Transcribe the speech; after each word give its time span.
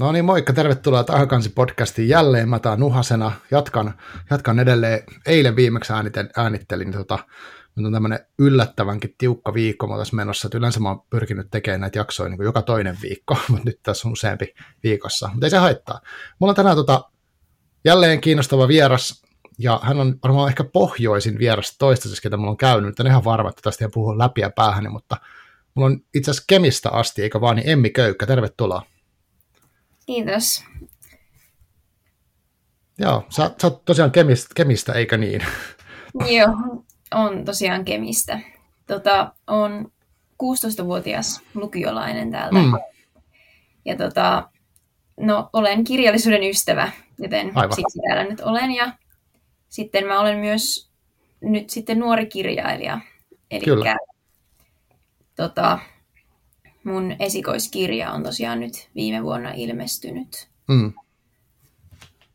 No 0.00 0.12
niin, 0.12 0.24
moikka, 0.24 0.52
tervetuloa 0.52 1.04
Tahakansi 1.04 1.48
podcastiin 1.48 2.08
jälleen. 2.08 2.48
Mä 2.48 2.58
tää 2.58 2.76
Nuhasena, 2.76 3.32
jatkan, 3.50 3.94
jatkan 4.30 4.58
edelleen. 4.58 5.00
Eilen 5.26 5.56
viimeksi 5.56 5.92
ääniten, 5.92 6.30
äänittelin, 6.36 6.92
tota, 6.92 7.18
nyt 7.76 7.86
on 7.86 7.92
tämmöinen 7.92 8.18
yllättävänkin 8.38 9.14
tiukka 9.18 9.54
viikko 9.54 9.86
mä 9.86 9.98
tässä 9.98 10.16
menossa, 10.16 10.48
että 10.48 10.58
yleensä 10.58 10.80
mä 10.80 10.88
oon 10.88 11.02
pyrkinyt 11.10 11.46
tekemään 11.50 11.80
näitä 11.80 11.98
jaksoja 11.98 12.28
niin 12.28 12.36
kuin 12.36 12.44
joka 12.44 12.62
toinen 12.62 12.98
viikko, 13.02 13.36
mutta 13.48 13.64
nyt 13.64 13.80
tässä 13.82 14.08
on 14.08 14.12
useampi 14.12 14.54
viikossa, 14.82 15.30
mutta 15.32 15.46
ei 15.46 15.50
se 15.50 15.56
haittaa. 15.56 16.00
Mulla 16.38 16.50
on 16.50 16.56
tänään 16.56 16.76
tota, 16.76 17.10
jälleen 17.84 18.20
kiinnostava 18.20 18.68
vieras, 18.68 19.22
ja 19.58 19.80
hän 19.82 20.00
on 20.00 20.18
varmaan 20.22 20.48
ehkä 20.48 20.64
pohjoisin 20.64 21.38
vieras 21.38 21.76
toistaiseksi, 21.78 22.22
ketä 22.22 22.36
mulla 22.36 22.50
on 22.50 22.56
käynyt, 22.56 23.00
en 23.00 23.06
ihan 23.06 23.24
varma, 23.24 23.48
että 23.48 23.62
tästä 23.62 23.84
ei 23.84 23.90
puhu 23.94 24.18
läpi 24.18 24.40
ja 24.40 24.50
päähän, 24.50 24.92
mutta 24.92 25.16
mulla 25.74 25.86
on 25.86 26.00
itse 26.14 26.30
asiassa 26.30 26.44
Kemistä 26.48 26.90
asti, 26.90 27.22
eikä 27.22 27.40
vaan, 27.40 27.56
niin 27.56 27.68
Emmi 27.68 27.90
Köykkä, 27.90 28.26
tervetuloa. 28.26 28.95
Kiitos. 30.06 30.64
Joo, 32.98 33.26
sä, 33.28 33.50
sä 33.62 33.66
oot 33.66 33.84
tosiaan 33.84 34.10
Kemistä, 34.10 34.54
Kemistä, 34.54 34.92
eikä 34.92 35.16
niin? 35.16 35.46
Joo, 36.38 36.84
on 37.14 37.44
tosiaan 37.44 37.84
Kemistä. 37.84 38.40
Tota, 38.86 39.32
on 39.46 39.92
16-vuotias 40.42 41.40
lukiolainen 41.54 42.30
täältä. 42.30 42.58
Mm. 42.58 42.72
Ja 43.84 43.96
tota, 43.96 44.50
no, 45.20 45.50
olen 45.52 45.84
kirjallisuuden 45.84 46.42
ystävä, 46.42 46.90
joten 47.18 47.52
Aivan. 47.54 47.76
siksi 47.76 47.98
täällä 48.08 48.24
nyt 48.24 48.40
olen. 48.40 48.70
Ja 48.70 48.92
sitten 49.68 50.06
mä 50.06 50.20
olen 50.20 50.38
myös 50.38 50.90
nyt 51.40 51.70
sitten 51.70 51.98
nuori 51.98 52.26
kirjailija. 52.26 53.00
Eli 53.50 53.64
tota, 55.36 55.78
mun 56.86 57.16
esikoiskirja 57.18 58.12
on 58.12 58.22
tosiaan 58.22 58.60
nyt 58.60 58.88
viime 58.94 59.22
vuonna 59.22 59.52
ilmestynyt. 59.54 60.48
Mm. 60.68 60.92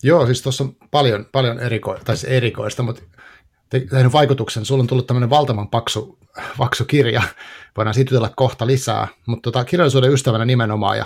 Joo, 0.03 0.25
siis 0.25 0.41
tuossa 0.41 0.63
on 0.63 0.75
paljon, 0.91 1.25
paljon 1.31 1.59
eriko- 1.59 1.99
tai 2.05 2.17
siis 2.17 2.31
erikoista, 2.31 2.83
mutta 2.83 3.01
tehnyt 3.69 4.13
vaikutuksen. 4.13 4.65
Sulla 4.65 4.81
on 4.81 4.87
tullut 4.87 5.07
tämmöinen 5.07 5.29
valtavan 5.29 5.67
paksu, 5.67 6.17
paksu 6.57 6.85
kirja. 6.85 7.21
Voidaan 7.77 7.93
siitä 7.93 8.13
jutella 8.13 8.29
kohta 8.35 8.67
lisää, 8.67 9.07
mutta 9.25 9.51
tota, 9.51 9.65
kirjallisuuden 9.65 10.11
ystävänä 10.11 10.45
nimenomaan. 10.45 10.97
Ja, 10.97 11.05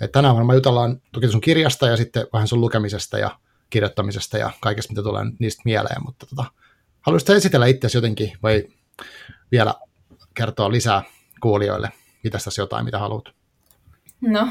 että 0.00 0.18
tänään 0.18 0.34
varmaan 0.34 0.56
jutellaan 0.56 1.00
toki 1.12 1.28
sun 1.28 1.40
kirjasta 1.40 1.86
ja 1.86 1.96
sitten 1.96 2.26
vähän 2.32 2.48
sun 2.48 2.60
lukemisesta 2.60 3.18
ja 3.18 3.38
kirjoittamisesta 3.70 4.38
ja 4.38 4.50
kaikesta, 4.60 4.92
mitä 4.92 5.02
tulee 5.02 5.24
niistä 5.38 5.62
mieleen. 5.64 6.04
Mutta 6.04 6.26
tota, 6.26 6.44
haluaisitko 7.00 7.32
esitellä 7.32 7.66
itseäsi 7.66 7.96
jotenkin 7.96 8.32
vai 8.42 8.64
vielä 9.52 9.74
kertoa 10.34 10.72
lisää 10.72 11.02
kuulijoille? 11.40 11.92
Mitä 12.24 12.38
tässä 12.38 12.62
jotain, 12.62 12.84
mitä 12.84 12.98
haluat? 12.98 13.24
No, 14.20 14.48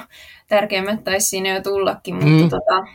tärkeimmät 0.47 1.03
taisi 1.03 1.27
siinä 1.27 1.49
jo 1.49 1.61
tullakin, 1.61 2.15
mutta 2.15 2.43
mm. 2.43 2.49
tota, 2.49 2.87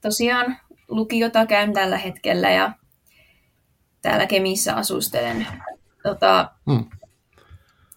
tosiaan 0.00 0.56
lukiota 0.88 1.46
käyn 1.46 1.72
tällä 1.72 1.98
hetkellä 1.98 2.50
ja 2.50 2.72
täällä 4.02 4.26
Kemissä 4.26 4.74
asustelen. 4.76 5.46
Tota, 6.02 6.50
mm. 6.66 6.84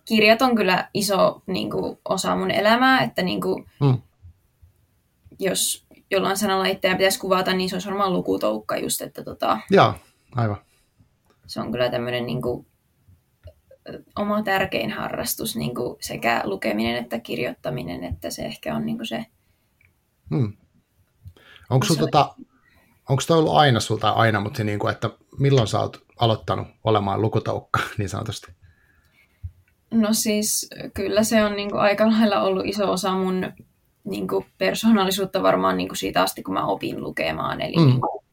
Kirjat 0.05 0.41
on 0.41 0.55
kyllä 0.55 0.89
iso 0.93 1.41
niin 1.47 1.71
kuin, 1.71 1.99
osa 2.05 2.35
mun 2.35 2.51
elämää, 2.51 3.01
että 3.01 3.21
niin 3.21 3.41
kuin, 3.41 3.65
mm. 3.79 3.97
jos 5.39 5.85
jollain 6.11 6.37
sanalla 6.37 6.65
itseään 6.65 6.97
pitäisi 6.97 7.19
kuvata, 7.19 7.53
niin 7.53 7.69
se 7.69 7.75
on 7.75 7.81
varmaan 7.85 8.13
lukutoukka 8.13 8.77
just, 8.77 9.01
että 9.01 9.23
tota, 9.23 9.59
Joo, 9.69 9.93
aivan. 10.35 10.57
Se 11.47 11.61
on 11.61 11.71
kyllä 11.71 11.89
tämmöinen 11.89 12.25
niin 12.25 12.41
kuin, 12.41 12.67
oma 14.15 14.43
tärkein 14.43 14.91
harrastus, 14.91 15.55
niin 15.55 15.75
kuin 15.75 15.97
sekä 16.01 16.41
lukeminen 16.45 16.95
että 16.95 17.19
kirjoittaminen, 17.19 18.03
että 18.03 18.29
se 18.29 18.45
ehkä 18.45 18.75
on 18.75 18.85
niin 18.85 18.97
kuin 18.97 19.07
se... 19.07 19.25
Hmm. 20.29 20.53
Onko 21.69 21.85
sulla 21.85 21.99
tota, 21.99 22.35
onko 23.09 23.23
toi 23.27 23.39
ollut 23.39 23.55
aina 23.55 23.79
sulta 23.79 24.09
aina, 24.09 24.39
mutta 24.39 24.63
niin 24.63 24.79
kuin, 24.79 24.91
että 24.91 25.09
milloin 25.39 25.67
sä 25.67 25.79
oot 25.79 26.03
aloittanut 26.17 26.67
olemaan 26.83 27.21
lukutaukka 27.21 27.79
niin 27.97 28.09
sanotusti? 28.09 28.51
No 29.91 30.07
siis 30.11 30.69
kyllä 30.93 31.23
se 31.23 31.43
on 31.43 31.55
niin 31.55 31.71
kuin 31.71 31.81
aika 31.81 32.07
lailla 32.07 32.41
ollut 32.41 32.65
iso 32.65 32.91
osa 32.91 33.11
mun 33.11 33.53
niin 34.03 34.27
kuin 34.27 34.45
persoonallisuutta 34.57 35.43
varmaan 35.43 35.77
niin 35.77 35.87
kuin 35.87 35.97
siitä 35.97 36.21
asti, 36.21 36.43
kun 36.43 36.53
mä 36.53 36.65
opin 36.65 37.03
lukemaan. 37.03 37.61
Eli 37.61 37.75
mm. 37.75 37.85
niin 37.85 38.01
kuin, 38.01 38.25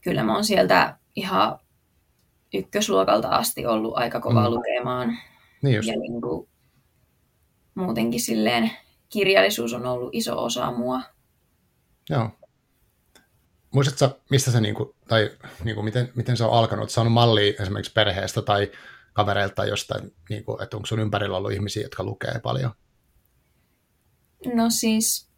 kyllä 0.00 0.22
mä 0.22 0.34
oon 0.34 0.44
sieltä 0.44 0.96
ihan 1.16 1.58
ykkösluokalta 2.54 3.28
asti 3.28 3.66
ollut 3.66 3.96
aika 3.96 4.20
kova 4.20 4.48
mm. 4.48 4.54
lukemaan. 4.54 5.18
Niin 5.62 5.76
just. 5.76 5.88
Ja 5.88 5.96
niin 5.96 6.20
kuin, 6.20 6.48
muutenkin 7.74 8.20
silleen 8.20 8.70
kirjallisuus 9.08 9.72
on 9.72 9.86
ollut 9.86 10.14
iso 10.14 10.44
osa 10.44 10.72
mua. 10.72 11.02
Joo. 12.10 12.30
Muistatko, 13.74 14.20
mistä 14.30 14.50
se, 14.50 14.60
niin 14.60 14.74
kuin, 14.74 14.90
tai 15.08 15.30
niin 15.64 15.74
kuin, 15.74 15.84
miten, 15.84 16.12
miten 16.14 16.36
se 16.36 16.44
on 16.44 16.52
alkanut? 16.52 16.80
Oletko 16.80 16.92
saanut 16.92 17.12
mallia 17.12 17.54
esimerkiksi 17.60 17.92
perheestä 17.92 18.42
tai 18.42 18.70
kavereilta 19.12 19.54
tai 19.54 19.68
jostain, 19.68 20.14
niin 20.28 20.44
kuin, 20.44 20.62
että 20.62 20.76
onko 20.76 20.86
sun 20.86 21.00
ympärillä 21.00 21.36
ollut 21.36 21.52
ihmisiä, 21.52 21.82
jotka 21.82 22.04
lukee 22.04 22.40
paljon? 22.42 22.70
No 24.54 24.70
siis, 24.70 25.28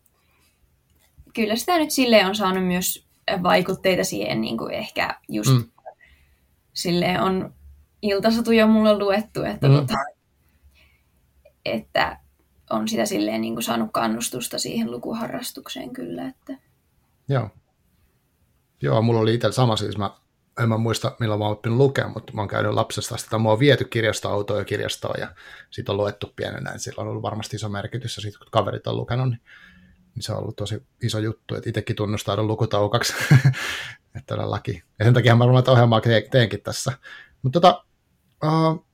kyllä 1.34 1.56
sitä 1.56 1.78
nyt 1.78 1.90
silleen 1.90 2.26
on 2.26 2.34
saanut 2.34 2.66
myös 2.66 3.06
vaikutteita 3.42 4.04
siihen 4.04 4.40
niin 4.40 4.58
kuin 4.58 4.74
ehkä 4.74 5.20
just 5.28 5.50
mm 5.50 5.71
silleen 6.72 7.20
on 7.20 7.54
iltasatuja 8.02 8.66
mulle 8.66 8.98
luettu, 8.98 9.42
että, 9.42 9.68
mm. 9.68 9.74
tota, 9.74 9.94
että 11.64 12.18
on 12.70 12.88
sitä 12.88 13.06
silleen 13.06 13.40
niin 13.40 13.54
kuin 13.54 13.64
saanut 13.64 13.90
kannustusta 13.92 14.58
siihen 14.58 14.90
lukuharrastukseen 14.90 15.92
kyllä. 15.92 16.28
Että. 16.28 16.56
Joo. 17.28 17.50
Joo, 18.82 19.02
mulla 19.02 19.20
oli 19.20 19.34
itse 19.34 19.52
sama, 19.52 19.76
siis 19.76 19.98
mä 19.98 20.10
en 20.62 20.68
mä 20.68 20.76
muista 20.76 21.16
milloin 21.20 21.38
mä 21.38 21.44
oon 21.44 21.52
oppinut 21.52 21.78
lukea, 21.78 22.08
mutta 22.08 22.32
mä 22.32 22.40
oon 22.40 22.48
käynyt 22.48 22.74
lapsesta 22.74 23.14
asti, 23.14 23.38
mua 23.38 23.52
on 23.52 23.58
viety 23.58 23.84
kirjastoautoon 23.84 24.58
ja 24.58 24.64
kirjastoon 24.64 25.20
ja 25.20 25.34
siitä 25.70 25.92
on 25.92 25.98
luettu 25.98 26.32
pienenä, 26.36 26.78
sillä 26.78 27.02
on 27.02 27.08
ollut 27.08 27.22
varmasti 27.22 27.56
iso 27.56 27.68
merkitys 27.68 28.16
ja 28.16 28.22
sitten 28.22 28.38
kun 28.38 28.48
kaverit 28.50 28.86
on 28.86 28.96
lukenut, 28.96 29.28
niin, 29.30 29.40
niin 30.14 30.22
se 30.22 30.32
on 30.32 30.38
ollut 30.38 30.56
tosi 30.56 30.82
iso 31.02 31.18
juttu, 31.18 31.54
että 31.54 31.70
itsekin 31.70 31.96
tunnustaudun 31.96 32.46
lukutaukaksi 32.46 33.14
että 34.16 34.34
todellakin. 34.34 34.82
Ja 34.98 35.04
sen 35.04 35.14
takia 35.14 35.36
mä 35.36 35.44
varmaan 35.44 35.70
ohjelmaa 35.70 36.00
teenkin 36.30 36.62
tässä. 36.62 36.92
Mutta 37.42 37.60
tota, 37.60 37.84
uh, 38.44 38.86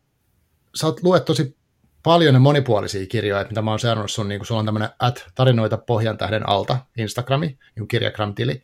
sä 0.74 0.86
oot 0.86 1.02
luet 1.02 1.24
tosi 1.24 1.56
paljon 2.02 2.34
ja 2.34 2.40
monipuolisia 2.40 3.06
kirjoja, 3.06 3.46
mitä 3.48 3.62
mä 3.62 3.70
oon 3.70 3.80
seurannut 3.80 4.10
sun, 4.10 4.28
niin 4.28 4.38
kun 4.38 4.46
sulla 4.46 4.58
on 4.58 4.64
tämmöinen 4.64 4.90
at 4.98 5.26
tarinoita 5.34 5.78
pohjan 5.78 6.18
tähden 6.18 6.48
alta, 6.48 6.78
Instagrami, 6.96 7.58
niin 7.76 7.88
kirjagram-tili. 7.88 8.62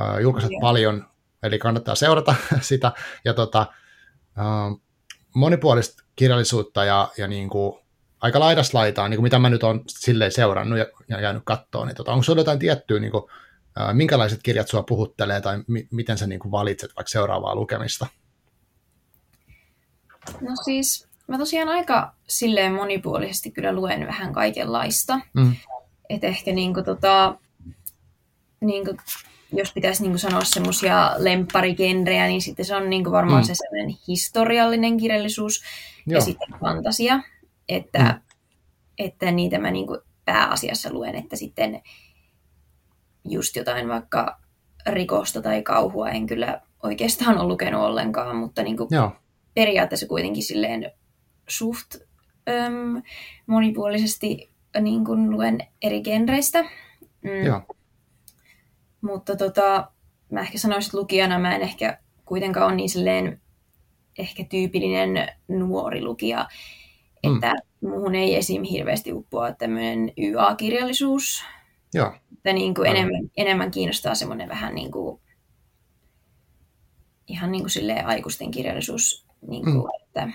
Uh, 0.00 0.18
julkaiset 0.20 0.50
yeah. 0.50 0.60
paljon, 0.60 1.06
eli 1.42 1.58
kannattaa 1.58 1.94
seurata 1.94 2.34
sitä. 2.60 2.92
Ja 3.24 3.34
tota, 3.34 3.66
uh, 4.38 4.80
monipuolista 5.34 6.04
kirjallisuutta 6.16 6.84
ja, 6.84 7.08
ja 7.18 7.28
niin 7.28 7.48
kuin, 7.48 7.85
aika 8.20 8.40
laidasta 8.40 8.78
laitaan, 8.78 9.10
niin 9.10 9.18
kuin 9.18 9.22
mitä 9.22 9.38
mä 9.38 9.50
nyt 9.50 9.62
oon 9.62 9.84
silleen 9.88 10.32
seurannut 10.32 10.78
ja, 10.78 10.86
ja 11.08 11.20
jäänyt 11.20 11.42
kattoon, 11.44 11.86
niin 11.86 11.96
tota, 11.96 12.12
onko 12.12 12.22
sulla 12.22 12.40
jotain 12.40 12.58
tiettyä 12.58 13.00
niin 13.00 13.12
kuin, 13.12 13.24
minkälaiset 13.92 14.42
kirjat 14.42 14.68
sua 14.68 14.82
puhuttelee 14.82 15.40
tai 15.40 15.58
mi- 15.66 15.88
miten 15.90 16.18
sä 16.18 16.26
niin 16.26 16.40
kuin 16.40 16.52
valitset 16.52 16.90
vaikka 16.96 17.10
seuraavaa 17.10 17.54
lukemista? 17.54 18.06
No 20.40 20.56
siis 20.64 21.08
mä 21.28 21.38
tosiaan 21.38 21.68
aika 21.68 22.14
silleen 22.28 22.72
monipuolisesti 22.72 23.50
kyllä 23.50 23.72
luen 23.72 24.06
vähän 24.06 24.32
kaikenlaista. 24.32 25.20
Mm. 25.34 25.56
Että 26.08 26.26
ehkä 26.26 26.52
niin 26.52 26.74
kuin 26.74 26.84
tota, 26.84 27.36
niin 28.60 28.84
kuin, 28.84 28.96
jos 29.52 29.72
pitäisi 29.72 30.02
niin 30.02 30.12
kuin 30.12 30.18
sanoa 30.18 30.44
semmoisia 30.44 31.14
lempparigenrejä, 31.18 32.26
niin 32.26 32.42
sitten 32.42 32.64
se 32.64 32.76
on 32.76 32.90
niin 32.90 33.04
kuin 33.04 33.12
varmaan 33.12 33.42
mm. 33.42 33.46
se 33.46 33.54
sellainen 33.54 33.96
historiallinen 34.08 34.96
kirjallisuus 34.96 35.62
Joo. 36.06 36.18
ja 36.18 36.20
sitten 36.20 36.60
fantasia. 36.60 37.20
Että, 37.68 37.98
mm. 37.98 38.20
että 38.98 39.30
niitä 39.30 39.58
mä 39.58 39.70
niin 39.70 39.86
kuin 39.86 40.00
pääasiassa 40.24 40.92
luen, 40.92 41.14
että 41.14 41.36
sitten 41.36 41.82
just 43.24 43.56
jotain 43.56 43.88
vaikka 43.88 44.40
rikosta 44.86 45.42
tai 45.42 45.62
kauhua 45.62 46.10
en 46.10 46.26
kyllä 46.26 46.60
oikeastaan 46.82 47.38
ole 47.38 47.48
lukenut 47.48 47.82
ollenkaan, 47.82 48.36
mutta 48.36 48.62
niin 48.62 48.76
kuin 48.76 48.88
periaatteessa 49.54 50.06
kuitenkin 50.06 50.42
silleen 50.42 50.92
suht 51.48 51.94
äm, 52.48 53.02
monipuolisesti 53.46 54.50
niin 54.80 55.04
kuin 55.04 55.30
luen 55.30 55.58
eri 55.82 56.00
genreistä. 56.00 56.62
Mm. 57.22 57.44
Joo. 57.44 57.62
Mutta 59.00 59.36
tota, 59.36 59.90
mä 60.30 60.40
ehkä 60.40 60.58
sanoisin, 60.58 60.88
että 60.88 60.98
lukijana 60.98 61.38
mä 61.38 61.54
en 61.54 61.62
ehkä 61.62 61.98
kuitenkaan 62.24 62.66
ole 62.66 62.74
niin 62.74 62.88
silleen 62.88 63.40
ehkä 64.18 64.44
tyypillinen 64.44 65.28
nuori 65.48 66.04
lukija, 66.04 66.48
että 67.22 67.54
mm. 67.54 67.88
muuhun 67.88 68.14
ei 68.14 68.36
esim. 68.36 68.62
hirveästi 68.62 69.12
uppoa 69.12 69.52
tämmöinen 69.52 70.12
YA-kirjallisuus. 70.18 71.44
Joo. 71.94 72.14
Että 72.32 72.52
niin 72.52 72.74
kuin 72.74 72.88
enemmän, 72.88 73.30
enemmän 73.36 73.70
kiinnostaa 73.70 74.14
semmoinen 74.14 74.48
vähän 74.48 74.74
niin 74.74 74.90
kuin, 74.90 75.20
ihan 77.26 77.52
niin 77.52 77.62
kuin 77.62 77.70
silleen 77.70 78.06
aikuisten 78.06 78.50
kirjallisuus. 78.50 79.26
Niin 79.48 79.64
kuin, 79.64 79.76
mm. 79.76 80.02
että, 80.02 80.28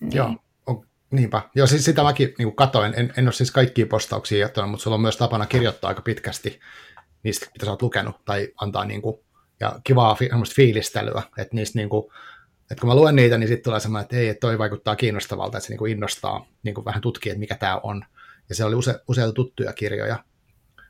niin. 0.00 0.12
Joo. 0.12 0.26
On, 0.26 0.38
Niinpä. 1.10 1.42
Joo, 1.54 1.66
siis 1.66 1.84
sitä 1.84 2.02
mäkin 2.02 2.34
niin 2.38 2.56
katoin. 2.56 2.94
En, 2.96 3.12
en 3.16 3.26
ole 3.26 3.32
siis 3.32 3.50
kaikkia 3.50 3.86
postauksia 3.86 4.38
jättänyt, 4.38 4.70
mutta 4.70 4.82
sulla 4.82 4.94
on 4.94 5.00
myös 5.00 5.16
tapana 5.16 5.46
kirjoittaa 5.46 5.88
aika 5.88 6.02
pitkästi 6.02 6.60
niistä, 7.22 7.46
mitä 7.52 7.64
sä 7.64 7.70
oot 7.70 7.82
lukenut, 7.82 8.24
tai 8.24 8.48
antaa 8.60 8.84
niin 8.84 9.02
kuin, 9.02 9.16
ja 9.60 9.80
kivaa 9.84 10.14
fi, 10.14 10.28
fiilistelyä, 10.54 11.22
että 11.38 11.56
niistä 11.56 11.78
niin 11.78 11.88
kuin, 11.88 12.12
että 12.70 12.80
kun 12.80 12.88
mä 12.88 12.94
luen 12.94 13.16
niitä, 13.16 13.38
niin 13.38 13.48
sitten 13.48 13.64
tulee 13.64 13.80
semmoinen, 13.80 14.02
että 14.04 14.16
ei, 14.16 14.28
että 14.28 14.40
toi 14.40 14.58
vaikuttaa 14.58 14.96
kiinnostavalta, 14.96 15.58
että 15.58 15.66
se 15.66 15.72
niin 15.72 15.78
kuin 15.78 15.92
innostaa 15.92 16.46
niin 16.62 16.74
kuin 16.74 16.84
vähän 16.84 17.00
tutkia, 17.00 17.32
että 17.32 17.40
mikä 17.40 17.54
tämä 17.54 17.80
on. 17.82 18.04
Ja 18.48 18.54
siellä 18.54 18.68
oli 18.68 18.76
use, 18.76 19.00
useita 19.08 19.32
tuttuja 19.32 19.72
kirjoja. 19.72 20.24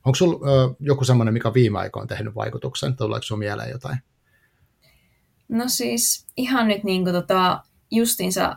Onko 0.04 0.14
sulla 0.14 0.48
ö, 0.50 0.74
joku 0.80 1.04
semmoinen, 1.04 1.34
mikä 1.34 1.54
viime 1.54 1.78
aikoina 1.78 2.02
on 2.02 2.08
tehnyt 2.08 2.34
vaikutuksen? 2.34 2.96
Tuleeko 2.96 3.22
sinulla 3.22 3.38
mieleen 3.38 3.70
jotain? 3.70 3.98
No 5.48 5.64
siis 5.66 6.26
ihan 6.36 6.68
nyt 6.68 6.84
niin 6.84 7.04
kuin 7.04 7.14
tota, 7.14 7.62
justinsa 7.90 8.56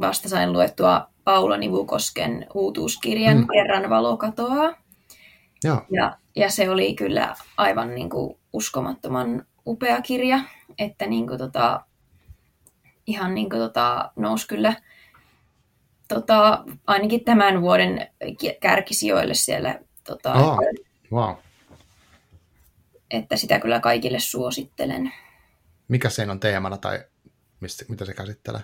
vasta 0.00 0.28
sain 0.28 0.52
luettua 0.52 1.10
Paula 1.24 1.56
Nivukosken 1.56 2.46
uutuuskirjan 2.54 3.38
mm. 3.38 3.46
Kerran 3.52 3.90
valo 3.90 4.16
katoaa. 4.16 4.74
Joo. 5.64 5.82
Ja, 5.90 6.18
ja 6.36 6.50
se 6.50 6.70
oli 6.70 6.94
kyllä 6.94 7.36
aivan 7.56 7.94
niin 7.94 8.10
kuin 8.10 8.38
uskomattoman 8.52 9.46
upea 9.66 10.02
kirja, 10.02 10.40
että 10.78 11.06
niin 11.06 11.26
kuin 11.26 11.38
tota, 11.38 11.84
ihan 13.06 13.34
niin 13.34 13.50
kuin 13.50 13.60
tota, 13.60 14.12
nousi 14.16 14.48
kyllä 14.48 14.74
tota, 16.08 16.64
ainakin 16.86 17.24
tämän 17.24 17.62
vuoden 17.62 18.08
kärkisijoille 18.60 19.34
siellä. 19.34 19.80
Tota, 20.04 20.32
oh, 20.32 20.58
wow. 21.12 21.34
Että 23.10 23.36
sitä 23.36 23.60
kyllä 23.60 23.80
kaikille 23.80 24.20
suosittelen. 24.20 25.12
Mikä 25.88 26.10
sen 26.10 26.30
on 26.30 26.40
teemana 26.40 26.76
tai 26.76 27.04
mistä, 27.60 27.84
mitä 27.88 28.04
se 28.04 28.14
käsittelee? 28.14 28.60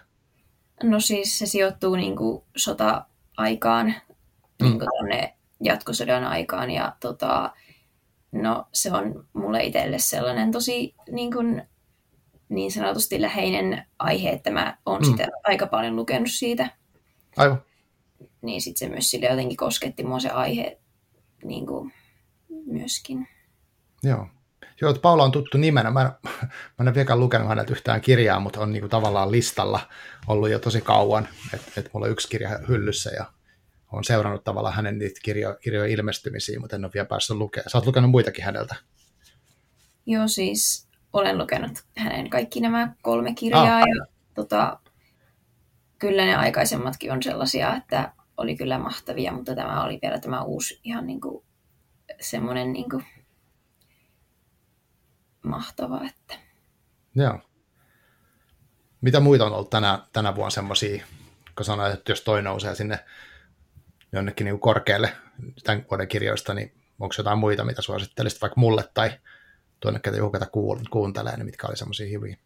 No 0.83 1.01
siis 1.01 1.39
se 1.39 1.47
sijoittuu 1.47 1.97
niin 1.97 2.17
kuin 2.17 2.43
sota-aikaan, 2.57 3.87
mm. 3.87 4.67
niin 4.67 4.79
kuin 4.79 5.29
jatkosodan 5.61 6.25
aikaan 6.25 6.71
ja 6.71 6.97
tota, 7.01 7.53
no, 8.33 8.69
se 8.73 8.93
on 8.93 9.27
mulle 9.33 9.65
itselle 9.65 9.99
sellainen 9.99 10.51
tosi 10.53 10.95
niin, 11.11 11.33
kuin, 11.33 11.63
niin 12.51 12.73
sanotusti 12.73 13.21
läheinen 13.21 13.87
aihe, 13.99 14.31
että 14.31 14.51
mä 14.51 14.79
oon 14.87 15.01
mm. 15.01 15.11
sitä 15.11 15.29
aika 15.45 15.67
paljon 15.67 15.97
lukenut 15.97 16.31
siitä. 16.31 16.71
Aivan. 17.37 17.63
Niin 18.43 18.63
sitten 18.63 18.89
se 18.89 18.93
myös 18.93 19.11
sille 19.11 19.27
jotenkin 19.27 19.57
kosketti 19.57 20.03
mua 20.03 20.21
se 20.21 20.29
aihe 20.29 20.79
niin 21.45 21.67
kuin, 21.67 21.93
myöskin. 22.67 23.29
Joo. 24.03 24.27
Joo, 24.81 24.91
että 24.91 25.03
Paula 25.03 25.25
on 25.25 25.33
tuttu 25.33 25.59
nimenä. 25.59 25.91
Mä 25.91 26.03
en, 26.03 26.31
mä 26.79 26.89
en 26.89 26.95
vielä 26.95 27.17
lukenut 27.17 27.49
häneltä 27.49 27.73
yhtään 27.73 28.01
kirjaa, 28.01 28.41
mutta 28.41 28.61
on 28.61 28.73
niin 28.73 28.81
kuin 28.81 28.91
tavallaan 28.91 29.33
listalla 29.33 29.81
ollut 30.27 30.51
jo 30.51 30.59
tosi 30.59 30.81
kauan. 30.81 31.29
Että 31.55 31.73
et 31.77 31.91
mulla 31.93 32.07
on 32.07 32.13
yksi 32.13 32.29
kirja 32.29 32.59
hyllyssä 32.69 33.11
ja 33.11 33.25
olen 33.93 34.05
seurannut 34.05 34.45
tavallaan 34.45 34.75
hänen 34.75 34.99
niitä 34.99 35.21
kirjo, 35.23 35.57
kirjojen 35.61 35.91
ilmestymisiä, 35.91 36.61
mutta 36.61 36.77
en 36.77 36.85
ole 36.85 36.93
vielä 36.95 37.07
päässyt 37.07 37.37
lukemaan. 37.37 37.71
Sä 37.71 37.79
oot 37.79 37.87
lukenut 37.87 38.11
muitakin 38.11 38.45
häneltä. 38.45 38.77
Joo, 40.07 40.29
siis 40.29 40.90
olen 41.13 41.39
lukenut 41.39 41.85
hänen 41.97 42.31
kaikki 42.31 42.61
nämä 42.61 42.93
kolme 43.03 43.35
kirjaa 43.35 43.77
ah. 43.77 43.81
ja 43.81 44.07
tota, 44.35 44.81
kyllä 45.99 46.25
ne 46.25 46.37
aikaisemmatkin 46.37 47.13
on 47.13 47.23
sellaisia, 47.23 47.77
että 47.77 48.13
oli 48.37 48.57
kyllä 48.57 48.79
mahtavia, 48.79 49.33
mutta 49.33 49.55
tämä 49.55 49.85
oli 49.85 49.99
vielä 50.03 50.19
tämä 50.19 50.43
uusi 50.43 50.81
ihan 50.85 51.07
niin 51.07 51.21
kuin 51.21 51.45
semmoinen 52.21 52.73
niin 52.73 52.91
kuin 52.91 53.05
mahtava. 55.43 56.01
Että... 56.05 56.35
Joo. 57.15 57.39
Mitä 59.01 59.21
muita 59.21 59.47
on 59.47 59.53
ollut 59.53 59.71
tänä, 59.71 59.99
tänä 60.13 60.35
vuonna 60.35 60.51
semmoisia, 60.51 61.05
kun 61.57 61.65
sanoit, 61.65 61.95
että 61.95 62.13
jos 62.13 62.21
toi 62.21 62.43
nousee 62.43 62.75
sinne 62.75 62.99
jonnekin 64.13 64.45
niin 64.45 64.61
korkealle 64.61 65.13
tämän 65.65 65.87
vuoden 65.91 66.09
kirjoista, 66.09 66.55
niin 66.55 66.75
onko 67.01 67.15
jotain 67.19 67.39
muita, 67.39 67.65
mitä 67.65 67.83
suosittelisit 67.83 68.43
vaikka 68.43 68.61
mulle 68.61 68.85
tai 68.95 69.11
tuonne, 69.81 70.01
ketä 70.01 70.17
joku 70.17 70.39
kuuntelee, 70.91 71.37
niin 71.37 71.47
mitkä 71.47 71.67
oli 71.67 71.77
semmoisia 71.77 72.09
hyviä? 72.09 72.37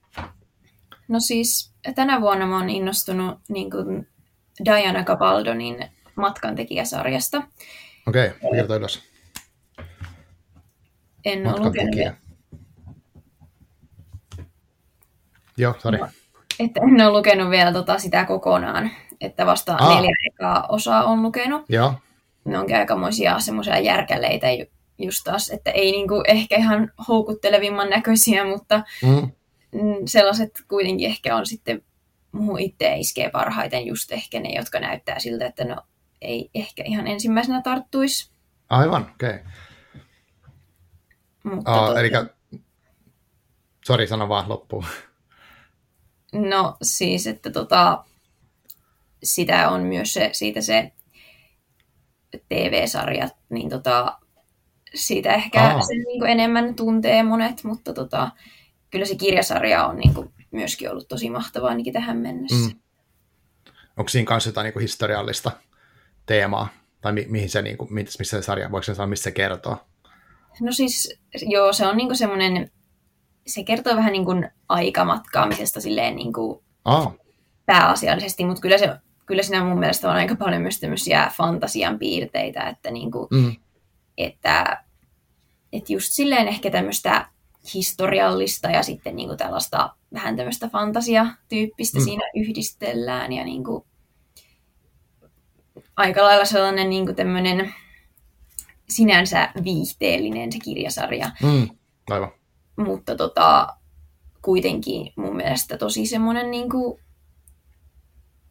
No 1.08 1.20
siis 1.20 1.74
tänä 1.94 2.20
vuonna 2.20 2.46
mä 2.46 2.58
oon 2.58 2.70
innostunut 2.70 3.38
niin 3.48 3.70
kuin 3.70 4.08
Diana 4.64 5.04
Cabaldonin 5.04 5.88
matkantekijäsarjasta. 6.16 7.42
Okei, 8.08 8.26
okay, 8.26 8.38
kirjoita 8.40 8.76
ylös. 8.76 9.02
En 11.24 11.46
ole 11.46 11.60
lukenut 11.60 11.96
vielä. 11.96 12.16
Joo, 15.56 15.74
sori. 15.78 15.98
Että 16.58 16.80
en 16.80 17.06
ole 17.06 17.18
lukenut 17.18 17.50
vielä 17.50 17.72
tota 17.72 17.98
sitä 17.98 18.24
kokonaan, 18.24 18.90
että 19.20 19.46
vasta 19.46 19.74
Aa. 19.74 19.94
neljä 19.94 20.16
ekaa 20.26 20.66
osaa 20.68 21.04
on 21.04 21.22
lukenut. 21.22 21.62
Joo. 21.68 21.94
Ne 22.44 22.58
onkin 22.58 22.76
aikamoisia 22.76 23.40
semmoisia 23.40 23.78
järkäleitä 23.78 24.46
just 24.98 25.24
taas, 25.24 25.50
että 25.50 25.70
ei 25.70 25.92
niinku 25.92 26.22
ehkä 26.28 26.56
ihan 26.56 26.92
houkuttelevimman 27.08 27.90
näköisiä, 27.90 28.44
mutta 28.44 28.82
mm. 29.02 29.30
sellaiset 30.06 30.62
kuitenkin 30.68 31.10
ehkä 31.10 31.36
on 31.36 31.46
sitten 31.46 31.82
muuhun 32.32 32.60
itse 32.60 32.96
iskee 32.96 33.30
parhaiten 33.30 33.86
just 33.86 34.12
ehkä 34.12 34.40
ne, 34.40 34.48
jotka 34.48 34.80
näyttää 34.80 35.18
siltä, 35.18 35.46
että 35.46 35.64
no 35.64 35.82
ei 36.20 36.50
ehkä 36.54 36.82
ihan 36.86 37.06
ensimmäisenä 37.06 37.62
tarttuisi. 37.62 38.30
Aivan, 38.68 39.10
okei. 39.14 39.30
Okay. 39.30 39.40
Uh, 41.58 41.98
eli, 41.98 42.10
sori, 43.84 44.06
sano 44.06 44.28
vaan 44.28 44.48
loppuun. 44.48 44.84
No 46.32 46.76
siis, 46.82 47.26
että 47.26 47.50
tota, 47.50 48.04
sitä 49.22 49.70
on 49.70 49.82
myös 49.82 50.14
se, 50.14 50.30
siitä 50.32 50.60
se 50.60 50.92
TV-sarja, 52.48 53.28
niin 53.48 53.68
tota, 53.68 54.18
siitä 54.94 55.34
ehkä 55.34 55.62
Aa. 55.62 55.82
sen 55.82 55.98
niin 55.98 56.20
kuin 56.20 56.30
enemmän 56.30 56.74
tuntee 56.74 57.22
monet, 57.22 57.64
mutta 57.64 57.92
tota, 57.92 58.30
kyllä 58.90 59.04
se 59.04 59.14
kirjasarja 59.14 59.86
on 59.86 59.96
niin 59.96 60.14
kuin 60.14 60.30
myöskin 60.50 60.90
ollut 60.90 61.08
tosi 61.08 61.30
mahtavaa 61.30 61.68
ainakin 61.68 61.92
tähän 61.92 62.16
mennessä. 62.16 62.70
Mm. 62.70 62.80
Onko 63.96 64.08
siinä 64.08 64.26
kanssa 64.26 64.48
jotain 64.48 64.64
niin 64.64 64.72
kuin 64.72 64.80
historiallista 64.80 65.50
teemaa? 66.26 66.68
Tai 67.00 67.12
mi- 67.12 67.26
mihin 67.28 67.50
se, 67.50 67.62
niin 67.62 67.76
kuin, 67.76 67.94
missä 67.94 68.24
se 68.24 68.42
sarja, 68.42 68.70
voiko 68.70 68.82
se 68.82 68.94
sanoa, 68.94 69.06
missä 69.06 69.24
se 69.24 69.30
kertoo? 69.30 69.76
No 70.60 70.72
siis, 70.72 71.18
joo, 71.42 71.72
se 71.72 71.86
on 71.86 71.96
niin 71.96 72.16
semmoinen 72.16 72.70
se 73.46 73.64
kertoo 73.64 73.96
vähän 73.96 74.12
niin 74.12 74.24
kuin 74.24 74.50
aikamatkaamisesta 74.68 75.80
silleen 75.80 76.16
niin 76.16 76.32
kuin 76.32 76.64
oh. 76.84 77.16
pääasiallisesti, 77.66 78.44
mutta 78.44 78.60
kyllä, 78.60 78.78
se, 78.78 78.96
kyllä 79.26 79.42
siinä 79.42 79.64
mun 79.64 79.78
mielestä 79.78 80.10
on 80.10 80.16
aika 80.16 80.36
paljon 80.36 80.62
myös 80.62 80.80
tämmöisiä 80.80 81.30
fantasian 81.36 81.98
piirteitä, 81.98 82.68
että, 82.68 82.90
niin 82.90 83.10
kuin, 83.10 83.28
mm. 83.30 83.56
että, 84.18 84.83
että 85.74 85.92
just 85.92 86.12
silleen 86.12 86.48
ehkä 86.48 86.70
tämmöistä 86.70 87.28
historiallista 87.74 88.70
ja 88.70 88.82
sitten 88.82 89.16
niin 89.16 89.28
kuin 89.28 89.38
tällaista 89.38 89.94
vähän 90.12 90.36
tämmöistä 90.36 90.68
fantasiatyyppistä 90.68 91.98
mm. 91.98 92.04
siinä 92.04 92.30
yhdistellään 92.34 93.32
ja 93.32 93.44
niin 93.44 93.64
kuin, 93.64 93.84
aika 95.96 96.24
lailla 96.24 96.44
sellainen 96.44 96.90
niin 96.90 97.04
kuin 97.04 97.16
tämmöinen 97.16 97.74
sinänsä 98.88 99.52
viihteellinen 99.64 100.52
se 100.52 100.58
kirjasarja. 100.58 101.30
Mm, 101.42 101.68
aivan 102.10 102.32
mutta 102.76 103.16
tota, 103.16 103.76
kuitenkin 104.42 105.12
mun 105.16 105.36
mielestä 105.36 105.78
tosi 105.78 106.06
semmoinen 106.06 106.50
niin 106.50 106.70
kuin 106.70 107.00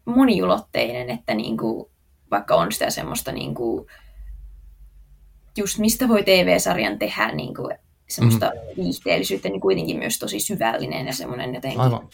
moniulotteinen, 0.06 1.10
että 1.10 1.34
niin 1.34 1.58
kuin, 1.58 1.92
vaikka 2.32 2.56
on 2.56 2.72
sitä 2.72 2.90
semmoista 2.90 3.32
niin 3.32 3.56
kuin, 3.56 3.88
just 5.58 5.78
mistä 5.78 6.08
voi 6.08 6.24
TV-sarjan 6.24 7.00
tehdä 7.00 7.32
niin 7.32 7.56
kuin, 7.56 7.78
semmoista 8.10 8.46
mm-hmm. 8.46 8.84
viihteellisyyttä, 8.84 9.50
niin 9.50 9.62
kuitenkin 9.62 9.98
myös 9.98 10.20
tosi 10.20 10.40
syvällinen 10.40 11.08
ja 11.08 11.14
semmoinen 11.14 11.56
jotenkin. 11.56 11.82
Aivan. 11.82 12.10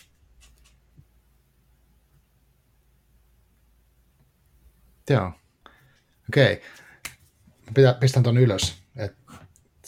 Joo. 5.10 5.32
Okei. 6.30 6.62
Okay. 7.72 7.94
Pistän 8.00 8.24
tuon 8.24 8.38
ylös 8.38 8.80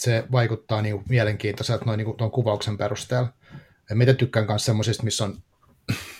se 0.01 0.23
vaikuttaa 0.31 0.81
niin 0.81 1.03
mielenkiintoiselta 1.09 1.85
noin 1.85 1.97
niin 1.97 2.17
tuon 2.17 2.31
kuvauksen 2.31 2.77
perusteella. 2.77 3.33
Ja 3.89 3.95
mitä 3.95 4.13
tykkään 4.13 4.45
myös 4.47 4.65
semmoisista, 4.65 5.03
missä 5.03 5.23
on, 5.23 5.43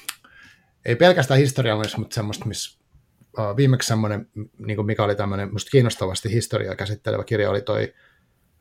ei 0.86 0.96
pelkästään 0.96 1.40
historiallista, 1.40 1.98
mutta 1.98 2.16
semmoista, 2.16 2.46
missä 2.46 2.81
viimeksi 3.58 3.88
semmoinen, 3.88 4.30
niin 4.58 4.76
kuin 4.76 4.86
mikä 4.86 5.04
oli 5.04 5.16
tämmöinen 5.16 5.54
musta 5.54 5.72
kiinnostavasti 5.72 6.32
historiaa 6.32 6.76
käsittelevä 6.76 7.24
kirja, 7.24 7.50
oli 7.50 7.62
toi 7.62 7.94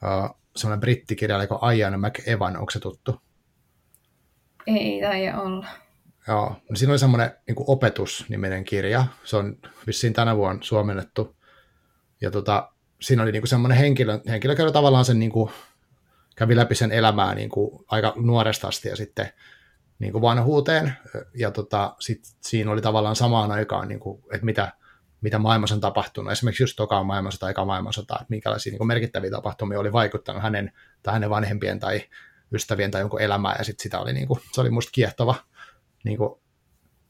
uh, 0.03 0.41
semmoinen 0.57 0.81
brittikirja, 0.81 1.37
eli 1.37 1.77
Ian 1.79 2.01
McEvan, 2.01 2.57
onko 2.57 2.71
se 2.71 2.81
tuttu? 2.81 3.23
Ei 4.67 5.01
taida 5.01 5.41
olla. 5.41 5.67
Joo, 6.29 6.57
niin 6.69 6.77
siinä 6.77 6.93
oli 6.93 6.99
semmoinen 6.99 7.31
niin 7.47 7.57
opetusniminen 7.59 8.65
kirja, 8.65 9.07
se 9.25 9.37
on 9.37 9.57
vissiin 9.87 10.13
tänä 10.13 10.37
vuonna 10.37 10.63
suomennettu, 10.63 11.37
ja 12.21 12.31
tota, 12.31 12.73
siinä 13.01 13.23
oli 13.23 13.33
niinku 13.33 13.47
semmoinen 13.47 13.79
henkilö, 13.79 14.21
henkilö, 14.29 14.55
joka 14.59 14.73
tavallaan 14.73 15.05
sen 15.05 15.19
niinku, 15.19 15.51
kävi 16.37 16.57
läpi 16.57 16.75
sen 16.75 16.93
elämää 16.93 17.35
niinku 17.35 17.85
aika 17.89 18.13
nuoresta 18.17 18.69
asti 18.69 18.89
ja 18.89 18.97
sitten 18.97 19.33
niin 20.01 20.13
kuin 20.13 20.23
vanhuuteen, 20.23 20.93
ja 21.35 21.51
tota, 21.51 21.97
sit 22.01 22.21
siinä 22.41 22.71
oli 22.71 22.83
tavallaan 22.83 23.17
samaan 23.17 23.53
aikaan, 23.53 23.89
niin 23.89 24.01
kuin, 24.01 24.23
että 24.33 24.45
mitä, 24.45 24.73
mitä 25.21 25.39
maailmassa 25.39 25.75
on 25.75 25.81
tapahtunut, 25.81 26.33
esimerkiksi 26.33 26.63
just 26.63 26.77
tokaan 26.77 27.07
maailmansota 27.07 27.41
tai 27.41 27.51
eka 27.51 27.65
maailmansota, 27.65 28.15
että 28.15 28.27
minkälaisia 28.29 28.71
niin 28.71 28.79
kuin 28.79 28.89
merkittäviä 28.89 29.31
tapahtumia 29.31 29.81
oli 29.81 29.93
vaikuttanut 29.93 30.43
hänen 30.43 30.73
tai 31.03 31.15
hänen 31.15 31.31
vanhempien 31.31 31.81
tai 31.81 32.01
ystävien 32.53 32.91
tai 32.91 33.01
jonkun 33.01 33.21
elämään, 33.21 33.57
ja 33.59 33.65
sitten 33.65 33.83
sitä 33.83 34.01
oli, 34.01 34.13
niin 34.13 34.29
kuin, 34.29 34.41
se 34.53 34.61
oli 34.61 34.71
musta 34.71 34.91
kiehtova, 34.93 35.35
niin 36.05 36.19
kuin, 36.19 36.41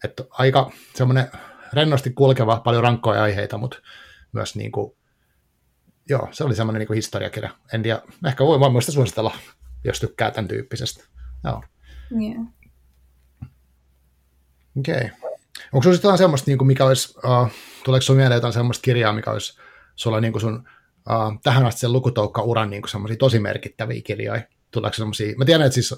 että 0.05 0.25
aika 0.31 0.71
semmoinen 0.95 1.31
rennosti 1.73 2.11
kulkeva, 2.11 2.61
paljon 2.65 2.83
rankkoja 2.83 3.23
aiheita, 3.23 3.59
mutta 3.59 3.79
myös 4.33 4.57
niin 4.57 4.73
kuin, 4.73 4.97
joo, 6.09 6.29
se 6.31 6.45
oli 6.45 6.55
semmoinen 6.55 6.81
niin 6.81 6.95
historiakirja. 6.95 7.51
En 7.73 7.83
tiedä, 7.83 8.03
ehkä 8.27 8.45
voi 8.45 8.71
muista 8.71 8.93
suositella, 8.93 9.35
jos 9.85 10.01
tykkää 10.01 10.31
tämän 10.31 10.49
tyyppisestä. 10.49 11.05
Joo. 11.45 11.63
Yeah. 12.23 12.60
Okei. 14.79 14.95
Okay. 14.95 15.31
Onko 15.73 15.83
sinulla 15.83 15.99
jotain 15.99 16.19
semmoista, 16.19 16.51
niin 16.51 16.67
mikä 16.67 16.85
olisi, 16.85 17.15
uh, 17.19 17.49
tuleeko 17.85 18.03
sinulla 18.03 18.21
mieleen 18.21 18.37
jotain 18.37 18.53
semmoista 18.53 18.83
kirjaa, 18.83 19.13
mikä 19.13 19.31
olisi 19.31 19.59
sulla 19.97 20.21
niin 20.21 20.33
kuin 20.33 20.41
sun 20.41 20.69
uh, 21.11 21.41
tähän 21.43 21.67
asti 21.67 21.81
sen 21.81 21.93
lukutoukka-uran 21.93 22.71
niin 22.71 22.83
semmoisia 22.89 23.17
tosi 23.17 23.39
merkittäviä 23.39 24.03
kirjoja? 24.05 24.43
Tuleeko 24.71 24.95
semmoisia, 24.95 25.35
mä 25.37 25.45
tiedän, 25.45 25.67
että 25.67 25.75
siis 25.75 25.95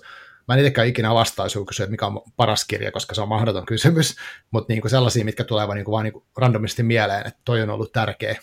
mä 0.48 0.54
en 0.54 0.60
itsekään 0.60 0.88
ikinä 0.88 1.14
vastaisi, 1.14 1.64
kysyä, 1.68 1.84
että 1.84 1.90
mikä 1.90 2.06
on 2.06 2.22
paras 2.36 2.64
kirja, 2.64 2.92
koska 2.92 3.14
se 3.14 3.20
on 3.20 3.28
mahdoton 3.28 3.66
kysymys, 3.66 4.16
mutta 4.50 4.72
niin 4.72 4.80
kuin 4.80 4.90
sellaisia, 4.90 5.24
mitkä 5.24 5.44
tulevat 5.44 5.74
niin 5.74 5.84
kuin 5.84 5.92
vaan 5.92 6.04
niin 6.04 6.24
randomisti 6.36 6.82
mieleen, 6.82 7.26
että 7.26 7.40
toi 7.44 7.62
on 7.62 7.70
ollut 7.70 7.92
tärkeä, 7.92 8.36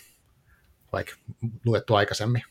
vaikka 0.92 1.14
luettu 1.66 1.96
aikaisemmin. 1.96 2.44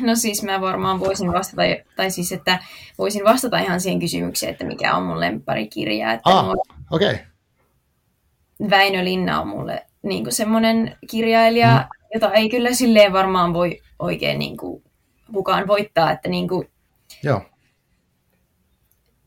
No 0.00 0.14
siis 0.14 0.42
mä 0.42 0.60
varmaan 0.60 1.00
voisin 1.00 1.32
vastata, 1.32 1.62
tai 1.96 2.10
siis 2.10 2.32
että 2.32 2.58
voisin 2.98 3.24
vastata 3.24 3.58
ihan 3.58 3.80
siihen 3.80 4.00
kysymykseen, 4.00 4.52
että 4.52 4.64
mikä 4.64 4.96
on 4.96 5.02
mun 5.02 5.20
lempparikirja. 5.20 6.12
Että 6.12 6.30
ah, 6.30 6.48
okei. 6.90 7.12
Okay. 7.12 7.18
Väinö 8.70 9.04
Linna 9.04 9.40
on 9.40 9.48
mulle 9.48 9.86
niin 10.02 10.32
semmoinen 10.32 10.96
kirjailija, 11.10 11.76
mm. 11.76 12.08
jota 12.14 12.32
ei 12.32 12.48
kyllä 12.48 12.74
silleen 12.74 13.12
varmaan 13.12 13.54
voi 13.54 13.80
oikein 13.98 14.38
niin 14.38 14.56
kuin, 14.56 14.82
kukaan 15.32 15.66
voittaa, 15.66 16.10
että 16.10 16.28
niin 16.28 16.48
kuin, 16.48 16.70
Joo. 17.22 17.42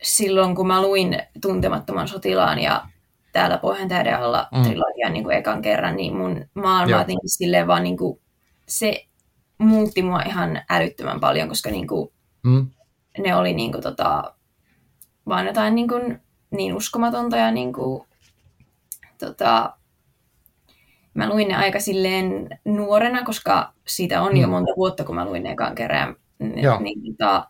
silloin 0.02 0.56
kun 0.56 0.68
mä 0.68 0.82
luin 0.82 1.20
Tuntemattoman 1.42 2.08
sotilaan 2.08 2.60
ja 2.60 2.86
täällä 3.32 3.58
Pohjantähden 3.58 4.18
alla 4.18 4.48
mm. 4.52 4.64
trilogian 4.64 5.14
niin 5.14 5.24
kuin 5.24 5.38
ekan 5.38 5.62
kerran, 5.62 5.96
niin 5.96 6.16
mun 6.16 6.46
maailma 6.54 6.98
jotenkin 6.98 7.30
silleen 7.30 7.68
vaan 7.68 7.84
niin 7.84 7.98
kuin, 7.98 8.20
se 8.68 9.06
muutti 9.66 10.02
mua 10.02 10.22
ihan 10.22 10.62
älyttömän 10.70 11.20
paljon, 11.20 11.50
koska 11.50 11.72
niin 11.72 11.88
kuin, 11.88 12.10
mm. 12.44 12.68
ne 13.18 13.36
oli 13.36 13.54
niin 13.54 13.72
kuin, 13.72 13.84
tota, 13.84 14.34
vaan 15.28 15.46
jotain 15.46 15.76
niin, 15.76 15.88
kuin, 15.88 16.20
niin 16.52 16.76
uskomatonta 16.76 17.38
ja 17.38 17.52
niin 17.52 17.74
kuin, 17.74 18.04
tota, 19.20 19.78
mä 21.14 21.30
luin 21.30 21.48
ne 21.48 21.56
aika 21.56 21.80
silleen 21.80 22.50
nuorena, 22.66 23.24
koska 23.24 23.74
siitä 23.88 24.22
on 24.22 24.34
mm. 24.34 24.42
jo 24.42 24.48
monta 24.48 24.72
vuotta, 24.78 25.04
kun 25.04 25.16
mä 25.16 25.26
luin 25.26 25.44
ne 25.44 25.52
ekan 25.52 25.76
kerran. 25.76 26.16
Ne, 26.40 26.62
niin, 26.80 27.18
tota, 27.18 27.48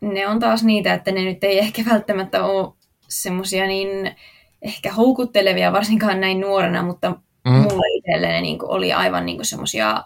ne 0.00 0.28
on 0.28 0.38
taas 0.38 0.64
niitä, 0.64 0.94
että 0.94 1.12
ne 1.12 1.24
nyt 1.24 1.44
ei 1.44 1.58
ehkä 1.58 1.82
välttämättä 1.90 2.44
ole 2.44 2.72
semmosia 3.08 3.66
niin 3.66 4.16
ehkä 4.62 4.92
houkuttelevia, 4.92 5.72
varsinkaan 5.72 6.20
näin 6.20 6.40
nuorena, 6.40 6.82
mutta 6.82 7.10
mm. 7.44 7.52
mulle 7.52 7.96
itselleni 7.96 8.40
niin 8.42 8.58
oli 8.62 8.92
aivan 8.92 9.26
niin 9.26 9.44
semmoisia 9.44 10.04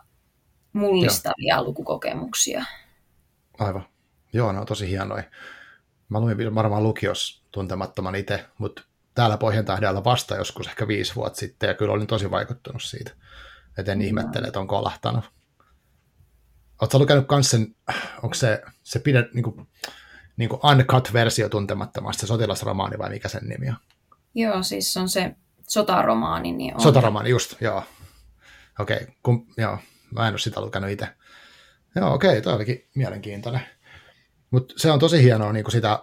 mullistavia 0.72 1.56
Joo. 1.56 1.64
lukukokemuksia. 1.64 2.64
Aivan. 3.58 3.84
Joo, 4.32 4.52
ne 4.52 4.58
on 4.58 4.66
tosi 4.66 4.88
hienoja. 4.90 5.22
Mä 6.08 6.20
luin 6.20 6.54
varmaan 6.54 6.82
lukios 6.82 7.44
tuntemattoman 7.50 8.14
itse, 8.14 8.44
mutta 8.58 8.82
täällä 9.14 9.36
Pohjantähdellä 9.36 10.04
vasta 10.04 10.36
joskus 10.36 10.66
ehkä 10.66 10.88
viisi 10.88 11.14
vuotta 11.14 11.38
sitten, 11.38 11.68
ja 11.68 11.74
kyllä 11.74 11.92
olin 11.92 12.06
tosi 12.06 12.30
vaikuttunut 12.30 12.82
siitä. 12.82 13.10
Et 13.78 13.88
en 13.88 13.98
no. 13.98 14.04
ihmettele, 14.04 14.46
että 14.46 14.60
on 14.60 14.66
kolahtanut. 14.66 15.24
Oletko 16.80 16.98
lukenut 16.98 17.26
myös 17.30 17.50
sen, 17.50 17.74
onko 18.22 18.34
se, 18.34 18.62
se 18.82 18.98
pidä, 18.98 19.24
niin 19.34 19.42
kuin, 19.42 19.68
niin 20.36 20.48
kuin 20.48 20.60
uncut-versio 20.64 21.48
tuntemattomasta, 21.48 22.20
se 22.20 22.26
sotilasromaani 22.26 22.98
vai 22.98 23.10
mikä 23.10 23.28
sen 23.28 23.48
nimi 23.48 23.68
on? 23.68 23.76
Joo, 24.34 24.62
siis 24.62 24.96
on 24.96 25.08
se 25.08 25.34
sotaromaani. 25.68 26.52
Niin 26.52 26.74
on. 26.74 26.80
Sotaromaani, 26.80 27.30
just, 27.30 27.60
joo. 27.60 27.82
Okei, 28.78 29.06
okay, 29.24 29.44
joo, 29.56 29.78
Mä 30.10 30.28
en 30.28 30.32
ole 30.32 30.38
sitä 30.38 30.60
lukenut 30.60 30.90
itse. 30.90 31.08
Joo, 31.94 32.14
okei, 32.14 32.30
okay, 32.30 32.40
toi 32.40 32.52
olikin 32.52 32.88
mielenkiintoinen. 32.94 33.60
Mutta 34.50 34.74
se 34.76 34.90
on 34.90 34.98
tosi 34.98 35.22
hienoa 35.22 35.52
niin 35.52 35.70
sitä, 35.70 36.00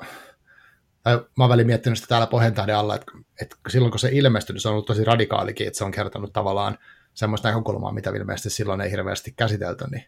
tai 1.04 1.16
mä 1.16 1.44
oon 1.44 1.50
väliin 1.50 1.68
miettinyt 1.68 1.98
sitä 1.98 2.08
täällä 2.08 2.28
Pohjantähden 2.28 2.76
alla, 2.76 2.96
että, 2.96 3.12
että 3.42 3.56
silloin 3.70 3.92
kun 3.92 4.00
se 4.00 4.10
ilmestyi, 4.12 4.54
niin 4.54 4.62
se 4.62 4.68
on 4.68 4.72
ollut 4.72 4.86
tosi 4.86 5.04
radikaalikin, 5.04 5.68
että 5.68 5.78
se 5.78 5.84
on 5.84 5.92
kertonut 5.92 6.34
tavallaan 6.34 6.78
semmoista 7.14 7.48
näkökulmaa, 7.48 7.94
mitä 7.94 8.10
ilmeisesti 8.10 8.50
silloin 8.50 8.82
ei 8.82 8.92
hirveästi 8.92 9.34
käsitelty, 9.38 9.86
niin, 9.92 10.06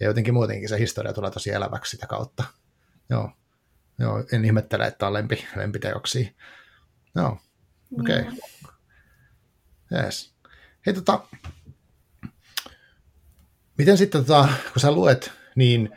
ja 0.00 0.06
jotenkin 0.06 0.34
muutenkin 0.34 0.68
se 0.68 0.78
historia 0.78 1.12
tulee 1.12 1.30
tosi 1.30 1.50
eläväksi 1.50 1.90
sitä 1.90 2.06
kautta. 2.06 2.44
Joo, 3.10 3.30
Joo 3.98 4.24
en 4.32 4.44
ihmettele, 4.44 4.86
että 4.86 5.06
on 5.06 5.12
lempi, 5.12 5.46
lempiteoksia. 5.56 6.30
Joo, 7.14 7.38
okei. 8.00 8.20
Okay. 8.20 8.32
Yes. 9.92 10.34
Hei, 10.86 10.94
tota, 10.94 11.20
Miten 13.78 13.98
sitten, 13.98 14.24
tota, 14.24 14.48
kun 14.72 14.80
sä 14.80 14.92
luet, 14.92 15.32
niin 15.54 15.90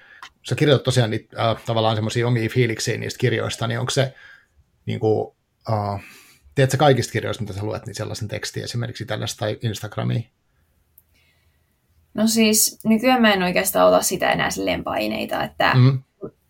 sä 0.50 0.56
kirjoitat 0.56 0.84
tosiaan 0.84 1.10
niitä, 1.10 1.50
äh, 1.50 1.64
tavallaan 1.66 1.96
semmoisia 1.96 2.28
omia 2.28 2.50
fiiliksiä 2.50 2.98
niistä 2.98 3.18
kirjoista, 3.18 3.68
niin 3.68 3.80
onko 3.80 3.90
se, 3.90 4.14
niin 4.86 5.00
kuin, 5.00 5.36
äh, 5.72 6.02
teet 6.56 6.72
sä 6.72 6.78
kaikista 6.78 7.12
kirjoista, 7.12 7.44
mitä 7.44 7.54
sä 7.54 7.64
luet, 7.64 7.86
niin 7.86 7.96
sellaisen 7.96 8.28
tekstin 8.28 8.64
esimerkiksi 8.64 9.06
tällaista 9.06 9.40
tai 9.40 9.58
Instagramiin? 9.62 10.30
No 12.14 12.28
siis 12.28 12.80
nykyään 12.84 13.22
mä 13.22 13.34
en 13.34 13.44
oikeastaan 13.44 13.88
ota 13.88 14.02
sitä 14.02 14.32
enää 14.32 14.50
silleen 14.50 14.84
paineita, 14.84 15.44
että 15.44 15.74
mm. 15.74 16.04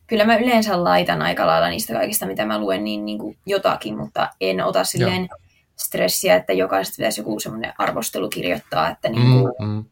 kyllä 0.07 0.25
mä 0.25 0.38
yleensä 0.38 0.83
laitan 0.83 1.21
aika 1.21 1.48
lailla 1.48 1.69
niistä 1.69 1.93
kaikista, 1.93 2.25
mitä 2.25 2.45
mä 2.45 2.59
luen, 2.59 2.83
niin, 2.83 3.05
niin 3.05 3.19
kuin 3.19 3.38
jotakin, 3.45 3.98
mutta 3.98 4.29
en 4.41 4.63
ota 4.63 4.83
silleen 4.83 5.21
Joo. 5.21 5.38
stressiä, 5.75 6.36
että 6.36 6.53
jokaisesta 6.53 6.95
pitäisi 6.95 7.21
joku 7.21 7.39
semmoinen 7.39 7.74
arvostelu 7.77 8.29
kirjoittaa, 8.29 8.89
että 8.89 9.09
niin 9.09 9.31
kuin, 9.31 9.53
mm, 9.59 9.67
mm 9.67 9.86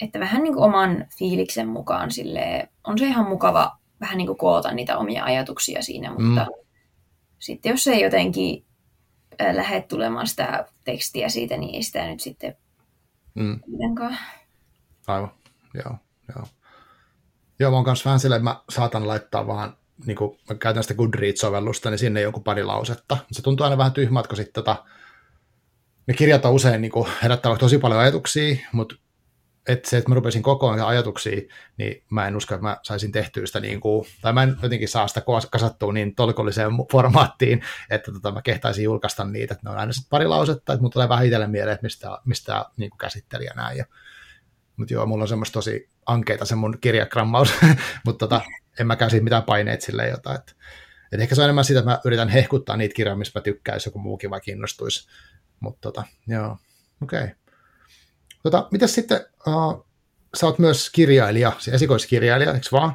että 0.00 0.20
vähän 0.20 0.42
niin 0.42 0.54
kuin 0.54 0.64
oman 0.64 1.06
fiiliksen 1.18 1.68
mukaan 1.68 2.10
sille 2.10 2.68
on 2.84 2.98
se 2.98 3.06
ihan 3.06 3.28
mukava 3.28 3.78
vähän 4.00 4.18
niin 4.18 4.26
kuin 4.26 4.38
koota 4.38 4.72
niitä 4.72 4.98
omia 4.98 5.24
ajatuksia 5.24 5.82
siinä, 5.82 6.10
mutta 6.10 6.44
mm. 6.44 6.64
sitten 7.38 7.70
jos 7.70 7.86
ei 7.86 8.02
jotenkin 8.02 8.64
lähde 9.52 9.82
tulemaan 9.82 10.26
sitä 10.26 10.66
tekstiä 10.84 11.28
siitä, 11.28 11.56
niin 11.56 11.74
ei 11.74 11.82
sitä 11.82 12.06
nyt 12.06 12.20
sitten 12.20 12.56
mm. 13.34 13.60
Aivan, 15.06 15.30
joo, 15.74 15.96
joo. 16.36 16.46
Joo, 17.58 17.70
mä 17.70 17.76
oon 17.76 17.84
kanssa 17.84 18.04
vähän 18.04 18.20
silleen, 18.20 18.38
että 18.38 18.50
mä 18.50 18.62
saatan 18.70 19.06
laittaa 19.06 19.46
vaan, 19.46 19.76
niin 20.06 20.16
kuin 20.16 20.38
mä 20.48 20.54
käytän 20.54 20.82
sitä 20.82 20.94
Goodreads-sovellusta, 20.94 21.90
niin 21.90 21.98
sinne 21.98 22.20
joku 22.20 22.40
pari 22.40 22.64
lausetta. 22.64 23.16
Se 23.32 23.42
tuntuu 23.42 23.64
aina 23.64 23.78
vähän 23.78 23.92
tyhmältä, 23.92 24.28
kun 24.28 24.36
sitten 24.36 24.64
tota, 24.64 24.84
ne 26.06 26.14
kirjat 26.14 26.44
on 26.44 26.52
usein 26.52 26.80
niin 26.80 26.92
kuin, 26.92 27.08
herättävät 27.22 27.58
tosi 27.58 27.78
paljon 27.78 28.00
ajatuksia, 28.00 28.56
mutta 28.72 28.94
että 29.68 29.90
se, 29.90 29.96
että 29.96 30.10
mä 30.10 30.14
rupesin 30.14 30.42
kokoamaan 30.42 30.88
ajatuksia, 30.88 31.40
niin 31.76 32.02
mä 32.10 32.26
en 32.26 32.36
usko, 32.36 32.54
että 32.54 32.66
mä 32.66 32.76
saisin 32.82 33.12
tehtyä 33.12 33.46
sitä, 33.46 33.60
niin 33.60 33.80
kuin, 33.80 34.06
tai 34.22 34.32
mä 34.32 34.42
en 34.42 34.56
jotenkin 34.62 34.88
saa 34.88 35.08
sitä 35.08 35.22
kasattua 35.50 35.92
niin 35.92 36.14
tolkolliseen 36.14 36.70
formaattiin, 36.92 37.62
että 37.90 38.12
tota, 38.12 38.32
mä 38.32 38.42
kehtaisin 38.42 38.84
julkaista 38.84 39.24
niitä, 39.24 39.54
että 39.54 39.66
ne 39.66 39.70
on 39.70 39.78
aina 39.78 39.92
sitten 39.92 40.10
pari 40.10 40.26
lausetta, 40.26 40.72
että 40.72 40.82
mun 40.82 40.90
tulee 40.90 41.08
vähän 41.08 41.26
itselle 41.26 41.46
mieleen, 41.46 41.74
että 41.74 41.84
mistä, 41.84 42.18
mistä 42.24 42.64
niin 42.76 42.90
kuin 42.90 42.98
käsittelijä 42.98 43.52
näin. 43.56 43.84
Mutta 44.76 44.94
joo, 44.94 45.06
mulla 45.06 45.24
on 45.24 45.28
semmoista 45.28 45.52
tosi 45.52 45.90
ankeita 46.06 46.44
se 46.44 46.54
mun 46.54 46.78
kirjakrammaus, 46.80 47.54
mutta 48.06 48.26
tota, 48.26 48.40
en 48.80 48.86
mäkään 48.86 49.10
siitä 49.10 49.24
mitään 49.24 49.42
paineet 49.42 49.80
silleen 49.80 50.10
jotain. 50.10 50.36
Että, 50.36 50.52
et 51.12 51.20
ehkä 51.20 51.34
se 51.34 51.40
on 51.40 51.44
enemmän 51.44 51.64
sitä, 51.64 51.78
että 51.78 51.90
mä 51.90 52.00
yritän 52.04 52.28
hehkuttaa 52.28 52.76
niitä 52.76 52.94
kirjoja, 52.94 53.16
mistä 53.16 53.38
mä 53.38 53.42
tykkäisin, 53.42 53.90
joku 53.90 53.98
muukin 53.98 54.30
vaikka 54.30 54.44
kiinnostuisi. 54.44 55.08
Mutta 55.60 55.80
tota, 55.80 56.04
joo, 56.26 56.58
okei. 57.02 57.22
Okay. 57.22 57.43
Tota, 58.44 58.68
mitäs 58.70 58.94
sitten, 58.94 59.20
uh, 59.46 59.86
sä 60.36 60.46
oot 60.46 60.58
myös 60.58 60.90
kirjailija, 60.90 61.52
siis 61.58 61.74
esikoiskirjailija, 61.74 62.52
eikö 62.52 62.66
vaan? 62.72 62.94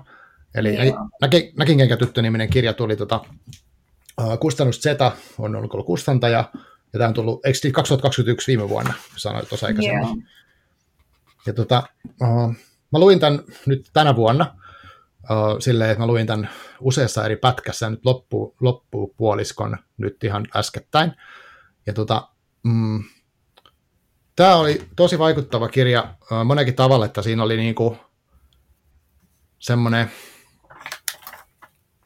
Eli 0.56 0.78
Näki, 1.22 1.54
Näkinkenkä 1.58 1.98
tyttö-niminen 1.98 2.50
kirja 2.50 2.74
tuli 2.74 2.96
tota, 2.96 3.22
uh, 4.22 4.40
Kustannus 4.40 4.82
Z, 4.82 4.86
on 5.40 5.56
ollut, 5.56 5.74
ollut 5.74 5.86
kustantaja, 5.86 6.52
ja 6.94 7.00
tämä 7.00 7.08
on 7.08 7.14
tullut, 7.14 7.46
eikö 7.46 7.60
2021 7.72 8.48
viime 8.48 8.70
vuonna, 8.70 8.94
sanoit 9.16 9.50
tuossa 9.50 9.68
aikaisemmin. 9.68 10.04
Yeah. 10.04 10.18
Ja 11.46 11.54
tota, 11.54 11.84
uh, 12.22 12.54
mä 12.92 13.00
luin 13.00 13.20
tämän 13.20 13.40
nyt 13.66 13.90
tänä 13.94 14.16
vuonna, 14.16 14.56
uh, 15.24 15.60
silleen, 15.60 15.90
että 15.90 16.00
mä 16.00 16.08
luin 16.08 16.28
tämän 16.28 16.50
useassa 16.80 17.26
eri 17.26 17.36
pätkässä, 17.36 17.90
nyt 17.90 18.06
loppuu, 18.06 18.56
loppuu 18.60 19.14
puoliskon 19.18 19.78
nyt 19.98 20.24
ihan 20.24 20.48
äskettäin. 20.56 21.12
Ja 21.86 21.94
tota, 21.94 22.28
mm, 22.64 23.04
Tämä 24.40 24.56
oli 24.56 24.82
tosi 24.96 25.20
vaikuttava 25.20 25.70
kirja 25.70 26.14
monekin 26.46 26.76
tavalla, 26.76 27.06
että 27.06 27.22
siinä 27.22 27.44
oli 27.44 27.58
niinku 27.58 27.98
semmoinen, 29.60 30.12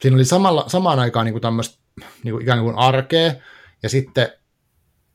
siinä 0.00 0.14
oli 0.14 0.24
samalla, 0.24 0.64
samaan 0.68 0.98
aikaan 0.98 1.26
niin 1.26 1.32
kuin 1.32 1.42
tämmöistä 1.42 1.78
niin 2.24 2.32
kuin 2.32 2.42
ikään 2.42 2.60
kuin 2.60 2.78
arkea, 2.78 3.32
ja 3.82 3.88
sitten, 3.88 4.32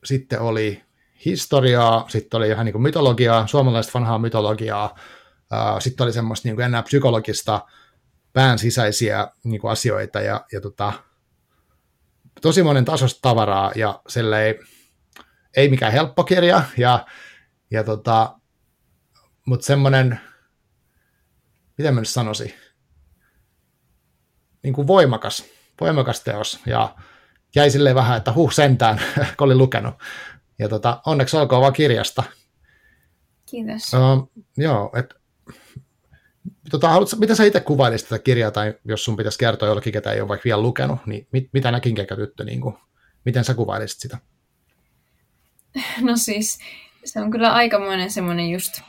sitten 0.04 0.40
oli 0.40 0.82
historiaa, 1.24 2.04
sitten 2.08 2.38
oli 2.38 2.48
ihan 2.48 2.64
niin 2.64 2.72
kuin 2.72 2.82
mytologiaa, 2.82 3.46
suomalaista 3.46 3.92
vanhaa 3.94 4.18
mytologiaa, 4.18 4.98
sitten 5.78 6.04
oli 6.04 6.12
semmoista 6.12 6.48
niin 6.48 6.56
kuin 6.56 6.64
enää 6.64 6.82
psykologista 6.82 7.60
pään 8.32 8.58
sisäisiä 8.58 9.28
niin 9.44 9.60
kuin 9.60 9.70
asioita 9.70 10.20
ja, 10.20 10.44
ja 10.52 10.60
tota, 10.60 10.92
tosi 12.42 12.62
monen 12.62 12.84
tasosta 12.84 13.18
tavaraa 13.22 13.72
ja 13.74 14.00
ei, 14.46 14.60
ei 15.56 15.68
mikään 15.68 15.92
helppo 15.92 16.24
kirja, 16.24 16.62
ja, 16.76 17.06
ja 17.70 17.84
tota, 17.84 18.38
mutta 19.46 19.66
semmoinen, 19.66 20.20
miten 21.78 21.94
mä 21.94 22.00
nyt 22.00 22.08
sanoisin, 22.08 22.54
niin 24.62 24.74
kuin 24.74 24.86
voimakas, 24.86 25.44
voimakas 25.80 26.20
teos, 26.20 26.60
ja 26.66 26.96
jäi 27.54 27.70
silleen 27.70 27.94
vähän, 27.94 28.16
että 28.16 28.32
huh 28.32 28.52
sentään, 28.52 29.00
kun 29.38 29.44
olin 29.44 29.58
lukenut. 29.58 29.94
Ja 30.58 30.68
tota, 30.68 31.00
onneksi 31.06 31.36
olkoon 31.36 31.62
vaan 31.62 31.72
kirjasta. 31.72 32.22
Kiitos. 33.50 33.92
Uh, 33.94 34.44
joo, 34.56 34.92
et, 34.96 35.14
tota, 36.70 36.88
haluatko, 36.88 37.16
miten 37.16 37.36
sä 37.36 37.44
itse 37.44 37.60
kuvailisit 37.60 38.08
tätä 38.08 38.22
kirjaa, 38.22 38.50
tai 38.50 38.74
jos 38.84 39.04
sun 39.04 39.16
pitäisi 39.16 39.38
kertoa 39.38 39.68
jollekin, 39.68 39.92
ketä 39.92 40.12
ei 40.12 40.20
ole 40.20 40.28
vaikka 40.28 40.44
vielä 40.44 40.62
lukenut, 40.62 41.06
niin 41.06 41.28
mit, 41.32 41.48
mitä 41.52 41.70
näkin 41.70 41.94
tyttö, 42.16 42.44
niin 42.44 42.60
kuin, 42.60 42.76
miten 43.24 43.44
sä 43.44 43.54
kuvailisit 43.54 44.00
sitä? 44.00 44.18
No 46.00 46.16
siis, 46.16 46.58
se 47.04 47.20
on 47.20 47.30
kyllä 47.30 47.52
aikamoinen 47.52 48.10
semmoinen 48.10 48.50
just 48.50 48.80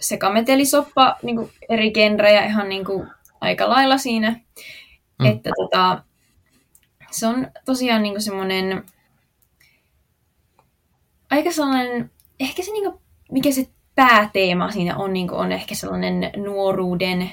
sekametelisoppa 0.00 1.16
niin 1.22 1.36
kuin 1.36 1.50
eri 1.68 1.90
genrejä 1.90 2.44
ihan 2.44 2.68
niin 2.68 2.84
kuin 2.84 3.08
aika 3.40 3.68
lailla 3.68 3.98
siinä. 3.98 4.40
Mm. 5.18 5.26
Että 5.26 5.50
tota, 5.56 6.04
se 7.10 7.26
on 7.26 7.46
tosiaan 7.64 8.02
niin 8.02 8.14
kuin 8.14 8.22
semmoinen 8.22 8.84
aika 11.30 11.52
sellainen, 11.52 12.10
ehkä 12.40 12.62
se 12.62 12.70
niin 12.70 12.90
kuin, 12.90 13.02
mikä 13.30 13.52
se 13.52 13.68
pääteema 13.94 14.70
siinä 14.70 14.96
on, 14.96 15.12
niin 15.12 15.28
kuin 15.28 15.38
on 15.38 15.52
ehkä 15.52 15.74
sellainen 15.74 16.30
nuoruuden 16.36 17.30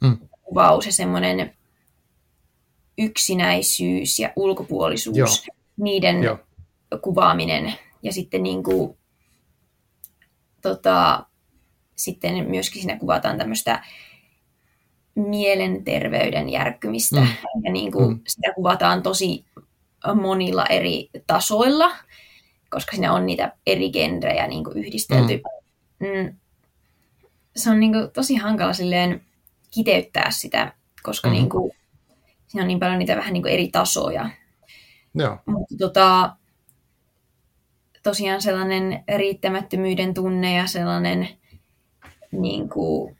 mm. 0.00 0.18
kuvaus 0.42 0.86
ja 0.86 0.92
semmoinen 0.92 1.56
yksinäisyys 2.98 4.18
ja 4.18 4.32
ulkopuolisuus, 4.36 5.16
Joo. 5.16 5.56
niiden 5.76 6.22
Joo. 6.22 6.38
Kuvaaminen. 7.02 7.74
Ja 8.02 8.12
sitten 8.12 8.42
niin 8.42 8.62
kuin, 8.62 8.98
tota, 10.62 11.26
sitten 11.96 12.50
myöskin 12.50 12.82
siinä 12.82 12.98
kuvataan 12.98 13.38
tämmöistä 13.38 13.84
mielenterveyden 15.14 16.48
järkkymistä. 16.48 17.20
Mm. 17.20 17.26
Ja 17.62 17.72
niin 17.72 17.92
kuin 17.92 18.08
mm. 18.08 18.20
sitä 18.28 18.52
kuvataan 18.54 19.02
tosi 19.02 19.44
monilla 20.14 20.66
eri 20.66 21.10
tasoilla, 21.26 21.96
koska 22.70 22.92
siinä 22.92 23.12
on 23.12 23.26
niitä 23.26 23.52
eri 23.66 23.90
genrejä 23.90 24.46
niin 24.46 24.64
kuin 24.64 24.78
yhdistelty. 24.78 25.40
Mm. 26.00 26.06
Mm. 26.08 26.36
Se 27.56 27.70
on 27.70 27.80
niin 27.80 27.92
kuin 27.92 28.10
tosi 28.10 28.34
hankala 28.34 28.72
silleen 28.72 29.24
kiteyttää 29.70 30.30
sitä, 30.30 30.72
koska 31.02 31.28
mm. 31.28 31.32
niin 31.32 31.48
kuin, 31.48 31.72
siinä 32.46 32.62
on 32.62 32.68
niin 32.68 32.80
paljon 32.80 32.98
niitä 32.98 33.16
vähän 33.16 33.32
niin 33.32 33.42
kuin 33.42 33.54
eri 33.54 33.68
tasoja. 33.68 34.30
Joo. 35.14 35.38
Mutta 35.46 35.74
tota, 35.78 36.36
tosiaan 38.06 38.42
sellainen 38.42 39.04
riittämättömyyden 39.16 40.14
tunne 40.14 40.56
ja 40.56 40.66
sellainen 40.66 41.28
niin 42.32 42.68
kuin, 42.68 43.16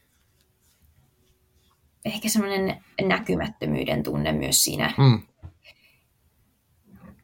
ehkä 2.05 2.29
semmoinen 2.29 2.85
näkymättömyyden 3.03 4.03
tunne 4.03 4.33
myös 4.33 4.65
siinä. 4.65 4.95
Mm. 4.99 5.23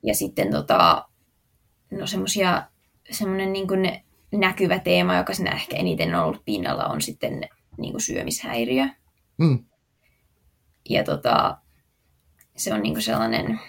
Ja 0.03 0.15
sitten 0.15 0.51
tota, 0.51 1.09
no 1.91 2.07
semmosia, 2.07 2.67
semmoinen 3.11 3.53
niin 3.53 3.69
kuin 3.69 4.03
näkyvä 4.33 4.79
teema, 4.79 5.17
joka 5.17 5.35
siinä 5.35 5.51
ehkä 5.51 5.77
eniten 5.77 6.15
on 6.15 6.25
ollut 6.25 6.45
pinnalla, 6.45 6.85
on 6.85 7.03
sitten 7.03 7.49
niin 7.79 7.93
kuin 7.93 8.03
syömishäiriö. 8.03 8.85
Mm. 9.39 9.65
Ja 10.89 11.05
tota, 11.05 11.59
se 12.57 12.75
on 12.75 12.83
niin 12.83 12.95
kuin 12.95 13.03
sellainen 13.03 13.61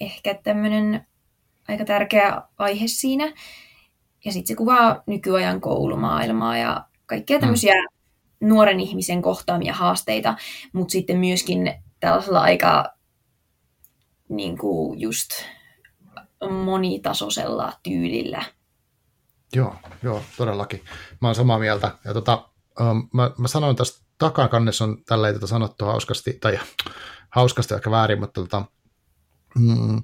ehkä 0.00 0.34
tämmöinen 0.34 1.06
aika 1.68 1.84
tärkeä 1.84 2.42
aihe 2.58 2.86
siinä. 2.86 3.32
Ja 4.24 4.32
sitten 4.32 4.46
se 4.46 4.54
kuvaa 4.54 5.02
nykyajan 5.06 5.60
koulumaailmaa 5.60 6.58
ja 6.58 6.84
kaikkia 7.06 7.38
tämmöisiä 7.38 7.74
mm. 7.74 8.48
nuoren 8.48 8.80
ihmisen 8.80 9.22
kohtaamia 9.22 9.74
haasteita, 9.74 10.36
mutta 10.72 10.92
sitten 10.92 11.18
myöskin 11.18 11.74
tällaisella 12.00 12.40
aika 12.40 12.96
niin 14.28 14.58
kuin 14.58 15.00
just 15.00 15.30
monitasoisella 16.50 17.72
tyylillä. 17.82 18.44
Joo, 19.54 19.74
joo, 20.02 20.22
todellakin. 20.36 20.84
Mä 21.20 21.28
oon 21.28 21.34
samaa 21.34 21.58
mieltä. 21.58 21.98
Ja 22.04 22.14
tota, 22.14 22.48
um, 22.80 23.08
mä, 23.12 23.30
mä 23.38 23.48
sanoin 23.48 23.76
tästä 23.76 24.06
takakannessa 24.18 24.84
on 24.84 25.04
tälleen 25.04 25.34
tota 25.34 25.46
sanottu 25.46 25.84
hauskasti, 25.84 26.32
tai 26.40 26.58
hauskasti 27.36 27.74
ehkä 27.74 27.90
väärin, 27.90 28.20
mutta 28.20 28.40
tota, 28.40 28.64
mm, 29.58 30.02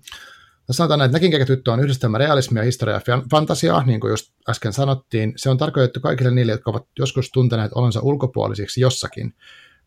sanotaan 0.71 0.99
näin, 0.99 1.09
että 1.09 1.27
Näkin 1.27 1.47
tyttö 1.47 1.73
on 1.73 1.81
yhdistelmä 1.81 2.19
realismia, 2.19 2.63
historiaa 2.63 3.01
ja 3.07 3.23
fantasiaa, 3.31 3.85
niin 3.85 4.01
kuin 4.01 4.11
just 4.11 4.33
äsken 4.49 4.73
sanottiin. 4.73 5.33
Se 5.37 5.51
on 5.51 5.59
tarkoitettu 5.59 6.01
kaikille 6.01 6.31
niille, 6.31 6.53
jotka 6.53 6.71
ovat 6.71 6.87
joskus 6.99 7.31
tunteneet 7.31 7.73
olonsa 7.75 8.01
ulkopuolisiksi 8.01 8.81
jossakin. 8.81 9.35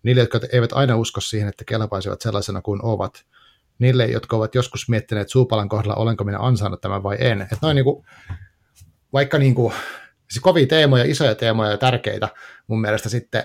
Niille, 0.04 0.22
jotka 0.22 0.40
eivät 0.52 0.74
aina 0.74 0.96
usko 0.96 1.22
siihen, 1.22 1.50
että 1.50 1.64
kelpaisivat 1.66 2.22
sellaisena 2.22 2.62
kuin 2.62 2.80
ovat. 2.84 3.26
Niille, 3.80 4.06
jotka 4.06 4.36
ovat 4.36 4.56
joskus 4.56 4.90
miettineet 4.90 5.30
suupalan 5.30 5.70
kohdalla, 5.70 5.96
olenko 5.96 6.24
minä 6.24 6.40
ansainnut 6.40 6.82
tämän 6.82 7.04
vai 7.04 7.18
en. 7.20 7.42
Että 7.42 7.58
noin 7.62 7.76
niin 7.76 7.84
kuin, 7.84 8.06
vaikka 9.14 9.38
niin 9.38 9.56
kuin, 9.56 9.74
siis 10.32 10.42
kovia 10.42 10.68
teemoja, 10.68 11.04
isoja 11.04 11.36
teemoja 11.36 11.72
ja 11.72 11.78
tärkeitä 11.78 12.30
mun 12.68 12.82
mielestä 12.82 13.10
sitten 13.10 13.44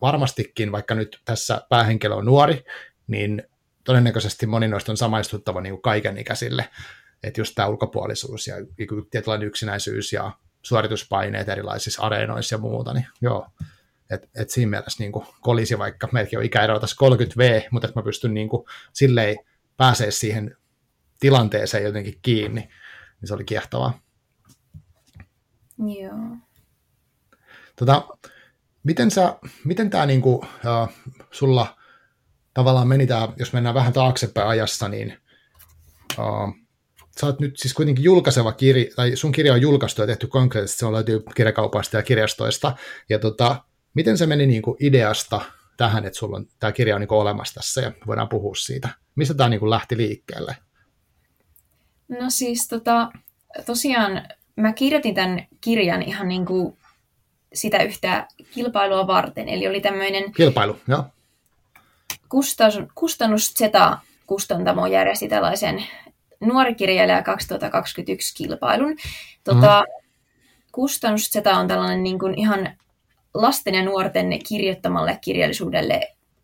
varmastikin, 0.00 0.72
vaikka 0.72 0.94
nyt 0.94 1.20
tässä 1.24 1.62
päähenkilö 1.68 2.14
on 2.14 2.24
nuori, 2.24 2.64
niin 3.06 3.42
todennäköisesti 3.84 4.46
moni 4.46 4.68
noista 4.68 4.92
on 4.92 4.96
samaistuttava 4.96 5.60
niin 5.60 5.72
kuin 5.72 5.82
kaikenikäisille, 5.82 6.68
että 7.22 7.40
just 7.40 7.54
tämä 7.54 7.68
ulkopuolisuus 7.68 8.46
ja 8.46 8.54
tietynlainen 9.10 9.48
yksinäisyys 9.48 10.12
ja 10.12 10.32
suorituspaineet 10.62 11.48
erilaisissa 11.48 12.02
areenoissa 12.02 12.54
ja 12.54 12.58
muuta, 12.58 12.94
niin 12.94 13.06
joo, 13.20 13.46
että 14.10 14.28
et 14.34 14.50
siinä 14.50 14.70
mielessä 14.70 15.02
niin 15.02 15.12
kuin 15.12 15.26
kolisi 15.40 15.78
vaikka, 15.78 16.08
meilläkin 16.12 16.38
on 16.38 16.44
ikäero 16.44 16.80
tässä 16.80 16.96
30V, 17.04 17.68
mutta 17.70 17.88
että 17.88 18.00
mä 18.00 18.04
pystyn 18.04 18.34
niin 18.34 18.48
kuin, 18.48 18.64
silleen 18.92 19.36
pääsee 19.76 20.10
siihen 20.10 20.56
tilanteeseen 21.20 21.84
jotenkin 21.84 22.18
kiinni, 22.22 22.60
niin 23.20 23.28
se 23.28 23.34
oli 23.34 23.44
kiehtovaa. 23.44 24.00
Joo. 25.78 26.36
Tota, 27.76 28.08
miten, 28.82 29.10
sä, 29.10 29.36
miten 29.64 29.90
tämä 29.90 30.06
niinku, 30.06 30.34
uh, 30.34 30.88
sulla 31.30 31.81
tavallaan 32.54 32.88
meni 32.88 33.06
tämä, 33.06 33.28
jos 33.36 33.52
mennään 33.52 33.74
vähän 33.74 33.92
taaksepäin 33.92 34.48
ajassa, 34.48 34.88
niin 34.88 35.18
uh, 36.18 36.54
sä 37.20 37.26
oot 37.26 37.40
nyt 37.40 37.58
siis 37.58 37.74
kuitenkin 37.74 38.04
julkaiseva 38.04 38.52
kirja, 38.52 38.84
tai 38.96 39.16
sun 39.16 39.32
kirja 39.32 39.52
on 39.52 39.62
julkaistu 39.62 40.00
ja 40.00 40.06
tehty 40.06 40.26
konkreettisesti, 40.26 40.78
se 40.78 40.86
on 40.86 40.92
löytyy 40.92 41.22
kirjakaupasta 41.34 41.96
ja 41.96 42.02
kirjastoista, 42.02 42.76
ja 43.08 43.18
tota, 43.18 43.64
miten 43.94 44.18
se 44.18 44.26
meni 44.26 44.46
niin 44.46 44.62
kuin 44.62 44.76
ideasta 44.80 45.40
tähän, 45.76 46.04
että 46.04 46.18
sulla 46.18 46.36
on, 46.36 46.46
tämä 46.60 46.72
kirja 46.72 46.94
on 46.94 47.00
niin 47.00 47.12
olemassa 47.12 47.54
tässä, 47.54 47.80
ja 47.80 47.92
voidaan 48.06 48.28
puhua 48.28 48.54
siitä. 48.54 48.88
Mistä 49.14 49.34
tämä 49.34 49.48
niin 49.48 49.70
lähti 49.70 49.96
liikkeelle? 49.96 50.56
No 52.08 52.30
siis 52.30 52.68
tota, 52.68 53.08
tosiaan 53.66 54.22
mä 54.56 54.72
kirjoitin 54.72 55.14
tämän 55.14 55.46
kirjan 55.60 56.02
ihan 56.02 56.28
niin 56.28 56.46
kuin 56.46 56.76
sitä 57.54 57.82
yhtä 57.82 58.28
kilpailua 58.50 59.06
varten, 59.06 59.48
eli 59.48 59.68
oli 59.68 59.80
tämmöinen... 59.80 60.32
Kilpailu, 60.32 60.76
joo 60.88 61.04
kustannus, 62.32 62.78
kustannus 62.94 63.54
Zeta 63.54 63.98
kustantamo 64.26 64.86
järjesti 64.86 65.28
tällaisen 65.28 65.84
nuorikirjailija 66.40 67.22
2021 67.22 68.34
kilpailun. 68.36 68.96
Tota, 69.44 69.80
mm. 69.80 70.08
Kustannus 70.72 71.30
Zeta 71.30 71.56
on 71.56 71.68
tällainen 71.68 72.02
niin 72.02 72.18
kuin 72.18 72.38
ihan 72.38 72.68
lasten 73.34 73.74
ja 73.74 73.84
nuorten 73.84 74.38
kirjoittamalle 74.48 75.18
kirjallisuudelle 75.20 76.00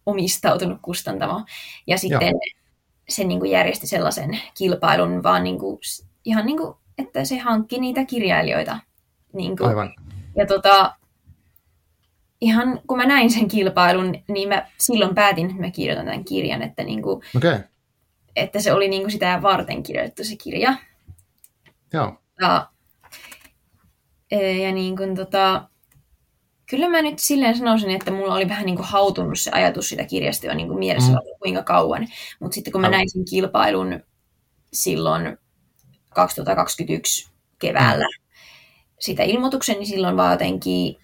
omistautunut 0.07 0.79
kustantamo. 0.83 1.44
Ja 1.87 1.98
sitten 1.98 2.29
Joo. 2.29 2.40
se 3.09 3.24
niin 3.24 3.40
kuin 3.40 3.51
järjesti 3.51 3.87
sellaisen 3.87 4.40
kilpailun, 4.59 5.22
vaan 5.22 5.44
niin 5.44 5.59
kuin, 5.59 5.79
ihan 6.24 6.46
niin 6.46 6.59
kuin, 6.59 6.74
että 6.98 7.24
se 7.24 7.38
hankki 7.38 7.81
niitä 7.81 8.05
kirjailijoita. 8.05 8.79
Niin 9.33 9.57
kuin. 9.57 9.68
Aivan. 9.68 9.94
Ja 10.37 10.46
tota, 10.46 10.96
ihan 12.40 12.81
kun 12.87 12.98
mä 12.98 13.07
näin 13.07 13.31
sen 13.31 13.48
kilpailun, 13.48 14.14
niin 14.29 14.48
mä 14.48 14.66
silloin 14.79 15.14
päätin, 15.14 15.46
että 15.46 15.61
mä 15.61 15.70
kirjoitan 15.70 16.07
tämän 16.07 16.24
kirjan, 16.24 16.62
että, 16.62 16.85
niin 16.85 17.03
kuin, 17.03 17.22
okay. 17.37 17.61
että 18.37 18.61
se 18.61 18.72
oli 18.72 18.88
niin 18.88 19.03
kuin 19.03 19.12
sitä 19.12 19.42
varten 19.42 19.83
kirjoitettu 19.83 20.24
se 20.24 20.37
kirja. 20.37 20.74
Joo. 21.92 22.20
Ja, 22.40 22.68
e, 24.31 24.53
ja 24.53 24.72
niin 24.72 24.96
kuin, 24.96 25.16
tota, 25.16 25.68
kyllä 26.70 26.88
mä 26.88 27.03
nyt 27.03 27.18
silleen 27.18 27.59
sanoisin, 27.59 27.90
että 27.90 28.11
mulla 28.11 28.35
oli 28.35 28.48
vähän 28.48 28.66
niin 28.66 28.77
kuin 28.77 28.88
hautunut 28.88 29.38
se 29.38 29.51
ajatus 29.51 29.88
sitä 29.88 30.05
kirjasta 30.05 30.46
jo 30.46 30.55
niin 30.55 30.68
kuin 30.68 30.79
mielessä 30.79 31.12
mm. 31.12 31.18
kuinka 31.42 31.62
kauan. 31.62 32.09
Mutta 32.40 32.55
sitten 32.55 32.72
kun 32.72 32.81
mä 32.81 32.90
näin 32.90 33.11
sen 33.11 33.24
kilpailun 33.31 34.01
silloin 34.72 35.38
2021 36.14 37.31
keväällä 37.59 38.05
mm. 38.05 38.24
sitä 39.01 39.22
ilmoituksen, 39.22 39.77
niin 39.79 39.87
silloin 39.87 40.16
vaan 40.16 40.33
jotenkin, 40.33 40.96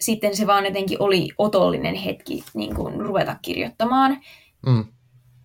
sitten 0.00 0.36
se 0.36 0.46
vaan 0.46 0.64
jotenkin 0.64 1.02
oli 1.02 1.28
otollinen 1.38 1.94
hetki 1.94 2.44
niin 2.54 2.74
kuin 2.74 3.00
ruveta 3.00 3.36
kirjoittamaan. 3.42 4.20
Mm. 4.66 4.84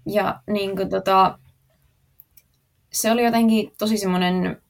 Ja 0.05 0.41
niin 0.47 0.75
kuin, 0.75 0.89
tota, 0.89 1.39
se 2.93 3.11
oli 3.11 3.23
jotenkin 3.25 3.73
tosi 3.77 3.97
semmoinen 3.97 4.61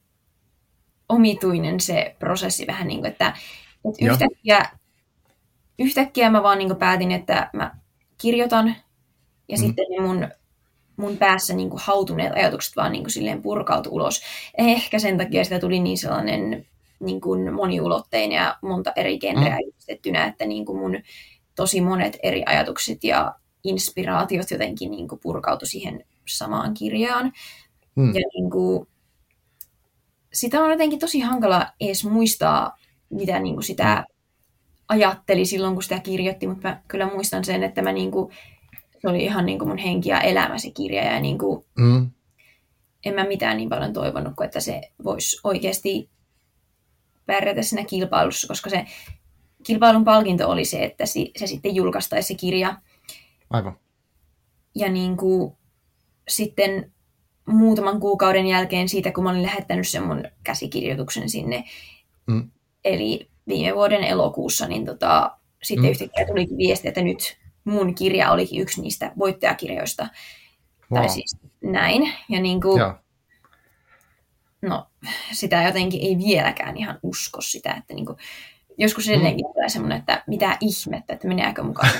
omituinen 1.08 1.80
se 1.80 2.16
prosessi 2.18 2.66
vähän 2.66 2.88
niin 2.88 3.00
kuin, 3.00 3.10
että 3.10 3.34
et 3.84 3.94
yhtäkkiä, 4.00 4.70
yhtäkkiä 5.78 6.30
mä 6.30 6.42
vaan 6.42 6.58
niin 6.58 6.76
päätin, 6.76 7.12
että 7.12 7.50
mä 7.52 7.74
kirjoitan 8.18 8.76
ja 9.48 9.56
mm. 9.56 9.60
sitten 9.60 9.84
ne 9.90 10.02
mun, 10.02 10.28
mun 10.96 11.16
päässä 11.16 11.54
niin 11.54 11.70
hautuneet 11.74 12.32
ajatukset 12.32 12.76
vaan 12.76 12.92
niin 12.92 13.10
silleen 13.10 13.42
purkautu 13.42 13.90
ulos. 13.90 14.22
Ehkä 14.58 14.98
sen 14.98 15.18
takia 15.18 15.44
sitä 15.44 15.58
tuli 15.58 15.80
niin 15.80 15.98
sellainen 15.98 16.66
niin 17.02 17.20
kuin 17.20 17.54
moniulotteinen 17.54 18.36
ja 18.36 18.58
monta 18.62 18.92
eri 18.96 19.18
genreä 19.18 19.56
mm. 19.56 19.68
yhdistettynä, 19.68 20.26
että 20.26 20.46
niin 20.46 20.64
kuin 20.64 20.78
mun 20.78 20.96
tosi 21.54 21.80
monet 21.80 22.18
eri 22.22 22.42
ajatukset 22.46 23.04
ja 23.04 23.34
inspiraatiot 23.64 24.50
jotenkin 24.50 24.90
niin 24.90 25.08
kuin 25.08 25.18
purkautu 25.22 25.66
siihen 25.66 26.04
samaan 26.28 26.74
kirjaan. 26.74 27.32
Mm. 27.94 28.14
Ja 28.14 28.22
niin 28.34 28.50
kuin, 28.50 28.88
sitä 30.32 30.62
on 30.62 30.70
jotenkin 30.70 30.98
tosi 30.98 31.20
hankala 31.20 31.66
edes 31.80 32.04
muistaa 32.04 32.76
mitä 33.12 33.38
niin 33.38 33.54
kuin 33.54 33.64
sitä 33.64 34.04
ajatteli 34.88 35.44
silloin, 35.44 35.74
kun 35.74 35.82
sitä 35.82 36.00
kirjoitti, 36.00 36.46
mutta 36.46 36.68
mä 36.68 36.82
kyllä 36.88 37.06
muistan 37.06 37.44
sen, 37.44 37.62
että 37.62 37.82
mä 37.82 37.92
niin 37.92 38.10
kuin, 38.10 38.32
se 38.98 39.08
oli 39.08 39.24
ihan 39.24 39.46
niin 39.46 39.58
kuin 39.58 39.68
mun 39.68 39.78
henki 39.78 40.08
ja 40.08 40.20
elämä 40.20 40.58
se 40.58 40.70
kirja, 40.70 41.04
ja 41.04 41.20
niin 41.20 41.38
kuin, 41.38 41.64
mm. 41.78 42.10
en 43.04 43.14
mä 43.14 43.24
mitään 43.24 43.56
niin 43.56 43.68
paljon 43.68 43.92
toivonut, 43.92 44.32
kuin 44.36 44.44
että 44.44 44.60
se 44.60 44.80
voisi 45.04 45.40
oikeasti 45.44 46.10
pärjätä 47.26 47.62
siinä 47.62 47.84
kilpailussa, 47.84 48.48
koska 48.48 48.70
se 48.70 48.84
kilpailun 49.62 50.04
palkinto 50.04 50.50
oli 50.50 50.64
se, 50.64 50.84
että 50.84 51.06
se 51.06 51.46
sitten 51.46 51.74
julkaistaisi 51.74 52.28
se 52.28 52.34
kirja. 52.34 52.76
Aivan. 53.50 53.78
Ja 54.74 54.92
niin 54.92 55.16
kuin, 55.16 55.52
sitten 56.28 56.92
muutaman 57.46 58.00
kuukauden 58.00 58.46
jälkeen 58.46 58.88
siitä, 58.88 59.12
kun 59.12 59.24
mä 59.24 59.30
olin 59.30 59.42
lähettänyt 59.42 59.88
sen 59.88 60.02
mun 60.02 60.24
käsikirjoituksen 60.44 61.28
sinne, 61.28 61.64
mm 62.26 62.50
eli 62.84 63.30
viime 63.48 63.74
vuoden 63.74 64.04
elokuussa, 64.04 64.68
niin 64.68 64.84
tota, 64.84 65.36
sitten 65.62 65.84
mm. 65.84 65.90
yhtäkkiä 65.90 66.26
tulikin 66.26 66.58
viesti, 66.58 66.88
että 66.88 67.02
nyt 67.02 67.38
mun 67.64 67.94
kirja 67.94 68.30
olikin 68.30 68.60
yksi 68.60 68.80
niistä 68.80 69.12
voittajakirjoista. 69.18 70.08
Wow. 70.92 71.00
Tai 71.00 71.08
siis 71.08 71.36
näin. 71.64 72.12
Ja 72.28 72.40
niin 72.40 72.60
kuin, 72.60 72.82
no, 74.62 74.86
sitä 75.32 75.62
jotenkin 75.62 76.00
ei 76.02 76.18
vieläkään 76.18 76.76
ihan 76.76 76.98
usko 77.02 77.40
sitä, 77.40 77.72
että 77.72 77.94
niin 77.94 78.06
kuin, 78.06 78.18
joskus 78.78 79.06
mm. 79.06 79.12
edelleenkin 79.12 79.46
mm. 79.46 79.52
tulee 79.52 79.68
semmoinen, 79.68 79.98
että 79.98 80.24
mitä 80.26 80.56
ihmettä, 80.60 81.12
että 81.12 81.28
meneekö 81.28 81.62
mukaan. 81.62 81.90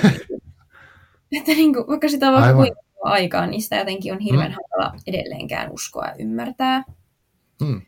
että 1.37 1.51
niin 1.51 1.73
kuin, 1.73 1.87
vaikka 1.87 2.09
sitä 2.09 2.29
on 2.29 2.57
vaikka 2.57 2.79
aikaa, 3.03 3.47
niin 3.47 3.61
sitä 3.61 3.75
jotenkin 3.75 4.13
on 4.13 4.19
hirveän 4.19 4.51
mm. 4.51 4.55
hankala 4.55 4.99
edelleenkään 5.07 5.71
uskoa 5.71 6.05
ja 6.05 6.15
ymmärtää. 6.19 6.83
Mm. 7.61 7.81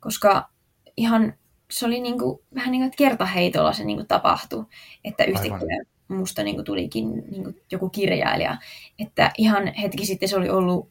Koska 0.00 0.48
ihan 0.96 1.34
se 1.70 1.86
oli 1.86 2.00
niin 2.00 2.18
kuin, 2.18 2.38
vähän 2.54 2.70
niin 2.70 2.80
kuin, 2.80 2.86
että 2.86 2.96
kertaheitolla 2.96 3.72
se 3.72 3.84
niin 3.84 3.96
kuin 3.96 4.08
tapahtui, 4.08 4.64
että 5.04 5.24
yhtäkkiä 5.24 5.54
Aivan. 5.54 5.86
musta 6.08 6.42
niin 6.42 6.54
kuin 6.54 6.64
tulikin 6.64 7.14
niin 7.30 7.44
kuin 7.44 7.60
joku 7.72 7.88
kirjailija, 7.88 8.58
että 8.98 9.32
ihan 9.38 9.74
hetki 9.74 10.06
sitten 10.06 10.28
se 10.28 10.36
oli 10.36 10.50
ollut, 10.50 10.90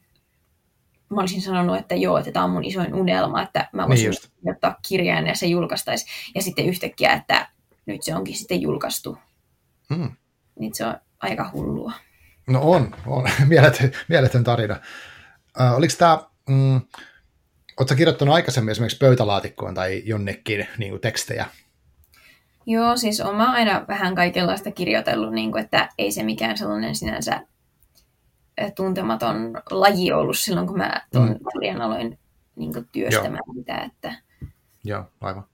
mä 1.14 1.20
olisin 1.20 1.42
sanonut, 1.42 1.76
että 1.76 1.94
joo, 1.94 2.18
että 2.18 2.32
tämä 2.32 2.44
on 2.44 2.50
mun 2.50 2.64
isoin 2.64 2.94
unelma, 2.94 3.42
että 3.42 3.68
mä 3.72 3.88
voisin 3.88 4.10
niin 4.10 4.54
ottaa 4.54 4.78
kirjaan 4.88 5.26
ja 5.26 5.36
se 5.36 5.46
julkaistaisi, 5.46 6.06
ja 6.34 6.42
sitten 6.42 6.66
yhtäkkiä, 6.66 7.12
että 7.12 7.48
nyt 7.86 8.02
se 8.02 8.14
onkin 8.14 8.36
sitten 8.36 8.62
julkaistu. 8.62 9.18
Hmm. 9.94 10.10
Niin 10.58 10.74
se 10.74 10.86
on 10.86 10.94
aika 11.20 11.50
hullua. 11.52 11.92
No 12.46 12.60
on, 12.62 12.94
on. 13.06 13.30
mieletön, 13.48 13.92
mieletön 14.08 14.44
tarina. 14.44 14.76
Äh, 15.60 15.74
oliko 15.74 15.94
tämä, 15.98 16.18
mm, 16.48 16.80
Oletko 17.80 17.94
kirjoittanut 17.94 18.34
aikaisemmin 18.34 18.72
esimerkiksi 18.72 18.98
pöytälaatikkoon 18.98 19.74
tai 19.74 20.02
jonnekin 20.04 20.68
niin 20.78 20.90
kuin 20.90 21.00
tekstejä? 21.00 21.46
Joo, 22.66 22.96
siis 22.96 23.20
olen 23.20 23.40
aina 23.40 23.84
vähän 23.88 24.14
kaikenlaista 24.14 24.70
kirjoitellut, 24.70 25.32
niin 25.32 25.52
kuin, 25.52 25.64
että 25.64 25.88
ei 25.98 26.12
se 26.12 26.22
mikään 26.22 26.58
sellainen 26.58 26.94
sinänsä 26.94 27.40
tuntematon 28.76 29.62
laji 29.70 30.12
ollut 30.12 30.38
silloin, 30.38 30.66
kun 30.66 30.78
mä 30.78 31.00
tuon 31.12 31.28
mm. 31.28 31.80
aloin 31.80 32.18
niin 32.56 32.72
kuin, 32.72 32.88
työstämään 32.92 33.40
Joo. 33.46 33.54
mitä. 33.54 33.76
Että... 33.76 34.14
Joo, 34.84 35.04
aivan. 35.20 35.44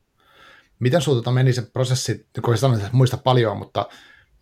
Miten 0.78 1.02
sinulla 1.02 1.20
tota 1.20 1.30
meni 1.30 1.52
se 1.52 1.62
prosessi, 1.62 2.26
kun 2.44 2.58
sanoit, 2.58 2.80
että 2.80 2.96
muista 2.96 3.16
paljon, 3.16 3.56
mutta 3.56 3.88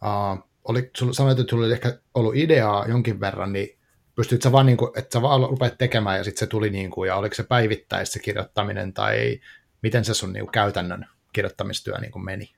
uh, 0.03 0.49
oli, 0.65 0.91
sanoit, 1.13 1.39
että 1.39 1.51
sinulla 1.51 1.67
oli 1.67 1.75
ehkä 1.75 1.99
ollut 2.15 2.37
ideaa 2.37 2.89
jonkin 2.89 3.21
verran, 3.21 3.53
niin 3.53 3.79
pystyt 4.15 4.43
sä 4.43 4.53
vaan, 4.53 4.67
niin 4.67 4.77
kuin, 4.77 4.91
että 4.97 5.13
sä 5.13 5.23
vaan 5.23 5.51
rupeat 5.51 5.79
tekemään 5.79 6.19
ja 6.19 6.25
sitten 6.25 6.39
se 6.39 6.47
tuli 6.47 6.71
niin 6.71 6.91
kuin, 6.91 7.09
ja 7.09 7.17
oliko 7.17 7.35
se 7.35 7.43
päivittäis 7.43 8.13
se 8.13 8.19
kirjoittaminen 8.19 8.93
tai 8.93 9.41
miten 9.83 10.05
se 10.05 10.15
sun 10.15 10.33
niin 10.33 10.45
kuin, 10.45 10.53
käytännön 10.53 11.07
kirjoittamistyö 11.33 11.99
niin 11.99 12.13
kuin 12.13 12.25
meni? 12.25 12.55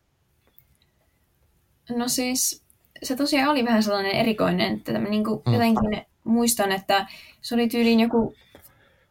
No 1.88 2.08
siis 2.08 2.64
se 3.02 3.16
tosiaan 3.16 3.48
oli 3.48 3.64
vähän 3.64 3.82
sellainen 3.82 4.12
erikoinen, 4.12 4.76
että 4.76 4.98
mä 4.98 5.08
niin 5.08 5.24
kuin, 5.24 5.42
mm. 5.46 5.52
jotenkin 5.52 6.02
muistan, 6.24 6.72
että 6.72 7.06
se 7.40 7.54
oli 7.54 7.68
tyyliin 7.68 8.00
joku 8.00 8.34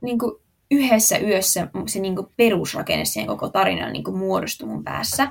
niin 0.02 0.20
kuin, 0.20 0.36
yhdessä 0.72 1.18
yössä 1.18 1.68
se 1.88 2.00
niin 2.00 2.16
kuin, 2.16 2.28
perusrakenne 2.38 3.06
siihen 3.06 3.28
koko 3.28 3.50
tarinan 3.50 3.94
niin 3.94 4.04
kuin, 4.04 4.18
muodostui 4.18 4.68
mun 4.68 4.84
päässä. 4.84 5.28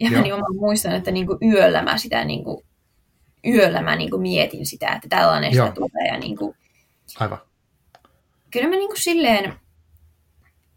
Ja 0.00 0.10
niin, 0.10 0.34
mä 0.34 0.60
muistan, 0.60 0.92
että 0.92 1.10
niin 1.10 1.26
kuin, 1.26 1.38
yöllä 1.42 1.82
mä 1.82 1.98
sitä 1.98 2.24
niin 2.24 2.44
kuin, 2.44 2.64
yöllä 3.46 3.82
mä 3.82 3.96
niin 3.96 4.10
kuin 4.10 4.22
mietin 4.22 4.66
sitä, 4.66 4.88
että 4.88 5.08
tällainen 5.08 5.52
sitä 5.52 5.72
tulee. 5.72 6.06
Ja 6.06 6.18
niin 6.18 6.36
kuin, 6.36 6.56
Aivan. 7.20 7.38
Kyllä 8.50 8.68
mä 8.68 8.76
niin 8.76 8.88
kuin 8.88 9.02
silleen 9.02 9.54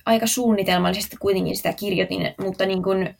aika 0.05 0.27
suunnitelmallisesti 0.27 1.17
kuitenkin 1.17 1.57
sitä 1.57 1.73
kirjoitin, 1.73 2.33
mutta 2.41 2.65
niin 2.65 2.83
kuin 2.83 3.15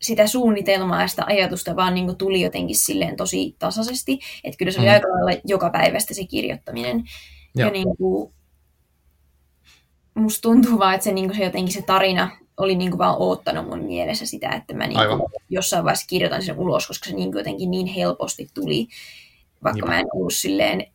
sitä 0.00 0.26
suunnitelmaa 0.26 1.00
ja 1.00 1.08
sitä 1.08 1.24
ajatusta 1.26 1.76
vaan 1.76 1.94
niin 1.94 2.06
kuin 2.06 2.18
tuli 2.18 2.40
jotenkin 2.40 2.76
silleen 2.76 3.16
tosi 3.16 3.56
tasaisesti. 3.58 4.18
Että 4.44 4.58
kyllä 4.58 4.72
se 4.72 4.80
oli 4.80 4.88
mm. 4.88 4.92
aika 4.92 5.08
lailla 5.08 5.40
joka 5.44 5.70
päivästä 5.70 6.14
se 6.14 6.24
kirjoittaminen. 6.24 7.04
Joo. 7.54 7.66
Ja 7.66 7.72
niin 7.72 7.96
kuin, 7.96 8.32
musta 10.14 10.42
tuntuu 10.42 10.78
vaan, 10.78 10.94
että 10.94 11.04
se, 11.04 11.12
niin 11.12 11.26
kuin 11.28 11.36
se 11.36 11.44
jotenkin 11.44 11.74
se 11.74 11.82
tarina 11.82 12.30
oli 12.56 12.76
niin 12.76 12.90
kuin 12.90 12.98
vaan 12.98 13.16
oottanut 13.18 13.68
mun 13.68 13.84
mielessä 13.84 14.26
sitä, 14.26 14.48
että 14.50 14.74
mä 14.74 14.86
niin 14.86 15.00
kuin 15.08 15.30
jossain 15.50 15.84
vaiheessa 15.84 16.06
kirjoitan 16.06 16.42
sen 16.42 16.58
ulos, 16.58 16.86
koska 16.86 17.10
se 17.10 17.16
niin 17.16 17.32
kuin 17.32 17.40
jotenkin 17.40 17.70
niin 17.70 17.86
helposti 17.86 18.48
tuli, 18.54 18.88
vaikka 19.64 19.80
Niinpä. 19.80 19.92
mä 19.92 20.00
en 20.00 20.06
ollut 20.14 20.34
silleen 20.34 20.86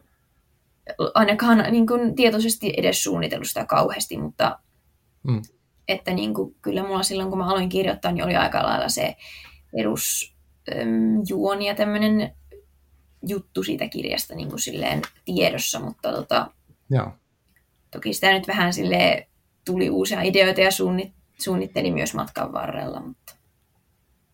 ainakaan 1.14 1.72
niin 1.72 1.88
kuin 1.88 2.16
tietoisesti 2.16 2.74
edes 2.78 3.04
suunnitellut 3.04 3.48
sitä 3.48 3.66
kauheasti, 3.66 4.18
mutta 4.18 4.60
mm. 5.24 5.42
Että 5.88 6.14
niin 6.14 6.34
kuin, 6.34 6.56
kyllä 6.62 6.84
mulla 6.84 7.04
silloin, 7.04 7.30
kun 7.30 7.38
mä 7.38 7.50
aloin 7.50 7.70
kirjoittaa, 7.70 8.12
niin 8.12 8.26
oli 8.26 8.36
aika 8.36 8.64
lailla 8.64 8.90
se 8.90 9.16
perusjuoni 9.72 11.68
ja 11.68 11.76
tämmöinen 11.76 12.36
juttu 13.28 13.64
siitä 13.64 13.88
kirjasta 13.88 14.36
niin 14.36 14.50
kuin 14.50 14.60
silleen 14.60 15.02
tiedossa, 15.26 15.80
mutta 15.80 16.12
tota, 16.12 16.52
Joo. 16.90 17.12
toki 17.92 18.14
sitä 18.14 18.34
nyt 18.34 18.48
vähän 18.48 18.74
sille 18.74 19.28
tuli 19.66 19.90
uusia 19.90 20.22
ideoita 20.22 20.62
ja 20.62 20.72
suunnit, 20.72 21.14
suunnitteli 21.40 21.92
myös 21.92 22.14
matkan 22.14 22.54
varrella. 22.54 23.00
Mutta... 23.00 23.36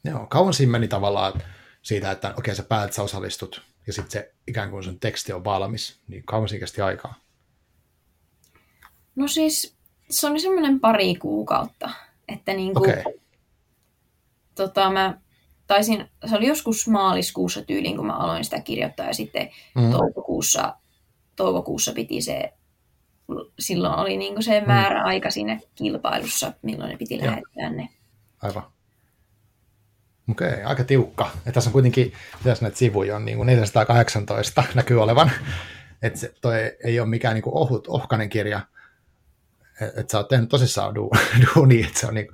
Joo, 0.03 0.27
kauan 0.27 0.53
siinä 0.53 0.71
meni 0.71 0.87
tavallaan 0.87 1.33
siitä, 1.81 2.11
että 2.11 2.29
okei, 2.29 2.37
okay, 2.37 2.55
sä 2.55 2.63
pääät, 2.63 2.93
sä 2.93 3.03
osallistut, 3.03 3.61
ja 3.87 3.93
sitten 3.93 4.11
se 4.11 4.33
ikään 4.47 4.69
kuin 4.69 4.83
sun 4.83 4.99
teksti 4.99 5.33
on 5.33 5.43
valmis, 5.43 5.99
niin 6.07 6.23
kauan 6.23 6.49
siinä 6.49 6.59
kesti 6.59 6.81
aikaa? 6.81 7.15
No 9.15 9.27
siis, 9.27 9.78
se 10.09 10.27
oli 10.27 10.39
semmoinen 10.39 10.79
pari 10.79 11.15
kuukautta, 11.15 11.89
että 12.27 12.53
niin 12.53 12.73
kuin, 12.73 12.99
okay. 12.99 13.13
tota, 14.55 14.91
mä 14.91 15.17
taisin, 15.67 16.09
se 16.25 16.35
oli 16.35 16.47
joskus 16.47 16.87
maaliskuussa 16.87 17.61
tyyliin, 17.61 17.95
kun 17.95 18.05
mä 18.05 18.17
aloin 18.17 18.43
sitä 18.43 18.61
kirjoittaa, 18.61 19.05
ja 19.05 19.13
sitten 19.13 19.49
mm. 19.75 19.91
toukokuussa, 19.91 20.75
toukokuussa 21.35 21.91
piti 21.91 22.21
se 22.21 22.53
silloin 23.59 23.99
oli 23.99 24.17
niin 24.17 24.43
se 24.43 24.63
määrä 24.67 25.03
aika 25.03 25.31
siinä 25.31 25.59
kilpailussa, 25.75 26.53
milloin 26.61 26.89
ne 26.89 26.97
piti 26.97 27.15
Joo. 27.15 27.25
lähettää 27.25 27.69
ne. 27.69 27.89
Aivan. 28.41 28.63
Okei, 30.31 30.53
okay, 30.53 30.63
aika 30.63 30.83
tiukka. 30.83 31.29
Ja 31.45 31.51
tässä 31.51 31.69
on 31.69 31.71
kuitenkin, 31.71 32.13
tässä 32.43 32.65
näitä 32.65 32.77
sivuja 32.77 33.15
on 33.15 33.25
niin 33.25 33.37
kuin 33.37 33.47
418 33.47 34.63
näkyy 34.75 35.01
olevan. 35.01 35.31
Että 36.01 36.19
se, 36.19 36.33
toi 36.41 36.55
ei 36.83 36.99
ole 36.99 37.09
mikään 37.09 37.33
niin 37.33 37.43
kuin 37.43 37.55
ohut, 37.55 37.87
ohkainen 37.87 38.29
kirja. 38.29 38.61
Että 39.81 40.01
et 40.01 40.09
sä 40.09 40.17
oot 40.17 40.27
tehnyt 40.27 40.49
tosissaan 40.49 40.95
du, 40.95 41.11
duuni, 41.55 41.83
että 41.83 41.99
se 41.99 42.07
on 42.07 42.13
niin 42.13 42.27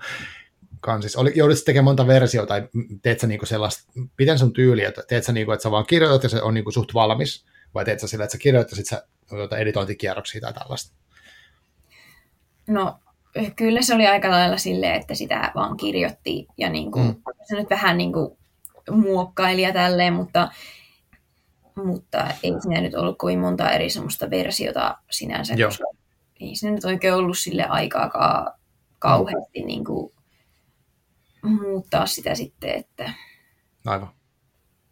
kansissa? 0.80 1.20
Oli, 1.20 1.32
joudut 1.36 1.66
tekemään 1.66 1.86
monta 1.86 2.08
versiota, 2.08 2.48
tai 2.48 2.68
teet 3.02 3.20
sä 3.20 3.28
niinku 3.28 3.46
sellaista, 3.46 3.92
miten 4.18 4.40
sun 4.40 4.54
tyyli, 4.54 4.84
että 4.84 5.04
teet 5.08 5.24
sä 5.24 5.32
niinku, 5.32 5.52
että 5.52 5.64
sä 5.64 5.72
vaan 5.72 5.86
kirjoitat 5.86 6.24
ja 6.24 6.30
se 6.30 6.42
on 6.42 6.54
niinku 6.54 6.72
suht 6.72 6.94
valmis, 6.94 7.46
vai 7.74 7.86
teet 7.86 8.00
sä 8.00 8.08
sillä, 8.08 8.24
että 8.24 8.32
sä 8.32 8.38
kirjoitat 8.38 8.72
ja 8.72 8.76
sit 8.76 8.88
sä 8.88 9.08
tuota, 9.30 9.58
editointikierroksia 9.58 10.42
tai 10.42 10.54
tällaista? 10.54 10.96
No 12.68 13.00
kyllä 13.56 13.82
se 13.82 13.96
oli 13.96 14.08
aika 14.08 14.30
lailla 14.30 14.58
silleen, 14.58 14.96
että 14.96 15.16
sitä 15.16 15.52
vaan 15.56 15.78
kirjoitti 15.78 16.48
ja 16.58 16.70
niin 16.70 16.92
kuin, 16.92 17.08
mm. 17.08 17.16
se 17.44 17.56
nyt 17.56 17.70
vähän 17.70 17.98
niin 17.98 18.14
kuin 18.14 18.38
muokkaili 18.92 19.62
ja 19.62 19.74
tälleen, 19.74 20.14
mutta, 20.14 20.52
mutta 21.76 22.28
ei 22.44 22.54
siinä 22.62 22.82
nyt 22.82 22.96
ollut 22.96 23.18
kovin 23.18 23.40
monta 23.40 23.72
eri 23.72 23.90
semmoista 23.90 24.30
versiota 24.30 24.98
sinänsä, 25.12 25.54
Joo. 25.54 25.70
koska 25.70 25.84
ei 26.40 26.56
siinä 26.56 26.76
nyt 26.76 26.86
oikein 26.86 27.14
ollut 27.14 27.38
sille 27.38 27.64
aikaakaan 27.64 28.54
kauheasti 29.00 29.60
mm. 29.60 29.68
niin 29.68 29.86
kuin, 29.86 30.14
muuttaa 31.44 32.06
sitä 32.06 32.36
sitten. 32.36 32.70
Että... 32.70 33.14
Aivan. 33.86 34.10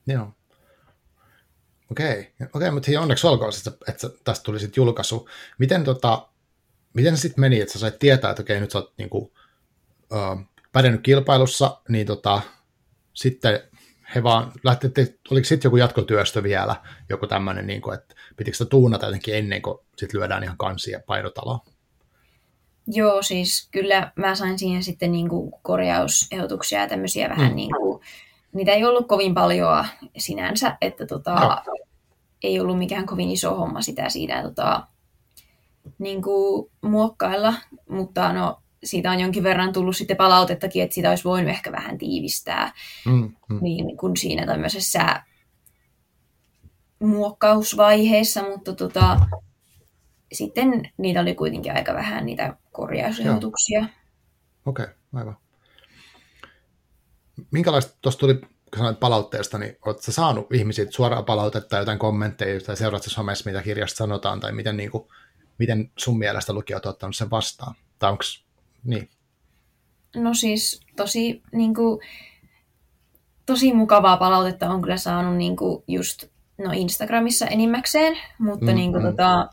Joo. 0.08 0.34
Okei, 1.92 2.34
okei 2.54 2.72
mutta 2.72 2.88
hei, 2.88 2.98
onneksi 2.98 3.28
olkoon, 3.28 3.52
että, 3.58 3.86
että 3.92 4.10
tästä 4.24 4.44
tuli 4.44 4.60
sitten 4.60 4.82
julkaisu. 4.82 5.30
Miten, 5.60 5.84
tota, 5.84 6.30
miten 6.94 7.18
se 7.18 7.22
sitten 7.22 7.42
meni, 7.42 7.62
että 7.62 7.74
sä 7.74 7.80
sait 7.80 8.00
tietää, 8.00 8.32
että 8.32 8.42
okei, 8.42 8.60
nyt 8.60 8.72
sä 8.72 8.78
oot 8.80 8.94
niinku, 8.98 9.34
uh, 10.12 10.42
pärjännyt 10.72 11.02
kilpailussa, 11.04 11.82
niin 11.90 12.08
tota, 12.08 12.42
sitten 13.14 13.60
he 14.16 14.24
vaan 14.24 14.52
lähtitte, 14.64 15.16
oliko 15.32 15.46
sitten 15.46 15.68
joku 15.68 15.78
jatkotyöstö 15.78 16.44
vielä, 16.44 16.76
joku 17.10 17.28
tämmöinen, 17.28 17.68
niin 17.68 17.82
kuin, 17.82 17.94
että 17.96 18.16
pitikö 18.38 18.58
sitä 18.58 18.70
tuunata 18.70 19.06
jotenkin 19.06 19.36
ennen 19.36 19.62
kuin 19.62 19.78
sitten 19.98 20.20
lyödään 20.20 20.44
ihan 20.44 20.58
kansia 20.58 21.00
painotaloon? 21.06 21.60
Joo, 22.88 23.22
siis 23.22 23.68
kyllä 23.72 24.12
mä 24.16 24.36
sain 24.36 24.60
siihen 24.60 24.84
sitten 24.84 25.12
niin 25.12 25.30
kuin 25.30 25.52
korjausehdotuksia 25.62 26.82
ja 26.82 26.88
tämmöisiä 26.88 27.30
vähän 27.30 27.50
mm. 27.50 27.56
niin 27.56 27.72
kuin, 27.78 28.02
niitä 28.54 28.72
ei 28.72 28.86
ollut 28.86 29.08
kovin 29.08 29.34
paljon 29.34 29.86
sinänsä, 30.18 30.78
että 30.82 31.06
tota, 31.06 31.36
no. 31.36 31.58
ei 32.44 32.60
ollut 32.60 32.78
mikään 32.78 33.06
kovin 33.06 33.32
iso 33.32 33.56
homma 33.56 33.82
sitä 33.82 34.10
siinä 34.10 34.44
tota, 34.44 34.88
niin 35.98 36.22
kuin 36.22 36.72
muokkailla, 36.82 37.54
mutta 37.90 38.34
no 38.34 38.63
siitä 38.84 39.12
on 39.12 39.20
jonkin 39.20 39.44
verran 39.44 39.74
tullut 39.74 39.98
sitten 39.98 40.18
palautettakin, 40.18 40.84
että 40.84 40.94
sitä 40.94 41.10
olisi 41.10 41.24
voinut 41.24 41.50
ehkä 41.50 41.72
vähän 41.72 41.98
tiivistää 41.98 42.72
mm, 43.06 43.34
mm. 43.50 43.60
Niin, 43.62 43.98
kuin 43.98 44.18
siinä 44.18 44.46
tämmöisessä 44.46 45.24
muokkausvaiheessa, 47.00 48.44
mutta 48.50 48.74
tota, 48.74 49.20
sitten 50.34 50.92
niitä 50.98 51.22
oli 51.22 51.36
kuitenkin 51.36 51.74
aika 51.74 51.94
vähän 51.94 52.26
niitä 52.26 52.58
korjausehdotuksia. 52.72 53.86
Okei, 54.66 54.84
okay, 54.84 54.96
aivan. 55.14 55.38
Minkälaista 57.52 57.98
tuosta 58.02 58.20
tuli, 58.20 58.36
kun 58.36 58.78
sanoit 58.78 59.00
palautteesta, 59.00 59.58
niin 59.58 59.78
oletko 59.86 60.12
saanut 60.12 60.54
ihmisiltä 60.54 60.92
suoraa 60.92 61.24
palautetta, 61.24 61.78
jotain 61.78 62.00
kommentteja, 62.00 62.62
tai 62.62 62.78
seuraatko 62.78 63.10
somessa, 63.10 63.50
mitä 63.50 63.64
kirjasta 63.64 63.98
sanotaan, 63.98 64.40
tai 64.40 64.52
miten, 64.52 64.78
niin 64.78 64.92
kuin, 64.92 65.08
miten 65.58 65.92
sun 65.98 66.18
mielestä 66.18 66.54
lukijat 66.54 66.86
on 66.86 66.90
ottanut 66.90 67.16
sen 67.16 67.30
vastaan? 67.30 67.76
Tai 68.00 68.12
onko 68.12 68.24
niin. 68.84 69.10
No 70.16 70.34
siis 70.34 70.82
tosi, 70.96 71.42
niin 71.52 71.76
kuin, 71.76 72.00
tosi 73.46 73.74
mukavaa 73.74 74.18
palautetta 74.18 74.70
on 74.70 74.82
kyllä 74.82 74.98
saanut 74.98 75.36
niin 75.36 75.56
kuin, 75.56 75.84
just 75.88 76.26
no 76.58 76.72
Instagramissa 76.74 77.48
enimmäkseen, 77.48 78.18
mutta 78.40 78.66
mm, 78.66 78.76
niin 78.76 78.92
kuin, 78.92 79.04
mm. 79.04 79.10
tota, 79.10 79.50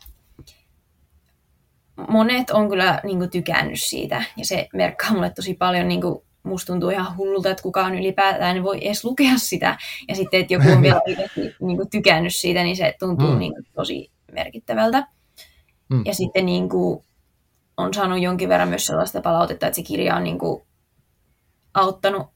monet 2.08 2.50
on 2.50 2.68
kyllä 2.68 3.00
niin 3.04 3.18
kuin, 3.18 3.30
tykännyt 3.30 3.82
siitä 3.82 4.22
ja 4.36 4.44
se 4.44 4.68
merkkaa 4.72 5.12
mulle 5.12 5.30
tosi 5.30 5.54
paljon 5.54 5.88
niin 5.88 6.00
kuin, 6.00 6.18
musta 6.42 6.72
tuntuu 6.72 6.90
ihan 6.90 7.16
hullulta, 7.16 7.50
että 7.50 7.62
kukaan 7.62 7.94
ylipäätään 7.94 8.62
voi 8.62 8.86
edes 8.86 9.04
lukea 9.04 9.32
sitä. 9.36 9.78
Ja 10.08 10.16
sitten, 10.16 10.40
että 10.40 10.54
joku 10.54 10.68
on 10.68 10.82
vielä 10.82 11.00
niin 11.66 11.76
kuin, 11.76 11.90
tykännyt 11.90 12.34
siitä, 12.34 12.62
niin 12.62 12.76
se 12.76 12.94
tuntuu 12.98 13.32
mm. 13.32 13.38
niin 13.38 13.52
kuin, 13.54 13.66
tosi 13.74 14.10
merkittävältä. 14.32 15.06
Mm. 15.88 16.02
Ja 16.04 16.14
sitten 16.14 16.46
niin 16.46 16.68
kuin, 16.68 17.04
on 17.80 17.94
saanut 17.94 18.22
jonkin 18.22 18.48
verran 18.48 18.68
myös 18.68 18.86
sellaista 18.86 19.20
palautetta, 19.20 19.66
että 19.66 19.76
se 19.76 19.82
kirja 19.82 20.16
on 20.16 20.24
niin 20.24 20.38
kuin 20.38 20.62
auttanut 21.74 22.26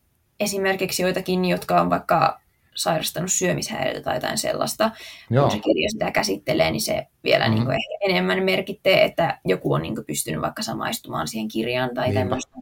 esimerkiksi 0.41 1.03
joitakin, 1.03 1.45
jotka 1.45 1.81
on 1.81 1.91
vaikka 1.91 2.41
sairastanut 2.75 3.33
syömishäiriötä 3.33 4.01
tai 4.01 4.17
jotain 4.17 4.39
sellaista. 4.39 4.91
Joo. 5.31 5.43
Kun 5.43 5.51
se 5.51 5.59
kirja 5.59 5.91
sitä 5.91 6.11
käsittelee, 6.11 6.71
niin 6.71 6.81
se 6.81 7.07
vielä 7.25 7.45
mm-hmm. 7.45 7.55
niin 7.55 7.65
kuin 7.65 7.75
ehkä 7.75 8.13
enemmän 8.15 8.45
merkittee, 8.45 9.05
että 9.05 9.41
joku 9.45 9.73
on 9.73 9.83
niin 9.83 9.95
kuin 9.95 10.07
pystynyt 10.07 10.41
vaikka 10.41 10.63
samaistumaan 10.63 11.29
siihen 11.29 11.49
kirjaan 11.49 11.95
tai 11.95 12.15
tämmöistä 12.15 12.57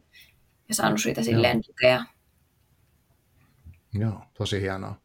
ja 0.69 0.75
saanut 0.75 1.01
siitä 1.01 1.23
silleen 1.23 1.57
Joo. 1.57 1.63
tukea. 1.63 2.03
Joo, 3.93 4.21
tosi 4.37 4.61
hienoa. 4.61 4.95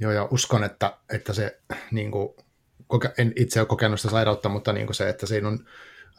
Joo, 0.00 0.12
ja 0.12 0.28
uskon, 0.30 0.64
että, 0.64 0.98
että 1.12 1.32
se 1.32 1.60
niin 1.90 2.10
kuin, 2.10 2.28
en 3.18 3.32
itse 3.36 3.60
ole 3.60 3.66
kokenut 3.66 4.00
sitä 4.00 4.10
sairautta, 4.10 4.48
mutta 4.48 4.72
niin 4.72 4.86
kuin 4.86 4.94
se, 4.94 5.08
että 5.08 5.26
siinä 5.26 5.48
on, 5.48 5.58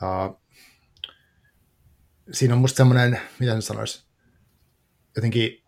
uh, 0.03 0.41
siinä 2.31 2.53
on 2.53 2.61
musta 2.61 2.77
semmoinen, 2.77 3.21
mitä 3.39 3.51
sen 3.51 3.61
sanoisi, 3.61 4.05
jotenkin, 5.15 5.63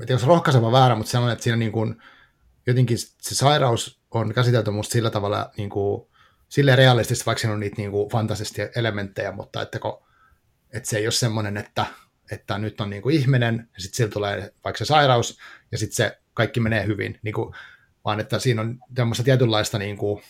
en 0.00 0.06
tiedä, 0.06 0.20
rohkaiseva 0.26 0.72
väärä, 0.72 0.94
mutta 0.94 1.10
semmoinen, 1.10 1.32
että 1.32 1.42
siinä 1.42 1.56
niin 1.56 1.72
kuin, 1.72 2.02
jotenkin 2.66 2.98
se 2.98 3.34
sairaus 3.34 4.00
on 4.10 4.34
käsitelty 4.34 4.70
musta 4.70 4.92
sillä 4.92 5.10
tavalla 5.10 5.50
niin 5.56 5.70
kuin, 5.70 6.10
silleen 6.48 6.78
realistisesti, 6.78 7.26
vaikka 7.26 7.40
siinä 7.40 7.54
on 7.54 7.60
niitä 7.60 7.76
niin 7.76 7.90
kuin, 7.90 8.10
fantasisia 8.10 8.68
elementtejä, 8.76 9.32
mutta 9.32 9.62
että, 9.62 9.78
kun, 9.78 10.06
että 10.72 10.88
se 10.88 10.98
ei 10.98 11.06
ole 11.06 11.12
semmoinen, 11.12 11.56
että, 11.56 11.86
että 12.30 12.58
nyt 12.58 12.80
on 12.80 12.90
niin 12.90 13.02
kuin 13.02 13.16
ihminen, 13.16 13.68
ja 13.74 13.80
sitten 13.80 13.96
sillä 13.96 14.10
tulee 14.10 14.54
vaikka 14.64 14.78
se 14.78 14.84
sairaus, 14.84 15.38
ja 15.72 15.78
sitten 15.78 15.96
se 15.96 16.18
kaikki 16.34 16.60
menee 16.60 16.86
hyvin. 16.86 17.18
Niin 17.22 17.34
kuin, 17.34 17.54
vaan 18.04 18.20
että 18.20 18.38
siinä 18.38 18.62
on 18.62 18.78
tämmöistä 18.94 19.24
tietynlaista 19.24 19.78
niin 19.78 19.96
kuin 19.96 20.22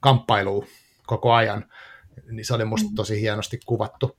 kamppailua 0.00 0.66
koko 1.08 1.32
ajan, 1.32 1.64
niin 2.30 2.44
se 2.44 2.54
oli 2.54 2.64
musta 2.64 2.88
mm. 2.88 2.94
tosi 2.94 3.20
hienosti 3.20 3.60
kuvattu, 3.66 4.18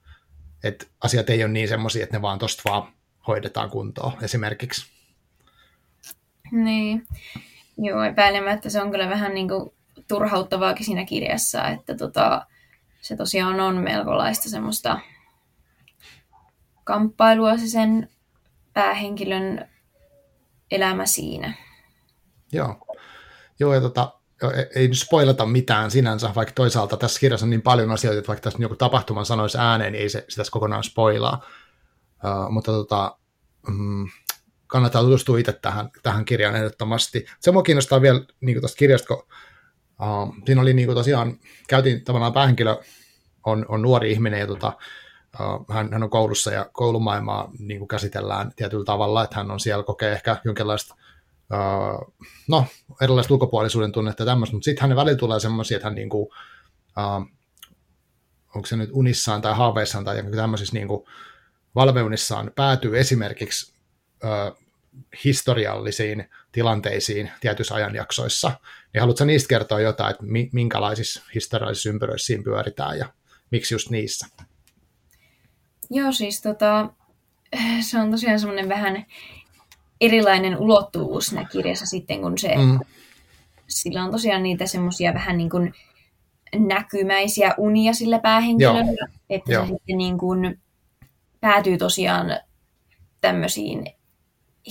että 0.64 0.86
asiat 1.02 1.30
ei 1.30 1.44
ole 1.44 1.52
niin 1.52 1.68
semmoisia, 1.68 2.04
että 2.04 2.18
ne 2.18 2.22
vaan 2.22 2.40
tosta 2.40 2.62
vaan 2.66 2.94
hoidetaan 3.28 3.70
kuntoon 3.70 4.14
esimerkiksi. 4.22 4.92
Niin, 6.52 7.08
joo, 7.78 8.04
epäilemättä 8.04 8.70
se 8.70 8.82
on 8.82 8.92
kyllä 8.92 9.10
vähän 9.10 9.34
niin 9.34 9.50
kuin 9.50 9.74
turhauttavaakin 10.08 10.86
siinä 10.86 11.06
kirjassa, 11.06 11.68
että 11.68 11.96
tota, 11.96 12.46
se 13.02 13.16
tosiaan 13.16 13.60
on 13.60 13.78
melkolaista 13.78 14.50
semmoista 14.50 15.00
kamppailua 16.84 17.58
se 17.58 17.68
sen 17.68 18.10
päähenkilön 18.74 19.70
elämä 20.72 21.06
siinä. 21.06 21.54
Joo. 22.52 22.88
Joo, 23.60 23.74
ja 23.74 23.82
tota, 23.82 24.19
ei 24.76 24.88
nyt 24.88 24.98
spoilata 24.98 25.46
mitään 25.46 25.92
sinänsä, 25.92 26.32
vaikka 26.36 26.54
toisaalta 26.54 26.98
tässä 26.98 27.20
kirjassa 27.20 27.46
on 27.46 27.50
niin 27.50 27.62
paljon 27.62 27.92
asioita, 27.92 28.20
että 28.20 28.28
vaikka 28.28 28.44
tässä 28.44 28.64
joku 28.64 28.76
tapahtuma 28.76 29.24
sanoisi 29.24 29.58
ääneen, 29.58 29.94
niin 29.94 30.02
ei 30.02 30.10
se 30.10 30.26
sitä 30.30 30.44
kokonaan 30.52 30.84
spoilaa. 30.84 31.46
Uh, 32.26 32.52
mutta 32.52 32.72
tota, 32.72 33.18
mm, 33.68 34.08
kannattaa 34.68 35.04
tutustua 35.04 35.38
itse 35.38 35.54
tähän, 35.54 35.90
tähän 36.04 36.26
kirjaan 36.26 36.56
ehdottomasti. 36.56 37.26
Se 37.40 37.52
mua 37.52 37.64
kiinnostaa 37.64 38.02
vielä 38.02 38.22
niin 38.42 38.60
tuosta 38.60 38.78
kirjasta, 38.78 39.08
kun 39.08 39.28
uh, 40.02 40.36
siinä 40.46 40.62
oli 40.62 40.74
niin 40.74 40.88
kuin 40.88 40.96
tosiaan, 40.96 41.38
käytiin 41.68 42.04
tavallaan 42.04 42.34
päähenkilö 42.34 42.78
on, 43.46 43.66
on 43.70 43.82
nuori 43.82 44.12
ihminen 44.12 44.40
ja 44.40 44.48
tota, 44.48 44.74
uh, 45.40 45.76
hän, 45.76 45.94
hän 45.94 46.04
on 46.04 46.10
koulussa 46.10 46.52
ja 46.52 46.70
koulumaailmaa 46.74 47.52
niin 47.60 47.80
kuin 47.80 47.88
käsitellään 47.88 48.52
tietyllä 48.56 48.86
tavalla, 48.86 49.24
että 49.24 49.36
hän 49.36 49.52
on 49.52 49.60
siellä 49.60 49.84
kokee 49.84 50.12
ehkä 50.12 50.38
jonkinlaista 50.44 50.96
uh, 50.96 51.09
no, 52.48 52.66
erilaista 53.02 53.34
ulkopuolisuuden 53.34 53.92
tunnetta 53.92 54.24
ja 54.24 54.26
tämmöistä, 54.26 54.56
mutta 54.56 54.66
sitten 54.66 54.82
hänen 54.82 54.98
välillä 54.98 55.18
tulee 55.18 55.40
semmoisia, 55.40 55.78
että 55.78 55.88
hän 55.88 55.96
niin 55.96 56.10
kuin, 56.10 56.28
uh, 56.98 57.26
onko 58.56 58.66
se 58.66 58.76
nyt 58.76 58.90
unissaan 58.94 59.42
tai 59.42 59.56
haaveissaan 59.56 60.06
tai 60.06 60.24
tämmöisissä 60.36 60.74
niin 60.74 60.88
kuin 60.88 61.06
valveunissaan 61.76 62.52
päätyy 62.56 63.00
esimerkiksi 63.00 63.74
uh, 64.24 64.70
historiallisiin 65.26 66.30
tilanteisiin 66.52 67.32
tietyissä 67.42 67.76
ajanjaksoissa, 67.76 68.52
niin 68.94 69.02
haluatko 69.02 69.26
niistä 69.26 69.48
kertoa 69.48 69.80
jotain, 69.80 70.12
että 70.12 70.24
minkälaisissa 70.52 71.24
historiallisissa 71.36 71.90
ympyröissä 71.90 72.26
siinä 72.26 72.44
pyöritään 72.44 72.98
ja 72.98 73.14
miksi 73.52 73.76
just 73.76 73.90
niissä? 73.90 74.28
Joo, 75.90 76.12
siis 76.12 76.42
tota, 76.42 76.90
se 77.82 78.00
on 78.00 78.12
tosiaan 78.12 78.40
semmoinen 78.40 78.70
vähän 78.70 79.06
erilainen 80.02 80.58
ulottuvuus 80.58 81.26
siinä 81.26 81.46
kirjassa 81.52 81.86
sitten, 81.86 82.22
kun 82.22 82.38
se, 82.38 82.56
mm. 82.56 82.80
sillä 83.68 84.04
on 84.04 84.12
tosiaan 84.12 84.44
niitä 84.44 84.66
semmoisia 84.66 85.14
vähän 85.14 85.38
niin 85.38 85.50
kuin 85.50 85.74
näkymäisiä 86.56 87.54
unia 87.58 87.94
sillä 87.94 88.20
päähenkilöllä, 88.20 88.80
Joo. 89.00 89.08
että 89.30 89.52
Joo. 89.52 89.66
se 89.66 89.68
sitten 89.68 89.98
niin 89.98 90.18
kuin 90.18 90.60
päätyy 91.40 91.78
tosiaan 91.78 92.40
tämmöisiin 93.22 93.86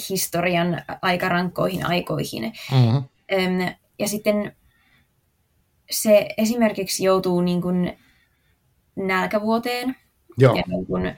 historian 0.08 0.82
aikarankkoihin 1.02 1.86
aikoihin. 1.86 2.52
Mm-hmm. 2.72 3.74
Ja 3.98 4.08
sitten 4.08 4.56
se 5.90 6.28
esimerkiksi 6.38 7.04
joutuu 7.04 7.40
niin 7.40 7.62
kuin 7.62 7.98
nälkävuoteen 8.96 9.96
Joo. 10.38 10.54
Ja 10.54 10.62
niin 10.66 10.86
kun, 10.86 11.12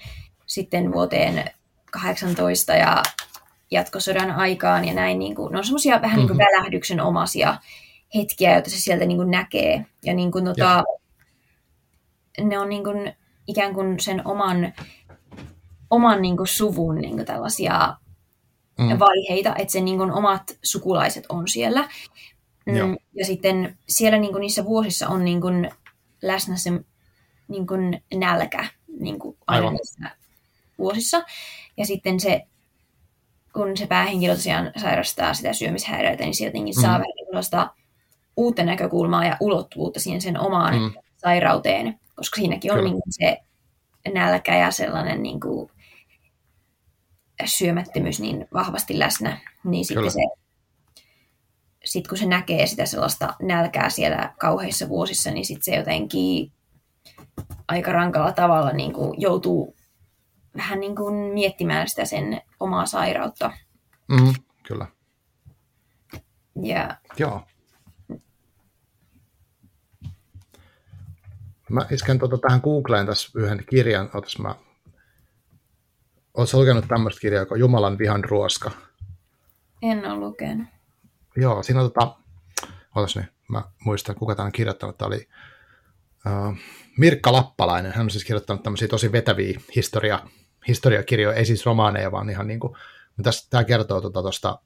sitten 0.46 0.92
vuoteen 0.92 1.50
18 1.90 2.72
ja 2.72 3.02
jatkosodan 3.70 4.30
aikaan 4.30 4.84
ja 4.84 4.94
näin. 4.94 5.18
Niin 5.18 5.34
kuin, 5.34 5.52
ne 5.52 5.58
on 5.58 5.64
semmoisia 5.64 5.92
vähän 5.92 6.06
mm-hmm. 6.06 6.18
niin 6.18 6.28
kuin 6.28 6.36
mhm. 6.36 6.44
välähdyksen 6.44 7.00
omaisia 7.00 7.56
hetkiä, 8.14 8.52
joita 8.52 8.70
se 8.70 8.78
sieltä 8.78 9.04
niin 9.04 9.18
kuin 9.18 9.30
näkee. 9.30 9.86
Ja 10.04 10.14
niin 10.14 10.32
kuin, 10.32 10.44
tota, 10.44 10.84
ne 12.40 12.58
on 12.58 12.68
niin 12.68 12.84
kuin, 12.84 13.12
ikään 13.46 13.74
kuin 13.74 14.00
sen 14.00 14.26
oman, 14.26 14.72
oman 15.90 16.22
niin 16.22 16.36
kuin 16.36 16.46
suvun 16.46 16.94
niin 16.94 17.14
kuin 17.14 17.26
tällaisia 17.26 17.96
mm. 18.78 18.98
vaiheita, 18.98 19.54
että 19.56 19.72
sen 19.72 19.84
niin 19.84 19.98
kuin, 19.98 20.12
omat 20.12 20.58
sukulaiset 20.62 21.26
on 21.28 21.48
siellä. 21.48 21.88
Mm. 22.66 22.96
Ja 23.14 23.26
sitten 23.26 23.78
siellä 23.88 24.18
niin 24.18 24.32
kuin, 24.32 24.40
niissä 24.40 24.64
vuosissa 24.64 25.08
on 25.08 25.24
niin 25.24 25.40
kuin, 25.40 25.70
läsnä 26.22 26.56
se 26.56 26.70
niin 27.48 27.66
kuin, 27.66 28.02
nälkä 28.14 28.68
niin 29.00 29.18
kuin, 29.18 29.36
aina 29.46 29.66
Aivan. 29.66 29.74
niissä 29.74 30.10
vuosissa. 30.78 31.22
Ja 31.76 31.86
sitten 31.86 32.20
se, 32.20 32.46
kun 33.52 33.76
se 33.76 33.86
päähenkilö 33.86 34.34
tosiaan 34.34 34.72
sairastaa 34.76 35.34
sitä 35.34 35.52
syömishäiriöitä, 35.52 36.24
niin 36.24 36.34
sieltä 36.34 36.58
mm. 36.58 36.82
saa 36.82 36.92
vähän 36.92 37.70
uutta 38.36 38.64
näkökulmaa 38.64 39.24
ja 39.24 39.36
ulottuvuutta 39.40 40.00
siihen 40.00 40.20
sen 40.20 40.40
omaan 40.40 40.78
mm. 40.78 40.92
sairauteen, 41.16 41.98
koska 42.14 42.36
siinäkin 42.36 42.72
on 42.72 42.84
niin 42.84 43.02
se 43.10 43.38
nälkä 44.14 44.56
ja 44.56 44.70
sellainen 44.70 45.22
niin 45.22 45.40
kuin, 45.40 45.70
syömättömyys 47.44 48.20
niin 48.20 48.48
vahvasti 48.54 48.98
läsnä, 48.98 49.40
niin 49.64 49.84
sitten 49.84 49.96
Kyllä. 49.96 50.10
se 50.10 50.40
sitten 51.84 52.08
kun 52.08 52.18
se 52.18 52.26
näkee 52.26 52.66
sitä 52.66 52.86
sellaista 52.86 53.34
nälkää 53.42 53.90
siellä 53.90 54.34
kauheissa 54.38 54.88
vuosissa, 54.88 55.30
niin 55.30 55.44
sitten 55.44 55.64
se 55.64 55.76
jotenkin 55.76 56.52
aika 57.68 57.92
rankalla 57.92 58.32
tavalla 58.32 58.72
niin 58.72 58.92
kuin 58.92 59.20
joutuu 59.20 59.76
vähän 60.56 60.80
niin 60.80 60.96
kuin 60.96 61.14
miettimään 61.14 61.88
sitä 61.88 62.04
sen 62.04 62.42
omaa 62.60 62.86
sairautta. 62.86 63.52
Mm, 64.08 64.34
kyllä. 64.66 64.86
Ja... 66.62 66.96
Joo. 67.18 67.46
Mä 71.70 71.86
isken 71.90 72.18
tuota 72.18 72.38
tähän 72.38 72.60
Googleen 72.64 73.06
tässä 73.06 73.30
yhden 73.34 73.64
kirjan. 73.70 74.10
Otas 74.14 74.38
mä... 74.38 74.54
Oletko 76.34 76.58
lukenut 76.58 76.88
tämmöistä 76.88 77.20
kirjaa 77.20 77.46
kuin 77.46 77.60
Jumalan 77.60 77.98
vihan 77.98 78.24
ruoska? 78.24 78.70
En 79.82 80.06
ole 80.06 80.16
lukenut. 80.16 80.66
Joo, 81.36 81.62
siinä 81.62 81.80
on 81.80 81.92
tota... 81.92 82.16
Otas 82.94 83.16
nyt, 83.16 83.26
mä 83.48 83.62
muistan 83.84 84.14
kuka 84.16 84.34
tämän 84.34 84.46
on 84.46 84.52
kirjoittanut. 84.52 84.98
Tämä 84.98 85.06
oli 85.06 85.28
uh, 86.26 86.56
Mirkka 86.98 87.32
Lappalainen. 87.32 87.92
Hän 87.92 88.04
on 88.06 88.10
siis 88.10 88.24
kirjoittanut 88.24 88.62
tämmöisiä 88.62 88.88
tosi 88.88 89.12
vetäviä 89.12 89.60
historia, 89.76 90.20
historiakirjoja, 90.68 91.36
ei 91.36 91.44
siis 91.44 91.66
romaaneja, 91.66 92.12
vaan 92.12 92.30
ihan 92.30 92.46
niin 92.46 92.60
kuin... 92.60 92.76
Tämä 93.50 93.64
kertoo 93.64 94.00
tuosta 94.00 94.58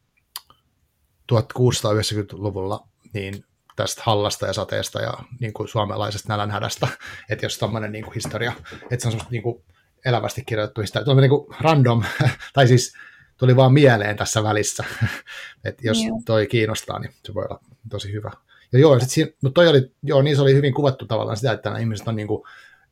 tota, 1.26 1.46
1690-luvulla 1.52 2.88
niin 3.12 3.44
tästä 3.76 4.02
hallasta 4.04 4.46
ja 4.46 4.52
sateesta 4.52 5.00
ja 5.00 5.14
niin 5.40 5.52
kuin 5.52 5.68
suomalaisesta 5.68 6.28
nälänhädästä, 6.28 6.88
että 7.30 7.46
jos 7.46 7.58
tämmöinen 7.58 7.92
niin 7.92 8.04
kuin 8.04 8.14
historia, 8.14 8.52
että 8.72 9.02
se 9.02 9.08
on 9.08 9.12
semmoista 9.12 9.30
niin 9.30 9.42
kuin 9.42 9.64
elävästi 10.04 10.44
kirjoitettu 10.44 10.80
historia, 10.80 11.04
tuo 11.04 11.14
niin 11.14 11.30
kuin 11.30 11.46
random, 11.60 12.02
tai 12.54 12.68
siis 12.68 12.94
tuli 13.36 13.56
vaan 13.56 13.72
mieleen 13.72 14.16
tässä 14.16 14.42
välissä, 14.42 14.84
että 15.64 15.82
jos 15.86 15.98
toi 16.24 16.46
kiinnostaa, 16.46 16.98
niin 16.98 17.12
se 17.24 17.34
voi 17.34 17.44
olla 17.50 17.60
tosi 17.90 18.12
hyvä. 18.12 18.30
Ja 18.72 18.78
joo, 18.78 19.00
sit 19.00 19.10
siinä, 19.10 19.30
no 19.42 19.50
toi 19.50 19.68
oli, 19.68 19.92
joo, 20.02 20.22
niin 20.22 20.36
se 20.36 20.42
oli 20.42 20.54
hyvin 20.54 20.74
kuvattu 20.74 21.06
tavallaan 21.06 21.36
sitä, 21.36 21.52
että 21.52 21.70
nämä 21.70 21.80
ihmiset 21.80 22.08
on 22.08 22.16
niin 22.16 22.28
kuin 22.28 22.42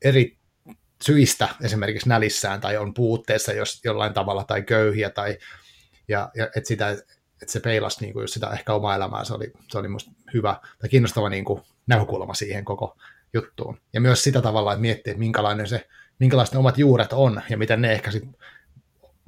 eri 0.02 0.38
syistä 1.02 1.48
esimerkiksi 1.62 2.08
nälissään 2.08 2.60
tai 2.60 2.76
on 2.76 2.94
puutteessa 2.94 3.52
jos, 3.52 3.80
jollain 3.84 4.14
tavalla 4.14 4.44
tai 4.44 4.62
köyhiä 4.62 5.10
tai 5.10 5.38
ja, 6.08 6.30
ja 6.34 6.44
että 6.44 6.68
sitä, 6.68 6.90
että 6.90 7.52
se 7.52 7.60
peilasi 7.60 8.00
niin 8.00 8.12
kuin 8.12 8.28
sitä 8.28 8.50
ehkä 8.50 8.74
omaa 8.74 8.94
elämää, 8.94 9.24
se 9.24 9.34
oli, 9.34 9.52
se 9.68 9.78
oli 9.78 9.88
musta 9.88 10.10
hyvä 10.34 10.60
tai 10.78 10.88
kiinnostava 10.88 11.28
niin 11.28 11.44
kuin 11.44 11.62
näkökulma 11.86 12.34
siihen 12.34 12.64
koko 12.64 12.96
juttuun. 13.34 13.80
Ja 13.92 14.00
myös 14.00 14.24
sitä 14.24 14.42
tavalla, 14.42 14.72
että 14.72 14.80
miettii, 14.80 15.10
että 15.10 15.18
minkälainen 15.18 15.68
se, 15.68 15.88
minkälaiset 16.18 16.52
ne 16.52 16.58
omat 16.58 16.78
juuret 16.78 17.12
on 17.12 17.42
ja 17.50 17.58
miten 17.58 17.82
ne 17.82 17.92
ehkä 17.92 18.10
sit 18.10 18.24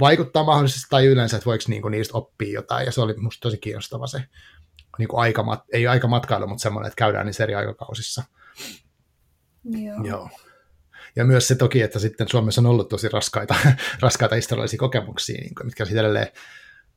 vaikuttaa 0.00 0.44
mahdollisesti 0.44 0.86
tai 0.90 1.06
yleensä, 1.06 1.36
että 1.36 1.46
voiko 1.46 1.64
niinku 1.68 1.88
niistä 1.88 2.18
oppia 2.18 2.52
jotain. 2.52 2.86
Ja 2.86 2.92
se 2.92 3.00
oli 3.00 3.14
musta 3.16 3.40
tosi 3.40 3.58
kiinnostava 3.58 4.06
se 4.06 4.24
niinku 4.98 5.16
aikamat, 5.16 5.64
ei 5.72 5.86
aikamatkailu, 5.86 6.46
mutta 6.46 6.62
semmoinen, 6.62 6.88
että 6.88 6.98
käydään 6.98 7.26
niissä 7.26 7.44
eri 7.44 7.54
aikakausissa. 7.54 8.22
Joo. 9.64 10.04
Joo. 10.04 10.28
Ja 11.16 11.24
myös 11.24 11.48
se 11.48 11.54
toki, 11.54 11.82
että 11.82 11.98
sitten 11.98 12.28
Suomessa 12.28 12.60
on 12.60 12.66
ollut 12.66 12.88
tosi 12.88 13.08
raskaita, 13.08 13.54
raskaita 14.00 14.34
historiallisia 14.34 14.78
kokemuksia, 14.78 15.40
niin 15.40 15.54
kuin, 15.54 15.66
mitkä 15.66 15.84
edelleen, 15.92 16.28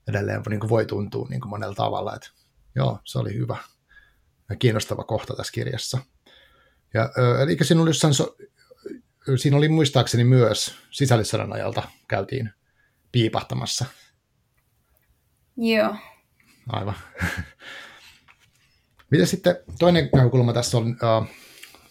edelleen 0.08 0.42
niin 0.50 0.60
kuin 0.60 0.70
voi 0.70 0.86
tuntua 0.86 1.28
niin 1.30 1.42
kuin 1.42 1.50
monella 1.50 1.76
tavalla. 1.76 2.16
Että, 2.16 2.30
joo, 2.76 3.00
se 3.04 3.20
oli 3.20 3.34
hyvä 3.34 3.58
ja 4.50 4.56
kiinnostava 4.56 5.04
kohta 5.04 5.36
tässä 5.36 5.54
kirjassa. 5.54 5.98
Ja, 6.94 7.10
eli 7.44 7.58
siinä 7.62 7.82
oli, 7.82 7.90
jossain, 7.90 8.14
siinä 9.38 9.58
oli 9.58 9.70
muistaakseni 9.70 10.24
myös 10.24 10.76
sisällissodan 10.92 11.54
ajalta 11.54 11.84
käytiin 12.08 12.54
piipahtamassa. 13.12 13.86
Joo. 15.58 15.96
Aivan. 16.68 16.96
Miten 19.12 19.28
sitten 19.28 19.58
toinen 19.80 20.10
näkökulma 20.14 20.54
tässä 20.54 20.78
on, 20.78 20.88
uh, 20.88 21.28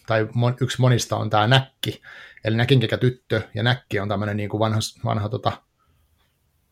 tai 0.07 0.27
mon, 0.33 0.55
yksi 0.61 0.81
monista 0.81 1.17
on 1.17 1.29
tämä 1.29 1.47
näkki, 1.47 2.01
eli 2.43 2.55
näkinkekä 2.55 2.97
tyttö, 2.97 3.41
ja 3.53 3.63
näkki 3.63 3.99
on 3.99 4.09
tämmöinen 4.09 4.37
niin 4.37 4.49
kuin 4.49 4.59
vanha, 4.59 4.79
vanha 5.05 5.29
tota, 5.29 5.51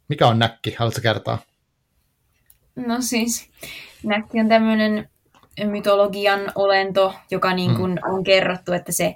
mikä 0.07 0.27
on 0.27 0.39
näkki? 0.39 0.75
Haluatko 0.79 1.01
kertaa? 1.01 1.37
No 2.75 2.95
siis, 2.99 3.49
näkki 4.03 4.39
on 4.39 4.49
tämmöinen 4.49 5.09
mytologian 5.63 6.51
olento, 6.55 7.13
joka 7.31 7.53
niin 7.53 7.75
kuin 7.75 7.91
mm. 7.91 8.13
on 8.13 8.23
kerrottu, 8.23 8.73
että 8.73 8.91
se 8.91 9.15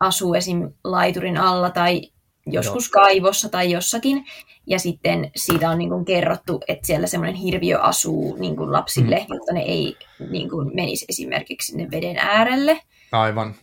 asuu 0.00 0.34
esim. 0.34 0.72
laiturin 0.84 1.38
alla 1.38 1.70
tai 1.70 2.02
joskus 2.46 2.90
Joo. 2.94 3.02
kaivossa 3.02 3.48
tai 3.48 3.70
jossakin. 3.70 4.24
Ja 4.66 4.78
sitten 4.78 5.30
siitä 5.36 5.70
on 5.70 5.78
niin 5.78 5.90
kuin 5.90 6.04
kerrottu, 6.04 6.60
että 6.68 6.86
siellä 6.86 7.06
semmoinen 7.06 7.36
hirviö 7.36 7.80
asuu 7.80 8.36
niin 8.36 8.56
kuin 8.56 8.72
lapsille, 8.72 9.16
mm. 9.16 9.34
jotta 9.34 9.52
ne 9.52 9.60
ei 9.60 9.96
niin 10.30 10.50
kuin 10.50 10.70
menisi 10.74 11.06
esimerkiksi 11.08 11.66
sinne 11.66 11.88
veden 11.90 12.16
äärelle. 12.18 12.80
Aivan. 13.12 13.54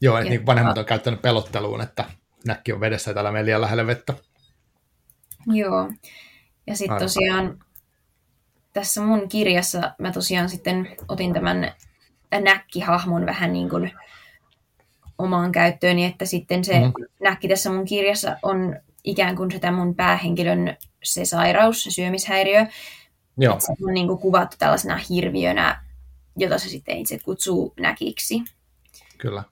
Joo, 0.00 0.18
että 0.18 0.30
niin 0.30 0.46
vanhemmat 0.46 0.78
on 0.78 0.84
käyttänyt 0.84 1.22
pelotteluun, 1.22 1.80
että 1.80 2.04
näkki 2.46 2.72
on 2.72 2.80
vedessä 2.80 3.10
ja 3.10 3.14
täällä 3.14 3.32
meillä 3.32 3.46
liian 3.46 3.60
lähellä 3.60 3.86
vettä. 3.86 4.14
Joo. 5.46 5.92
Ja 6.66 6.76
sitten 6.76 6.98
tosiaan 6.98 7.58
tässä 8.72 9.00
mun 9.00 9.28
kirjassa 9.28 9.94
mä 9.98 10.12
tosiaan 10.12 10.48
sitten 10.48 10.96
otin 11.08 11.32
tämän 11.32 11.72
näkkihahmon 12.40 13.26
vähän 13.26 13.52
niin 13.52 13.70
kuin 13.70 13.92
omaan 15.18 15.52
käyttööni, 15.52 16.04
että 16.04 16.24
sitten 16.24 16.64
se 16.64 16.80
mm. 16.80 16.92
näkki 17.22 17.48
tässä 17.48 17.70
mun 17.70 17.84
kirjassa 17.84 18.36
on 18.42 18.76
ikään 19.04 19.36
kuin 19.36 19.50
sitä 19.50 19.72
mun 19.72 19.94
päähenkilön 19.94 20.76
se 21.02 21.24
sairaus, 21.24 21.82
se 21.84 21.90
syömishäiriö. 21.90 22.66
Joo. 23.36 23.52
Että 23.52 23.66
se 23.66 23.72
on 23.86 23.94
niin 23.94 24.06
kuin 24.06 24.18
kuvattu 24.18 24.56
tällaisena 24.58 24.96
hirviönä, 24.96 25.84
jota 26.36 26.58
se 26.58 26.68
sitten 26.68 26.96
itse 26.96 27.18
kutsuu 27.18 27.74
näkiksi. 27.80 28.42
Kyllä. 29.18 29.42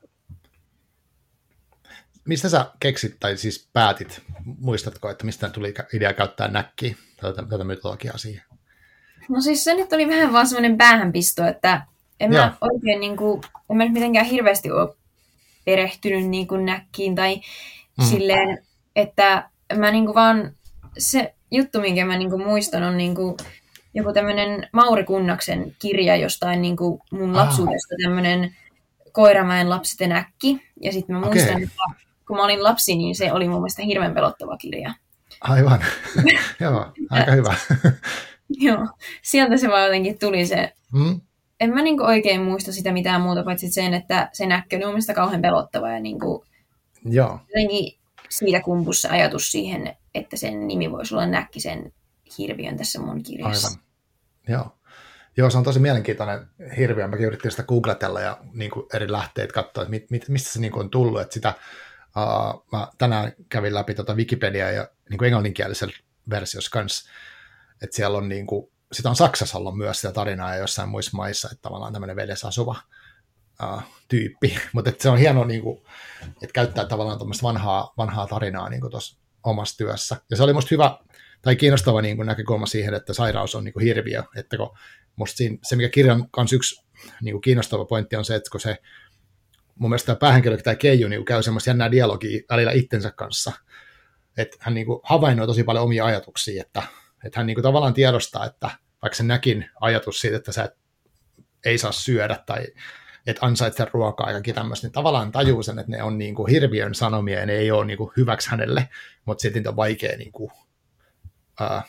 Mistä 2.25 2.49
sä 2.49 2.71
keksit 2.81 3.17
tai 3.21 3.37
siis 3.37 3.69
päätit, 3.73 4.23
muistatko, 4.45 5.11
että 5.11 5.27
mistä 5.27 5.49
tuli 5.49 5.75
idea 5.93 6.13
käyttää 6.13 6.49
näkkiä, 6.49 6.95
tätä, 7.21 7.43
tätä 7.43 7.65
mytologiaa 7.65 8.19
siihen? 8.19 8.43
No 9.29 9.41
siis 9.41 9.65
se 9.65 9.75
nyt 9.75 9.93
oli 9.93 10.09
vähän 10.09 10.33
vaan 10.33 10.47
semmoinen 10.47 10.79
päähänpisto, 10.79 11.47
että 11.47 11.87
en 12.21 12.33
Joo. 12.33 12.45
mä 12.45 12.57
oikein 12.61 13.01
niin 13.01 13.17
kuin, 13.17 13.43
en 13.71 13.77
mä 13.77 13.85
nyt 13.85 13.93
mitenkään 13.93 14.27
hirveästi 14.27 14.71
ole 14.71 14.97
perehtynyt 15.65 16.29
niin 16.29 16.49
kuin 16.49 16.65
näkkiin 16.65 17.15
tai 17.15 17.41
mm. 17.99 18.05
silleen, 18.05 18.67
että 18.97 19.51
mä 19.77 19.91
niin 19.91 20.05
kuin 20.05 20.15
vaan 20.15 20.57
se 20.99 21.35
juttu, 21.51 21.81
minkä 21.81 22.05
mä 22.05 22.19
niin 22.19 22.31
kuin 22.31 22.43
muistan, 22.43 22.83
on 22.83 22.97
niin 22.97 23.15
kuin 23.15 23.37
joku 23.99 24.13
tämmöinen 24.13 24.69
Mauri 24.73 25.05
Kunnaksen 25.05 25.77
kirja 25.79 26.17
jostain 26.17 26.63
niin 26.63 26.77
kuin 26.77 27.01
mun 27.11 27.37
lapsuudesta, 27.37 27.95
ah. 27.95 28.05
tämmöinen 28.05 28.57
Koiramäen 29.13 29.71
lapset 29.71 30.01
ja 30.01 30.09
näkki. 30.09 30.63
Ja 30.81 30.93
sitten 30.93 31.17
mä 31.17 31.21
muistan, 31.21 31.51
okay. 31.51 31.63
että 31.63 31.83
kun 32.27 32.37
mä 32.37 32.45
olin 32.45 32.63
lapsi, 32.63 32.97
niin 32.97 33.15
se 33.15 33.33
oli 33.33 33.49
mun 33.49 33.61
mielestä 33.61 33.83
hirveän 33.83 34.15
pelottava 34.15 34.57
kirja. 34.57 34.95
Aivan. 35.41 35.85
Joo, 36.61 36.93
aika 37.11 37.33
hyvä. 37.33 37.55
Joo, 38.67 38.89
sieltä 39.23 39.57
se 39.57 39.69
vaan 39.69 39.85
jotenkin 39.85 40.19
tuli 40.19 40.47
se 40.47 40.73
mm 40.93 41.21
en 41.61 41.75
mä 41.75 41.83
niinku 41.83 42.05
oikein 42.05 42.43
muista 42.43 42.73
sitä 42.73 42.93
mitään 42.93 43.21
muuta, 43.21 43.43
paitsi 43.43 43.69
sen, 43.73 43.95
että 43.95 44.29
se 44.33 44.47
näkki 44.47 44.77
oli 44.77 44.87
mun 44.87 45.15
kauhean 45.15 45.43
pelottava 45.43 45.91
ja 45.91 46.01
niinku, 46.01 46.45
Joo. 47.05 47.41
jotenkin 47.49 47.99
siitä 48.29 48.61
kumpus 48.61 49.03
se 49.03 49.09
ajatus 49.09 49.53
siihen, 49.53 49.97
että 50.15 50.37
sen 50.37 50.69
nimi 50.69 50.91
voisi 50.91 51.15
olla 51.15 51.27
näkki 51.27 51.61
sen 51.61 51.93
hirviön 52.39 52.77
tässä 52.77 53.01
mun 53.01 53.23
kirjassa. 53.23 53.69
Aivan. 53.69 53.88
Joo. 54.49 54.79
Joo, 55.37 55.51
se 55.51 55.59
on 55.59 55.65
tosi 55.65 55.79
mielenkiintoinen 55.79 56.47
hirviö. 56.77 57.09
Mäkin 57.09 57.27
yritin 57.27 57.51
sitä 57.51 57.63
googletella 57.63 58.21
ja 58.21 58.39
niin 58.53 58.71
kuin 58.71 58.87
eri 58.95 59.13
lähteet 59.13 59.53
katsoa, 59.53 59.83
että 59.83 59.91
mit, 59.91 60.11
mit, 60.11 60.29
mistä 60.29 60.53
se 60.53 60.61
niin 60.61 60.73
kuin 60.73 60.85
on 60.85 60.91
tullut. 60.91 61.21
Että 61.21 61.35
sitä, 61.35 61.55
uh, 62.17 62.67
mä 62.73 62.89
tänään 62.99 63.33
kävin 63.49 63.75
läpi 63.75 63.95
tota 63.95 64.15
Wikipediaa 64.15 64.71
ja 64.71 64.89
niin 65.11 65.19
kuin 65.19 65.27
englanninkielisellä 65.27 65.95
versiossa 66.31 66.71
kanssa, 66.71 67.11
että 67.83 67.97
siellä 67.97 68.19
on 68.19 68.29
niin 68.29 68.47
kuin, 68.47 68.71
sitä 68.93 69.11
on 69.11 69.17
Saksassa 69.17 69.59
ollut 69.59 69.77
myös 69.77 70.01
sitä 70.01 70.13
tarinaa 70.13 70.55
ja 70.55 70.61
jossain 70.61 70.89
muissa 70.89 71.17
maissa, 71.17 71.49
että 71.53 71.63
tavallaan 71.63 71.93
tämmöinen 71.93 72.17
veljessä 72.17 72.49
asuva 72.49 72.77
uh, 73.63 73.83
tyyppi, 74.09 74.59
mutta 74.73 74.93
se 74.99 75.09
on 75.09 75.19
hienoa, 75.19 75.45
niin 75.45 75.63
kuin, 75.63 75.83
että 76.43 76.53
käyttää 76.55 76.85
tavallaan 76.85 77.19
tuommoista 77.19 77.47
vanhaa, 77.47 77.93
vanhaa 77.97 78.27
tarinaa 78.27 78.69
niin 78.69 78.91
tuossa 78.91 79.19
omassa 79.45 79.77
työssä. 79.77 80.17
Ja 80.31 80.37
se 80.37 80.43
oli 80.43 80.53
musta 80.53 80.69
hyvä 80.71 80.99
tai 81.43 81.57
kiinnostava 81.57 82.03
niin 82.03 82.17
kuin 82.17 82.27
näkökulma 82.27 82.67
siihen, 82.67 82.95
että 82.95 83.13
sairaus 83.13 83.55
on 83.55 83.65
niin 83.65 83.73
kuin 83.73 83.85
hirviö, 83.85 84.23
että 84.37 84.57
kun 84.57 84.77
musta 85.17 85.37
siinä, 85.37 85.59
se, 85.63 85.77
mikä 85.77 85.89
kirjan 85.89 86.31
kanssa 86.31 86.57
yksi 86.57 86.85
niin 87.23 87.33
kuin 87.33 87.43
kiinnostava 87.43 87.85
pointti 87.85 88.17
on 88.17 88.25
se, 88.25 88.35
että 88.35 88.51
kun 88.51 88.61
se 88.61 88.77
mun 89.75 89.91
mielestä 89.91 90.07
tämä 90.07 90.17
päähenkilö, 90.17 90.57
tämä 90.57 90.77
Keiju, 90.77 91.09
niin 91.09 91.25
käy 91.25 91.43
semmoista 91.43 91.71
jännää 91.71 91.91
dialogia 91.91 92.41
välillä 92.51 92.73
itsensä 92.73 93.11
kanssa, 93.11 93.53
että 94.37 94.57
hän 94.61 94.75
niin 94.75 94.87
kuin 94.87 95.01
havainnoi 95.03 95.47
tosi 95.47 95.65
paljon 95.65 95.85
omia 95.85 96.05
ajatuksia, 96.05 96.63
että, 96.63 96.83
että 97.25 97.41
hän 97.41 97.47
niin 97.47 97.55
kuin 97.55 97.63
tavallaan 97.63 97.95
tiedostaa, 97.95 98.47
että 98.47 98.71
vaikka 99.03 99.17
se 99.17 99.23
näkin 99.23 99.71
ajatus 99.81 100.21
siitä, 100.21 100.37
että 100.37 100.53
sä 100.53 100.65
et, 100.65 100.73
ei 101.65 101.79
saa 101.79 101.93
syödä 101.93 102.39
tai 102.47 102.67
että 103.27 103.47
ansaitse 103.47 103.87
ruokaa 103.93 104.29
ja 104.29 104.33
kaikki 104.33 104.53
tämmöistä, 104.53 104.87
niin 104.87 104.93
tavallaan 104.93 105.33
tajuu 105.33 105.63
sen, 105.63 105.79
että 105.79 105.93
ne 105.93 106.03
on 106.03 106.19
niin 106.19 106.35
kuin 106.35 106.51
hirviön 106.51 106.95
sanomia 106.95 107.41
ja 107.41 107.47
ne 107.47 107.53
ei 107.53 107.71
ole 107.71 107.85
niin 107.85 107.97
kuin 107.99 108.11
hyväksi 108.17 108.51
hänelle, 108.51 108.89
mutta 109.25 109.43
sitten 109.43 109.69
on 109.69 109.77
vaikea, 109.77 110.17
niin 110.17 110.33
kuin, 110.33 110.51
ää, 111.61 111.83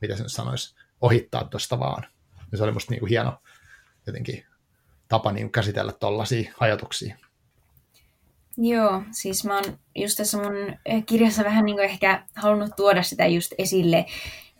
mitä 0.00 0.16
se 0.16 0.22
nyt 0.22 0.32
sanoisi, 0.32 0.74
ohittaa 1.00 1.44
tuosta 1.44 1.78
vaan. 1.78 2.06
Ja 2.52 2.58
se 2.58 2.64
oli 2.64 2.72
musta 2.72 2.90
niin 2.90 3.00
kuin 3.00 3.10
hieno 3.10 3.42
jotenkin 4.06 4.46
tapa 5.08 5.32
niin 5.32 5.44
kuin 5.44 5.52
käsitellä 5.52 5.92
tuollaisia 5.92 6.52
ajatuksia. 6.60 7.16
Joo, 8.56 9.02
siis 9.10 9.44
mä 9.44 9.54
oon 9.54 9.78
just 9.94 10.16
tässä 10.16 10.38
mun 10.38 10.76
kirjassa 11.06 11.44
vähän 11.44 11.64
niin 11.64 11.80
ehkä 11.80 12.26
halunnut 12.36 12.76
tuoda 12.76 13.02
sitä 13.02 13.26
just 13.26 13.52
esille, 13.58 14.06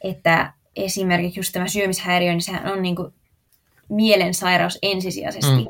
että 0.01 0.53
esimerkiksi 0.77 1.41
just 1.41 1.53
tämä 1.53 1.69
syömishäiriö, 1.69 2.33
niin 2.33 2.43
sehän 2.43 2.73
on 2.73 2.83
niin 2.83 2.97
kuin 2.97 3.15
mielensairaus 3.89 4.79
ensisijaisesti. 4.83 5.57
Mm. 5.57 5.67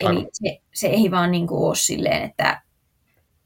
Eli 0.00 0.26
se, 0.32 0.60
se 0.74 0.86
ei 0.86 1.10
vaan 1.10 1.30
niin 1.30 1.46
kuin 1.46 1.62
ole 1.62 1.76
silleen, 1.76 2.22
että 2.22 2.62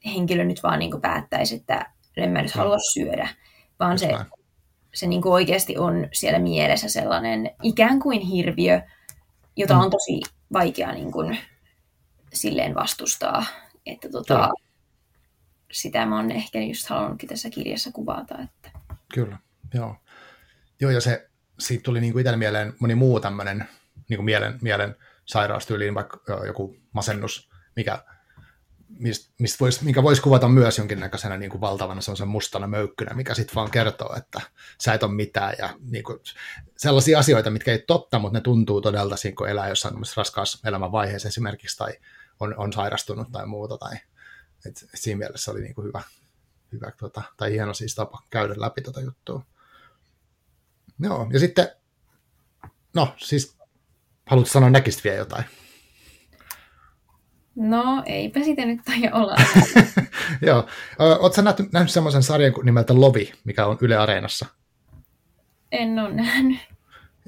henkilö 0.04 0.44
nyt 0.44 0.62
vaan 0.62 0.78
niin 0.78 0.90
kuin 0.90 1.00
päättäisi, 1.00 1.54
että 1.54 1.92
en 2.16 2.30
mä 2.30 2.42
nyt 2.42 2.52
halua 2.52 2.78
syödä, 2.92 3.28
vaan 3.80 3.98
se, 3.98 4.08
se 4.95 5.07
niin 5.07 5.22
kuin 5.22 5.32
oikeasti 5.32 5.78
on 5.78 6.09
siellä 6.12 6.38
mielessä 6.38 6.88
sellainen 6.88 7.51
ikään 7.62 8.01
kuin 8.01 8.20
hirviö, 8.20 8.80
jota 9.57 9.76
on 9.76 9.84
mm. 9.84 9.90
tosi 9.90 10.20
vaikea 10.53 10.93
niin 10.93 11.12
kuin 11.12 11.38
silleen 12.32 12.74
vastustaa. 12.74 13.45
Että 13.86 14.09
tota, 14.09 14.51
sitä 15.72 16.07
mä 16.07 16.16
oon 16.16 16.30
ehkä 16.30 16.61
just 16.61 16.88
halunnutkin 16.88 17.28
tässä 17.28 17.51
kirjassa 17.51 17.93
kuvata. 17.93 18.38
Että... 18.38 18.78
Kyllä, 19.14 19.38
joo. 19.74 19.97
Joo, 20.80 20.90
ja 20.90 21.01
se, 21.01 21.30
siitä 21.59 21.82
tuli 21.82 22.01
niin 22.01 22.12
kuin 22.12 22.20
itsellä 22.20 22.36
mieleen 22.36 22.72
moni 22.80 22.95
muu 22.95 23.20
tämmöinen 23.20 23.68
niin 24.09 24.18
kuin 24.18 24.24
mielen, 24.24 24.59
mielen 24.62 24.97
sairaustyyliin, 25.24 25.95
vaikka 25.95 26.45
joku 26.47 26.76
masennus, 26.93 27.51
mikä, 27.76 28.05
mist, 28.99 29.32
mist 29.38 29.61
vois, 29.61 29.82
mikä 29.82 30.03
voisi 30.03 30.22
kuvata 30.22 30.49
myös 30.49 30.78
jonkinnäköisenä 30.78 31.36
niin 31.36 31.51
kuin 31.51 31.61
valtavana 31.61 32.01
sellaisen 32.01 32.28
mustana 32.28 32.66
möykkynä, 32.66 33.14
mikä 33.14 33.34
sitten 33.34 33.55
vaan 33.55 33.70
kertoo, 33.70 34.16
että 34.16 34.40
sä 34.80 34.95
et 34.95 35.03
ole 35.03 35.12
mitään. 35.12 35.55
Ja 35.59 35.76
niin 35.90 36.05
kuin, 36.05 36.18
sellaisia 36.76 37.18
asioita, 37.18 37.51
mitkä 37.51 37.72
ei 37.72 37.84
totta, 37.86 38.18
mutta 38.18 38.38
ne 38.38 38.43
tuntuu 38.43 38.80
todella 38.80 39.16
siinä, 39.16 39.34
kun 39.36 39.49
elää 39.49 39.68
jossain 39.68 39.95
raskaassa 40.16 40.68
elämänvaiheessa 40.68 41.28
esimerkiksi, 41.28 41.76
tai 41.76 41.93
on, 42.40 42.55
on 42.57 42.72
sairastunut 42.72 43.32
tai 43.32 43.47
muuta. 43.47 43.78
Tai, 43.78 43.97
et 44.66 44.88
siinä 44.95 45.18
mielessä 45.18 45.51
oli 45.51 45.61
niin 45.61 45.74
kuin 45.74 45.86
hyvä, 45.86 46.03
hyvä 46.72 46.90
tota, 46.90 47.22
tai 47.36 47.53
hieno 47.53 47.74
siis 47.74 47.95
tapa 47.95 48.22
käydä 48.30 48.55
läpi 48.57 48.80
tuota 48.80 49.01
juttua. 49.01 49.43
Joo, 50.99 51.28
ja 51.32 51.38
sitten, 51.38 51.68
no 52.95 53.14
siis 53.18 53.57
Haluatko 54.26 54.53
sanoa 54.53 54.70
näkistä 54.70 55.03
vielä 55.05 55.16
jotain? 55.16 55.45
No, 57.55 58.03
eipä 58.07 58.40
sitä 58.40 58.64
nyt 58.64 58.80
tai 58.84 59.11
olla. 59.12 59.36
Joo. 60.46 60.66
Oletko 60.98 61.42
nähnyt, 61.42 61.72
nähnyt 61.72 61.90
semmoisen 61.90 62.22
sarjan 62.22 62.53
nimeltä 62.62 63.00
Lovi, 63.00 63.32
mikä 63.44 63.66
on 63.66 63.78
Yle 63.80 63.96
Areenassa? 63.96 64.46
En 65.72 65.98
ole 65.98 66.14
nähnyt. 66.14 66.59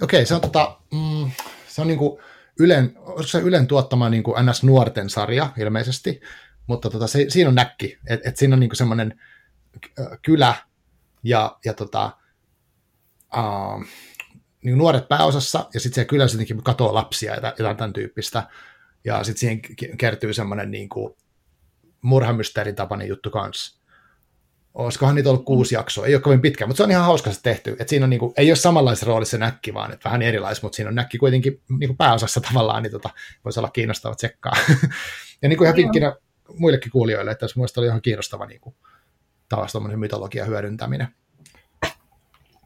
Okei, 0.02 0.18
okay, 0.18 0.26
se 0.26 0.34
on, 0.34 0.40
tota, 0.40 0.78
mm, 0.92 1.30
se 1.66 1.80
on 1.80 1.86
niinku 1.86 2.20
Ylen, 2.58 2.96
se 3.26 3.38
Ylen 3.38 3.66
tuottama 3.66 4.08
niinku 4.08 4.34
NS-nuorten 4.34 5.08
sarja 5.08 5.48
ilmeisesti, 5.58 6.20
mutta 6.66 6.90
tota, 6.90 7.06
se, 7.06 7.26
siinä 7.28 7.48
on 7.48 7.54
näkki, 7.54 7.98
että 8.06 8.28
et 8.28 8.36
siinä 8.36 8.54
on 8.54 8.60
niinku 8.60 8.76
semmoinen 8.76 9.20
kylä 10.22 10.54
ja, 11.22 11.58
ja 11.64 11.74
tota, 11.74 12.10
uh, 13.36 13.84
niin 14.64 14.78
nuoret 14.78 15.08
pääosassa, 15.08 15.68
ja 15.74 15.80
sitten 15.80 15.94
siellä 15.94 16.08
kyllä 16.08 16.24
jotenkin 16.24 16.62
katoaa 16.62 16.94
lapsia 16.94 17.34
ja 17.34 17.54
jotain 17.58 17.76
tämän 17.76 17.92
tyyppistä. 17.92 18.48
Ja 19.04 19.24
sitten 19.24 19.40
siihen 19.40 19.60
kertyy 19.98 20.32
semmoinen 20.32 20.70
niin 20.70 20.88
kuin 20.88 21.14
murhamysteerin 22.02 22.74
tapainen 22.74 23.08
juttu 23.08 23.30
kanssa. 23.30 23.84
Olisikohan 24.74 25.14
niitä 25.14 25.30
ollut 25.30 25.44
kuusi 25.44 25.74
jaksoa, 25.74 26.06
ei 26.06 26.14
ole 26.14 26.22
kovin 26.22 26.40
pitkä, 26.40 26.66
mutta 26.66 26.76
se 26.76 26.82
on 26.82 26.90
ihan 26.90 27.04
hauskasti 27.04 27.42
tehty. 27.42 27.76
Et 27.78 27.88
siinä 27.88 28.04
on 28.04 28.10
niin 28.10 28.20
kuin, 28.20 28.32
ei 28.36 28.50
ole 28.50 28.56
samanlaisessa 28.56 29.06
roolissa 29.06 29.38
näkki, 29.38 29.74
vaan 29.74 29.92
että 29.92 30.04
vähän 30.04 30.22
erilais, 30.22 30.62
mutta 30.62 30.76
siinä 30.76 30.88
on 30.88 30.94
näkki 30.94 31.18
kuitenkin 31.18 31.60
niin 31.78 31.88
kuin 31.88 31.96
pääosassa 31.96 32.40
tavallaan, 32.40 32.82
niin 32.82 32.90
tota, 32.90 33.10
voisi 33.44 33.60
olla 33.60 33.70
kiinnostava 33.70 34.14
tsekkaa. 34.14 34.52
ja 35.42 35.48
niin 35.48 35.56
kuin 35.56 35.66
ihan 35.66 35.76
vinkkinä 35.76 36.16
muillekin 36.58 36.92
kuulijoille, 36.92 37.30
että 37.30 37.48
se 37.48 37.54
mielestäni 37.56 37.82
oli 37.82 37.88
ihan 37.88 38.02
kiinnostava 38.02 38.46
niin 38.46 38.60
kuin, 38.60 38.74
taas 39.48 39.72
mytologian 39.96 40.48
hyödyntäminen. 40.48 41.08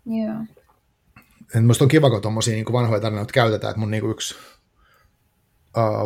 Joo 0.06 0.34
minusta 1.54 1.84
on 1.84 1.88
kiva, 1.88 2.10
kun 2.10 2.22
tuommoisia 2.22 2.54
niin 2.54 2.72
vanhoja 2.72 3.00
tarinoita 3.00 3.32
käytetään, 3.32 3.70
että 3.70 3.80
mun 3.80 3.90
niin 3.90 4.00
kuin 4.00 4.10
yksi 4.10 4.34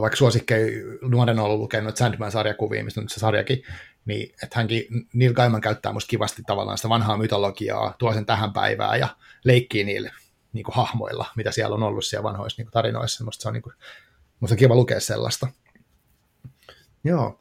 vaikka 0.01 0.17
suosikkei 0.17 0.83
nuorena 1.03 1.43
ollut 1.43 1.59
lukenut 1.59 1.97
Sandman-sarjakuvia, 1.97 2.85
mistä 2.85 3.01
on 3.01 3.09
se 3.09 3.21
sarjakin, 3.21 3.63
niin 4.05 4.35
että 4.43 4.59
hänkin, 4.59 4.85
Neil 5.13 5.35
Gaiman 5.35 5.61
käyttää 5.61 5.93
musta 5.93 6.09
kivasti 6.09 6.43
tavallaan 6.47 6.79
sitä 6.79 6.89
vanhaa 6.89 7.17
mytologiaa, 7.17 7.95
tuo 7.99 8.13
sen 8.13 8.27
tähän 8.27 8.53
päivään 8.53 9.01
ja 9.01 9.09
leikkii 9.45 9.85
niille 9.85 10.13
niin 10.53 10.65
kuin 10.65 10.75
hahmoilla, 10.75 11.27
mitä 11.37 11.51
siellä 11.51 11.75
on 11.75 11.83
ollut 11.83 12.05
siellä 12.05 12.23
vanhoissa 12.23 12.61
niin 12.61 12.67
kuin 12.67 12.73
tarinoissa. 12.73 13.25
Musta 13.25 13.43
se 13.43 13.49
on, 13.49 13.55
niin 13.55 13.63
kuin, 13.63 13.75
musta 14.41 14.55
on 14.55 14.59
kiva 14.59 14.75
lukea 14.75 15.01
sellaista. 15.01 15.47
Joo. 17.05 17.39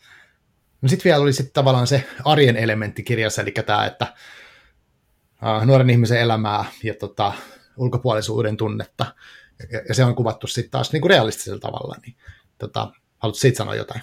No 0.82 0.89
sitten 0.89 1.03
vielä 1.03 1.23
oli 1.23 1.34
sitten 1.34 1.53
tavallaan 1.53 1.88
se 1.88 2.07
arjen 2.25 2.57
elementti 2.57 3.03
kirjassa, 3.03 3.41
eli 3.41 3.51
tämä, 3.51 3.86
että 3.86 4.13
uh, 5.41 5.65
nuoren 5.65 5.89
ihmisen 5.89 6.19
elämää 6.19 6.65
ja 6.84 6.93
tota, 6.93 7.34
ulkopuolisuuden 7.77 8.57
tunnetta, 8.57 9.05
ja, 9.72 9.82
ja 9.89 9.95
se 9.95 10.05
on 10.05 10.16
kuvattu 10.16 10.47
sitten 10.47 10.72
taas 10.72 10.91
niin 10.91 11.01
kuin 11.01 11.09
realistisella 11.09 11.59
tavalla, 11.59 11.95
niin 12.05 12.16
tota, 12.57 12.91
haluatko 13.18 13.39
siitä 13.39 13.57
sanoa 13.57 13.76
jotain? 13.76 14.01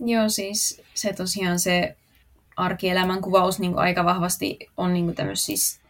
Joo, 0.00 0.28
siis 0.28 0.82
se 0.94 1.12
tosiaan 1.12 1.58
se 1.58 1.96
arkielämän 2.56 3.20
kuvaus 3.20 3.58
niin 3.58 3.72
kuin 3.72 3.82
aika 3.82 4.04
vahvasti 4.04 4.58
on 4.76 4.92
niin 4.92 5.04
kuin 5.04 5.36
siis 5.36 5.80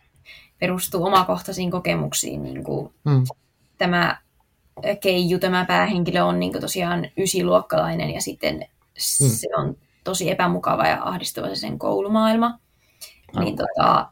perustuu 0.59 1.05
omakohtaisiin 1.05 1.71
kokemuksiin. 1.71 2.43
Niin 2.43 2.65
kuin 2.65 2.93
hmm. 3.11 3.25
Tämä 3.79 4.19
Keiju, 5.01 5.39
tämä 5.39 5.65
päähenkilö 5.65 6.25
on 6.25 6.41
niin 6.41 6.53
kuin 6.53 6.63
tosiaan 6.63 7.11
ysiluokkalainen 7.19 8.11
ja 8.11 8.21
sitten 8.21 8.55
hmm. 9.21 9.29
se 9.29 9.49
on 9.57 9.77
tosi 10.05 10.31
epämukava 10.31 10.87
ja 10.87 11.03
ahdistava 11.05 11.49
se 11.49 11.57
sen 11.57 11.79
koulumaailma. 11.79 12.59
Niin 13.39 13.57
tota, 13.57 14.11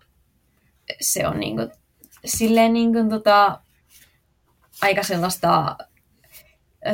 se 1.01 1.29
on 1.29 1.41
niin 1.41 1.57
kuin, 1.57 1.71
silleen 2.25 2.73
niin 2.73 2.93
kuin, 2.93 3.09
tota, 3.09 3.61
aika 4.85 5.03
sellaista 5.03 5.77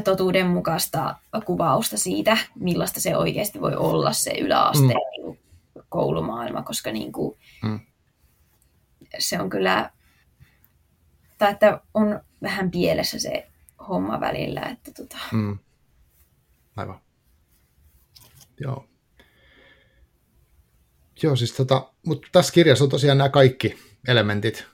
totuudenmukaista 0.05 1.17
kuvausta 1.45 1.99
siitä, 1.99 2.39
millaista 2.55 3.01
se 3.01 3.17
oikeasti 3.17 3.61
voi 3.61 3.77
olla 3.77 4.13
se 4.13 4.31
yläasteen 4.31 4.89
mm. 4.89 5.27
niin 5.27 5.41
koulumaailma, 5.89 6.63
koska 6.63 6.93
niin 6.93 7.13
kuin, 7.13 7.39
mm. 7.63 7.81
se 9.19 9.41
on 9.41 9.51
kyllä, 9.51 9.91
tai 11.39 11.53
että 11.53 11.81
on 11.95 12.21
vähän 12.43 12.71
pielessä 12.71 13.19
se 13.19 13.49
homma 13.89 14.21
välillä. 14.21 14.61
Että, 14.61 14.91
tota... 14.93 15.17
mm. 15.33 15.59
Aivan. 16.77 17.01
Joo. 18.61 18.87
Joo, 21.23 21.37
siis 21.37 21.53
tota, 21.53 21.93
mutta 22.07 22.29
tässä 22.33 22.53
kirjassa 22.53 22.85
on 22.85 22.91
tosiaan 22.91 23.19
nämä 23.19 23.29
kaikki 23.29 23.79
elementit, 24.09 24.67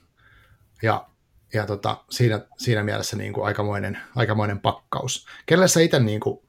ja, 0.83 1.09
ja 1.55 1.67
tota, 1.67 2.05
siinä, 2.11 2.41
siinä 2.59 2.83
mielessä 2.83 3.17
niin 3.17 3.33
kuin 3.33 3.47
aikamoinen, 3.47 3.99
aikamoinen 4.15 4.61
pakkaus. 4.61 5.27
Kelle 5.47 5.69
sä 5.69 5.81
itse 5.81 6.01
niin 6.01 6.21
kuin, 6.21 6.41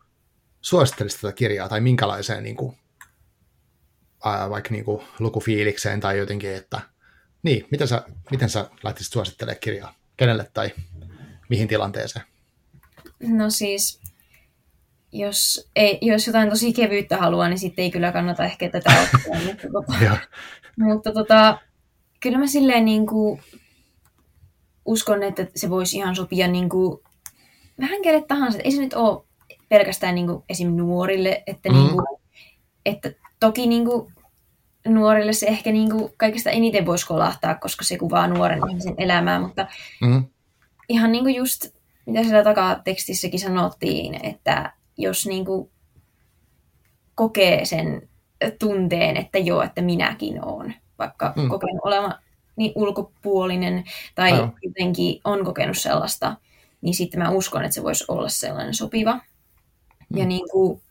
suosittelisit 0.61 1.21
tätä 1.21 1.33
kirjaa, 1.33 1.69
tai 1.69 1.81
minkälaiseen 1.81 2.43
niin 2.43 2.55
kuin, 2.55 2.77
ää, 4.25 4.49
vaikka 4.49 4.69
niin 4.71 4.85
kuin, 4.85 5.03
lukufiilikseen, 5.19 5.99
tai 5.99 6.17
jotenkin, 6.17 6.55
että 6.55 6.81
niin, 7.43 7.67
miten 7.71 7.87
sä, 7.87 8.03
miten 8.31 8.49
sä 8.49 8.69
lähtisit 8.83 9.13
suosittelemaan 9.13 9.59
kirjaa? 9.59 9.95
Kenelle 10.17 10.51
tai 10.53 10.71
mihin 11.49 11.67
tilanteeseen? 11.67 12.25
No 13.19 13.49
siis, 13.49 14.01
jos, 15.11 15.69
ei, 15.75 15.99
jos 16.01 16.27
jotain 16.27 16.49
tosi 16.49 16.73
kevyyttä 16.73 17.17
haluaa, 17.17 17.49
niin 17.49 17.59
sitten 17.59 17.83
ei 17.83 17.91
kyllä 17.91 18.11
kannata 18.11 18.45
ehkä 18.45 18.69
tätä 18.69 18.89
ottaa. 19.01 19.41
mutta 19.47 19.67
tota, 19.71 20.17
mutta 20.77 21.11
tota, 21.11 21.59
kyllä 22.19 22.37
mä 22.37 22.47
silleen 22.47 22.85
niin 22.85 23.07
kuin 23.07 23.41
uskon, 24.87 25.23
että 25.23 25.47
se 25.55 25.69
voisi 25.69 25.97
ihan 25.97 26.15
sopia 26.15 26.47
niin 26.47 26.69
kuin, 26.69 26.99
vähän 27.81 28.01
kelle 28.01 28.23
tahansa. 28.27 28.59
Ei 28.63 28.71
se 28.71 28.81
nyt 28.81 28.93
ole 28.93 29.23
pelkästään 29.69 30.15
niin 30.15 30.27
kuin, 30.27 30.43
esim. 30.49 30.75
nuorille, 30.75 31.43
että, 31.47 31.69
mm. 31.69 31.75
niin 31.75 31.89
kuin, 31.89 32.05
että 32.85 33.11
toki 33.39 33.67
niin 33.67 33.85
kuin, 33.85 34.13
nuorille 34.87 35.33
se 35.33 35.45
ehkä 35.45 35.71
niin 35.71 35.91
kuin, 35.91 36.13
kaikista 36.17 36.49
eniten 36.49 36.85
voisi 36.85 37.07
kolahtaa, 37.07 37.55
koska 37.55 37.85
se 37.85 37.97
kuvaa 37.97 38.27
nuoren 38.27 38.69
ihmisen 38.69 38.95
elämää, 38.97 39.39
mutta 39.39 39.67
mm. 40.01 40.25
ihan 40.89 41.11
niin 41.11 41.23
kuin 41.23 41.35
just 41.35 41.77
mitä 42.07 42.23
siellä 42.23 42.43
takatekstissäkin 42.43 43.39
sanottiin, 43.39 44.25
että 44.25 44.73
jos 44.97 45.25
niin 45.27 45.45
kuin, 45.45 45.71
kokee 47.15 47.65
sen 47.65 48.09
tunteen, 48.59 49.17
että 49.17 49.37
joo, 49.37 49.61
että 49.61 49.81
minäkin 49.81 50.45
olen, 50.45 50.75
vaikka 50.99 51.33
mm. 51.35 51.49
kokenut 51.49 51.81
olevan 51.83 52.15
niin 52.57 52.71
ulkopuolinen 52.75 53.83
tai 54.15 54.31
Aivan. 54.31 54.53
jotenkin 54.63 55.21
on 55.23 55.45
kokenut 55.45 55.77
sellaista, 55.77 56.35
niin 56.81 56.93
sitten 56.93 57.19
mä 57.19 57.29
uskon, 57.29 57.63
että 57.63 57.75
se 57.75 57.83
voisi 57.83 58.05
olla 58.07 58.29
sellainen 58.29 58.73
sopiva. 58.73 59.13
Mm. 59.13 60.17
Ja 60.17 60.25
niin 60.25 60.49
kuin, 60.51 60.81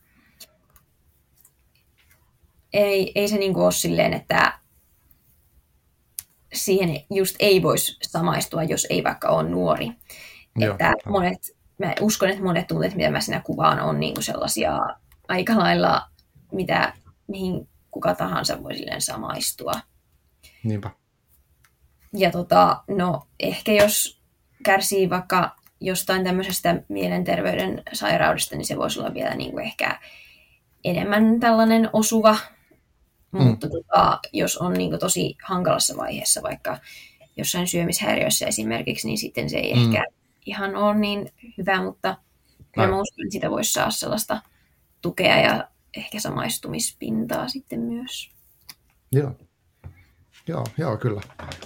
ei, 2.73 3.13
ei 3.15 3.29
se 3.29 3.37
niin 3.37 3.55
kuin 3.55 3.65
ole 3.65 3.73
silleen, 3.73 4.13
että 4.13 4.59
siihen 6.55 7.01
just 7.11 7.37
ei 7.39 7.63
voisi 7.63 7.97
samaistua, 8.03 8.63
jos 8.63 8.87
ei 8.91 9.05
vaikka 9.05 9.29
ole 9.29 9.49
nuori. 9.49 9.91
Joo. 10.57 10.73
Että 10.75 10.93
monet, 11.07 11.57
mä 11.79 11.95
uskon, 12.01 12.29
että 12.29 12.43
monet 12.43 12.67
tunteet, 12.67 12.95
mitä 12.95 13.11
mä 13.11 13.21
siinä 13.21 13.41
kuvaan, 13.41 13.81
on 13.81 14.01
niin 14.01 14.15
kuin 14.15 14.25
sellaisia 14.25 14.79
aika 15.29 15.59
lailla, 15.59 16.03
mitä, 16.53 16.93
mihin 17.27 17.69
kuka 17.91 18.15
tahansa 18.15 18.63
voi 18.63 18.77
silleen 18.77 19.03
samaistua. 19.03 19.73
Niinpä. 20.65 20.91
Ja 22.13 22.31
tota, 22.31 22.83
no 22.89 23.27
ehkä 23.41 23.73
jos 23.73 24.21
kärsii 24.65 25.11
vaikka 25.11 25.57
jostain 25.81 26.25
tämmöisestä 26.25 26.83
mielenterveyden 26.89 27.83
sairaudesta, 27.93 28.57
niin 28.57 28.67
se 28.67 28.77
voisi 28.77 29.01
olla 29.01 29.15
vielä 29.15 29.35
niin 29.35 29.51
kuin 29.51 29.65
ehkä 29.65 30.01
enemmän 30.85 31.41
tällainen 31.41 31.91
osuva. 31.93 32.37
Mm. 33.33 33.43
Mutta 33.43 33.69
tota, 33.69 34.19
jos 34.33 34.57
on 34.57 34.73
niin 34.73 34.91
kuin 34.91 35.01
tosi 35.01 35.37
hankalassa 35.45 35.97
vaiheessa, 35.97 36.43
vaikka 36.43 36.79
jossain 37.37 37.67
syömishäiriössä 37.67 38.47
esimerkiksi, 38.47 39.07
niin 39.07 39.19
sitten 39.19 39.51
se 39.51 39.57
ei 39.57 39.75
mm. 39.75 39.83
ehkä 39.83 40.05
ihan 40.47 40.77
ole 40.77 40.95
niin 40.95 41.33
hyvä, 41.59 41.83
mutta 41.83 42.17
mä 42.77 42.85
uskon, 42.85 43.25
että 43.25 43.33
sitä 43.33 43.51
voisi 43.51 43.73
saada 43.73 43.91
sellaista 43.91 44.43
tukea 45.03 45.41
ja 45.41 45.69
ehkä 45.97 46.21
samaistumispintaa 46.21 47.49
sitten 47.49 47.81
myös. 47.81 48.31
Joo. 49.13 49.33
Joo, 50.47 50.65
joo 50.79 50.97
kyllä. 50.97 51.21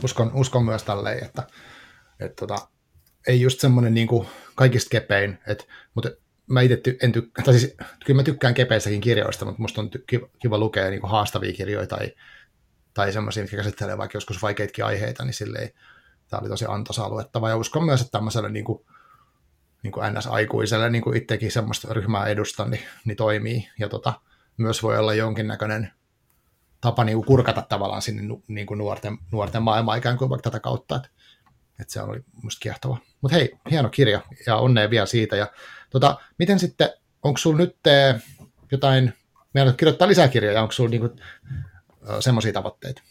Uskon, 0.04 0.30
uskon 0.34 0.64
myös 0.64 0.82
tälleen, 0.82 1.24
että, 1.24 1.42
että 2.20 2.46
tota, 2.46 2.68
ei 3.26 3.40
just 3.40 3.60
semmoinen 3.60 3.94
niin 3.94 4.08
kaikista 4.54 4.90
kepein, 4.90 5.38
että, 5.46 5.64
mutta 5.94 6.10
mä 6.46 6.60
itse 6.60 6.76
ty, 6.76 6.98
en 7.02 7.12
tykkää, 7.12 7.44
tai 7.44 7.58
siis 7.58 7.76
kyllä 8.06 8.18
mä 8.18 8.22
tykkään 8.22 8.54
kepeistäkin 8.54 9.00
kirjoista, 9.00 9.44
mutta 9.44 9.62
musta 9.62 9.80
on 9.80 9.90
kiva, 10.06 10.28
kiva 10.38 10.58
lukea 10.58 10.90
niin 10.90 11.00
kuin 11.00 11.10
haastavia 11.10 11.52
kirjoja 11.52 11.86
tai, 11.86 12.12
tai 12.94 13.12
semmoisia, 13.12 13.42
mitkä 13.42 13.56
käsittelee 13.56 13.98
vaikka 13.98 14.16
joskus 14.16 14.42
vaikeitakin 14.42 14.84
aiheita, 14.84 15.24
niin 15.24 15.34
silleen 15.34 15.70
tämä 16.28 16.40
oli 16.40 16.48
tosi 16.48 16.64
antoisa 16.68 17.08
luettava. 17.08 17.48
Ja 17.48 17.56
uskon 17.56 17.84
myös, 17.84 18.00
että 18.00 18.10
tämmöiselle 18.10 18.48
niin 18.48 18.64
kuin, 18.64 18.86
niin 19.82 19.92
kuin 19.92 20.14
NS-aikuiselle, 20.14 20.90
niin 20.90 21.02
kuin 21.02 21.16
itsekin 21.16 21.52
semmoista 21.52 21.94
ryhmää 21.94 22.26
edustan, 22.26 22.70
niin, 22.70 22.82
niin 23.04 23.16
toimii. 23.16 23.68
Ja 23.78 23.88
tota, 23.88 24.20
myös 24.56 24.82
voi 24.82 24.98
olla 24.98 25.14
jonkinnäköinen 25.14 25.92
tapa 26.80 27.04
niin 27.04 27.16
kuin 27.16 27.26
kurkata 27.26 27.62
tavallaan 27.62 28.02
sinne 28.02 28.38
niin 28.48 28.66
kuin 28.66 28.78
nuorten, 28.78 29.18
nuorten 29.32 29.62
maailmaan 29.62 29.98
ikään 29.98 30.16
kuin 30.16 30.30
vaikka 30.30 30.50
tätä 30.50 30.60
kautta. 30.60 30.96
Että, 30.96 31.08
että 31.80 31.92
se 31.92 32.02
oli 32.02 32.20
musta 32.42 32.60
kiehtova. 32.62 32.98
Mutta 33.20 33.36
hei, 33.36 33.58
hieno 33.70 33.88
kirja 33.88 34.20
ja 34.46 34.56
onnea 34.56 34.90
vielä 34.90 35.06
siitä. 35.06 35.36
Ja, 35.36 35.46
tota, 35.90 36.18
miten 36.38 36.58
sitten, 36.58 36.90
onko 37.22 37.38
sulla 37.38 37.58
nyt 37.58 37.76
jotain, 38.72 39.14
meidän 39.54 39.76
kirjoittaa 39.76 40.08
lisää 40.08 40.28
kirjoja, 40.28 40.62
onko 40.62 40.72
sulla 40.72 40.90
niinku, 40.90 41.10
semmoisia 42.20 42.52
tavoitteita? 42.52 43.02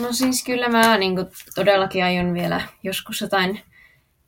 No 0.00 0.12
siis 0.12 0.44
kyllä 0.44 0.68
mä 0.68 0.98
niin 0.98 1.16
kuin, 1.16 1.26
todellakin 1.54 2.04
aion 2.04 2.34
vielä 2.34 2.60
joskus 2.82 3.20
jotain 3.20 3.60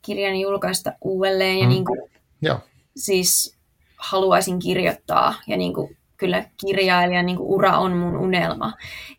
kirjan 0.01 0.35
julkaista 0.35 0.93
uudelleen. 1.01 1.57
Ja 1.59 1.65
mm. 1.65 1.69
niin 1.69 1.85
kuin, 1.85 1.99
Joo. 2.41 2.59
siis 2.95 3.57
haluaisin 3.97 4.59
kirjoittaa 4.59 5.33
ja 5.47 5.57
niin 5.57 5.73
kuin, 5.73 5.97
kyllä 6.21 6.45
kirjailijan 6.65 7.25
niin 7.25 7.37
kuin, 7.37 7.49
ura 7.49 7.77
on 7.77 7.97
mun 7.97 8.17
unelma. 8.17 8.73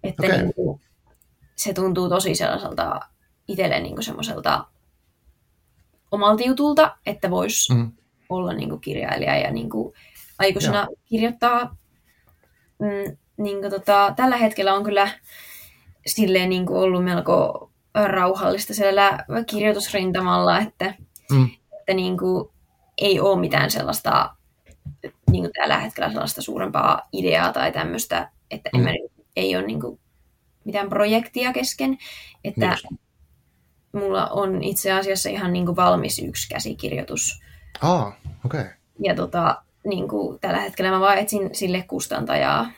Että 0.05 0.27
okay. 0.27 0.39
niin 0.39 0.55
kuin, 0.55 0.81
se 1.57 1.75
tuntuu 1.75 2.09
tosi 2.09 2.35
sellaiselta 2.35 3.01
itselle 3.49 3.81
niin 3.81 3.95
kuin, 3.95 4.05
semmoiselta 4.05 4.65
omalta 6.11 6.43
jutulta, 6.43 6.97
että 7.07 7.31
voisi 7.31 7.75
mm. 7.75 7.93
olla 8.29 8.53
niin 8.53 8.69
kuin, 8.69 8.81
kirjailija 8.81 9.37
ja 9.37 9.51
niin 9.51 9.71
kuin, 9.71 9.95
aikuisena 10.39 10.79
Joo. 10.79 10.97
kirjoittaa. 11.05 11.77
Mm, 12.79 13.17
niin 13.37 13.61
kuin, 13.61 13.71
tota, 13.71 14.13
tällä 14.17 14.37
hetkellä 14.37 14.75
on 14.75 14.85
kyllä 14.85 15.09
silleen 16.07 16.49
niin 16.49 16.67
kuin 16.67 16.79
ollut 16.79 17.05
melko 17.05 17.71
rauhallista 17.95 18.75
siellä 18.75 19.25
kirjoitusrintamalla, 19.47 20.59
että, 20.59 20.95
mm. 21.31 21.51
että 21.81 21.95
niin 21.95 22.19
kuin 22.19 22.49
ei 22.99 23.21
ole 23.21 23.41
mitään 23.41 23.71
sellaista 23.71 24.37
niin 25.31 25.43
kuin 25.43 25.53
tällä 25.53 25.79
hetkellä 25.79 26.11
sellaista 26.11 26.43
suurempaa 26.43 27.09
ideaa 27.13 27.53
tai 27.53 27.73
tämmöistä, 27.73 28.31
että 28.51 28.71
mm. 28.77 28.87
ei 29.37 29.57
ole 29.57 29.67
niin 29.67 29.81
kuin 29.81 30.01
mitään 30.65 30.89
projektia 30.89 31.53
kesken, 31.53 31.99
että 32.45 32.77
niin. 32.91 33.01
mulla 33.93 34.27
on 34.27 34.63
itse 34.63 34.93
asiassa 34.93 35.31
ihan 35.31 35.53
niin 35.53 35.67
kuin 35.67 35.77
valmis 35.77 36.19
yksi 36.19 36.49
käsikirjoitus. 36.49 37.43
Ah, 37.81 38.07
okei. 38.45 38.61
Okay. 38.61 38.73
Ja 38.99 39.15
tota, 39.15 39.63
niin 39.85 40.09
kuin 40.09 40.41
tällä 40.41 40.61
hetkellä 40.61 40.91
mä 40.91 41.01
vaan 41.01 41.19
etsin 41.19 41.55
sille 41.55 41.85
kustantajaa. 41.89 42.71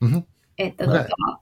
Mm-hmm. 0.00 0.22
Että 0.58 0.84
okay. 0.84 0.98
tota, 0.98 1.38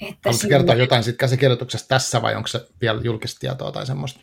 että 0.00 0.18
Haluatko 0.24 0.40
sinne... 0.40 0.56
kertoa 0.56 0.74
jotain 0.74 1.04
siitä 1.04 1.18
käsikirjoituksesta 1.18 1.88
tässä 1.88 2.22
vai 2.22 2.34
onko 2.34 2.46
se 2.46 2.68
vielä 2.80 3.00
julkista 3.04 3.40
tietoa 3.40 3.72
tai 3.72 3.86
semmoista? 3.86 4.20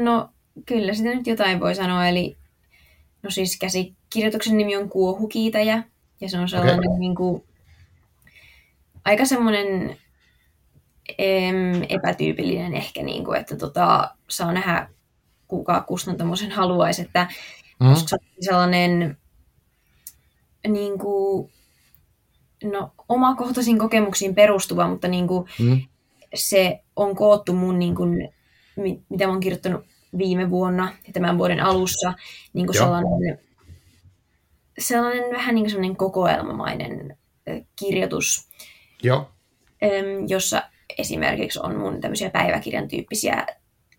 No 0.00 0.28
kyllä 0.66 0.94
sitä 0.94 1.08
nyt 1.08 1.26
jotain 1.26 1.60
voi 1.60 1.74
sanoa. 1.74 2.08
Eli 2.08 2.36
no 3.24 3.30
siis 3.30 3.58
käsikirjoituksen 3.58 4.56
nimi 4.56 4.76
on 4.76 4.88
Kuohukiitäjä 4.88 5.82
ja 6.20 6.28
se 6.28 6.38
on 6.38 6.48
sellainen 6.48 6.78
okay. 6.78 6.98
niin 6.98 7.14
kuin, 7.14 7.44
aika 9.04 9.24
semmoinen 9.24 9.96
em, 11.18 11.82
epätyypillinen 11.88 12.74
ehkä, 12.74 13.02
niin 13.02 13.24
kuin, 13.24 13.40
että 13.40 13.56
tota, 13.56 14.14
saa 14.28 14.52
nähdä 14.52 14.88
kuka 15.48 15.80
kustantamosen 15.80 16.50
haluaisi, 16.50 17.02
että 17.02 17.28
mm. 17.80 17.88
koska 17.88 18.08
se 18.08 18.14
on 18.14 18.20
sellainen 18.40 19.18
niin 20.68 20.98
kuin, 20.98 21.52
no, 22.64 22.90
omakohtaisiin 23.08 23.78
kokemuksiin 23.78 24.34
perustuva, 24.34 24.88
mutta 24.88 25.08
niin 25.08 25.28
kuin, 25.28 25.48
mm. 25.60 25.80
se 26.34 26.80
on 26.96 27.16
koottu 27.16 27.52
mun, 27.52 27.78
niin 27.78 27.94
kuin, 27.94 28.28
mitä 29.08 29.26
mä 29.26 29.32
oon 29.32 29.40
kirjoittanut 29.40 29.84
viime 30.18 30.50
vuonna 30.50 30.92
ja 31.06 31.12
tämän 31.12 31.38
vuoden 31.38 31.60
alussa, 31.60 32.14
niin 32.52 32.66
kuin 32.66 32.78
sellainen, 32.78 33.38
sellainen 34.78 35.32
vähän 35.32 35.54
niin 35.54 35.64
kuin 35.64 35.70
sellainen 35.70 35.96
kokoelmamainen 35.96 37.18
kirjoitus, 37.76 38.48
Joo. 39.02 39.30
jossa 40.28 40.62
esimerkiksi 40.98 41.60
on 41.62 41.76
mun 41.76 42.00
tämmöisiä 42.00 42.30
päiväkirjan 42.30 42.88
tyyppisiä 42.88 43.46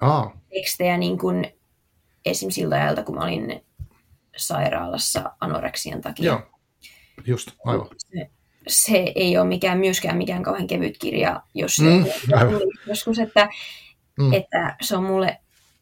Aa. 0.01 0.37
tekstejä 0.49 0.97
niin 0.97 1.17
kuin 1.17 1.47
esim. 2.25 2.49
siltä 2.49 2.75
ajalta, 2.75 3.03
kun 3.03 3.15
mä 3.15 3.23
olin 3.23 3.65
sairaalassa 4.37 5.31
anoreksian 5.39 6.01
takia. 6.01 6.25
Joo, 6.25 6.41
just, 7.25 7.51
aivan. 7.65 7.87
Se, 7.97 8.29
se 8.67 9.11
ei 9.15 9.37
ole 9.37 9.47
mikään, 9.47 9.77
myöskään 9.77 10.17
mikään 10.17 10.43
kauhean 10.43 10.67
kevyt 10.67 10.97
kirja, 10.97 11.43
jos 11.53 11.79
mm, 11.79 12.05
joskus, 12.87 13.19
että, 13.19 13.49
mm. 14.19 14.33
että 14.33 14.75
se 14.81 14.97
on 14.97 15.03
mulle 15.03 15.37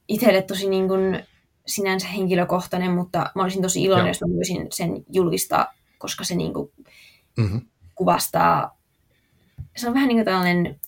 itselle 0.07 0.41
tosi 0.41 0.69
niin 0.69 0.87
kuin 0.87 1.23
sinänsä 1.67 2.07
henkilökohtainen, 2.07 2.91
mutta 2.91 3.31
mä 3.35 3.43
olisin 3.43 3.61
tosi 3.61 3.83
iloinen, 3.83 4.05
Joo. 4.05 4.09
jos 4.09 4.21
mä 4.21 4.35
voisin 4.35 4.67
sen 4.71 5.03
julkistaa, 5.09 5.73
koska 5.97 6.23
se 6.23 6.35
niin 6.35 6.53
kuin 6.53 6.71
mm-hmm. 7.37 7.61
kuvastaa, 7.95 8.77
se 9.75 9.87
on 9.87 9.93
vähän 9.93 10.07
niin 10.07 10.17
kuin 10.17 10.25
tällainen 10.25 10.79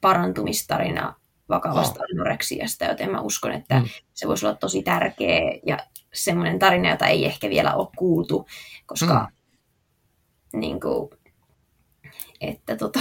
parantumistarina 0.00 1.14
vakavasta 1.48 2.00
oh. 2.00 2.06
anoreksiasta, 2.14 2.84
joten 2.84 3.10
mä 3.10 3.20
uskon, 3.20 3.52
että 3.52 3.80
mm. 3.80 3.86
se 4.14 4.28
voisi 4.28 4.46
olla 4.46 4.56
tosi 4.56 4.82
tärkeä 4.82 5.40
ja 5.66 5.78
semmoinen 6.14 6.58
tarina, 6.58 6.90
jota 6.90 7.06
ei 7.06 7.26
ehkä 7.26 7.50
vielä 7.50 7.74
ole 7.74 7.88
kuultu, 7.96 8.46
koska 8.86 9.28
mm. 10.52 10.60
niin 10.60 10.80
kuin, 10.80 11.10
että 12.40 12.76
tota, 12.76 13.00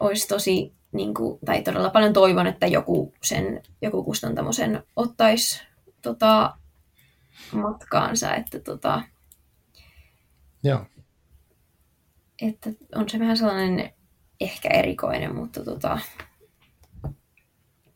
olisi 0.00 0.28
tosi 0.28 0.77
niin 0.92 1.14
kuin, 1.14 1.38
tai 1.44 1.62
todella 1.62 1.90
paljon 1.90 2.12
toivon, 2.12 2.46
että 2.46 2.66
joku, 2.66 3.14
sen, 3.22 3.62
joku 3.82 4.04
kustantamo 4.04 4.52
sen 4.52 4.82
ottaisi 4.96 5.62
tota, 6.02 6.56
matkaansa, 7.52 8.34
että, 8.34 8.60
tota, 8.60 9.02
Joo. 10.62 10.86
että 12.42 12.70
on 12.94 13.08
se 13.08 13.18
vähän 13.18 13.36
sellainen 13.36 13.92
ehkä 14.40 14.68
erikoinen, 14.68 15.34
mutta 15.34 15.64
tota, 15.64 15.98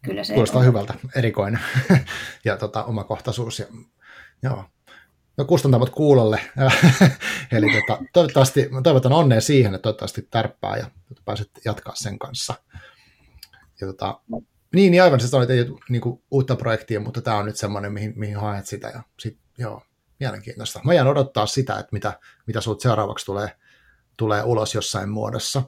kyllä 0.03 0.25
se 0.25 0.35
Kuulostaa 0.35 0.61
on. 0.61 0.67
hyvältä, 0.67 0.95
erikoinen 1.17 1.61
ja 2.45 2.57
tota, 2.57 2.85
omakohtaisuus. 2.85 3.59
Ja, 3.59 3.67
joo. 4.43 4.65
No 5.37 5.45
kustantamot 5.45 5.91
kuulolle. 5.91 6.41
Eli 7.53 7.67
tota, 7.81 8.03
toivottavasti, 8.13 8.71
toivotan 8.83 9.13
onnea 9.13 9.41
siihen, 9.41 9.75
että 9.75 9.83
toivottavasti 9.83 10.29
tärppää 10.31 10.77
ja 10.77 10.91
pääset 11.25 11.51
jatkaa 11.65 11.95
sen 11.95 12.19
kanssa. 12.19 12.55
Ja 13.81 13.87
tota, 13.87 14.21
niin, 14.75 14.91
niin 14.91 15.03
aivan, 15.03 15.21
se 15.21 15.29
siis 15.29 15.51
ei 15.51 15.61
ole 15.61 15.79
niin 15.89 16.03
kuin, 16.03 16.23
uutta 16.31 16.57
projektia, 16.57 17.01
mutta 17.01 17.21
tämä 17.21 17.37
on 17.37 17.47
nyt 17.47 17.57
semmoinen, 17.57 17.93
mihin, 17.93 18.13
mihin 18.17 18.37
haet 18.37 18.67
sitä. 18.67 18.89
Ja 18.89 19.03
sit, 19.21 19.39
joo, 19.59 19.83
mielenkiintoista. 20.21 20.81
Mä 20.85 20.95
jään 20.95 21.09
odottaa 21.09 21.47
sitä, 21.47 21.79
että 21.79 21.93
mitä, 21.93 22.19
mitä 22.47 22.61
sulta 22.61 22.83
seuraavaksi 22.83 23.27
tulee, 23.27 23.57
tulee 24.17 24.43
ulos 24.43 24.75
jossain 24.75 25.09
muodossa. 25.09 25.63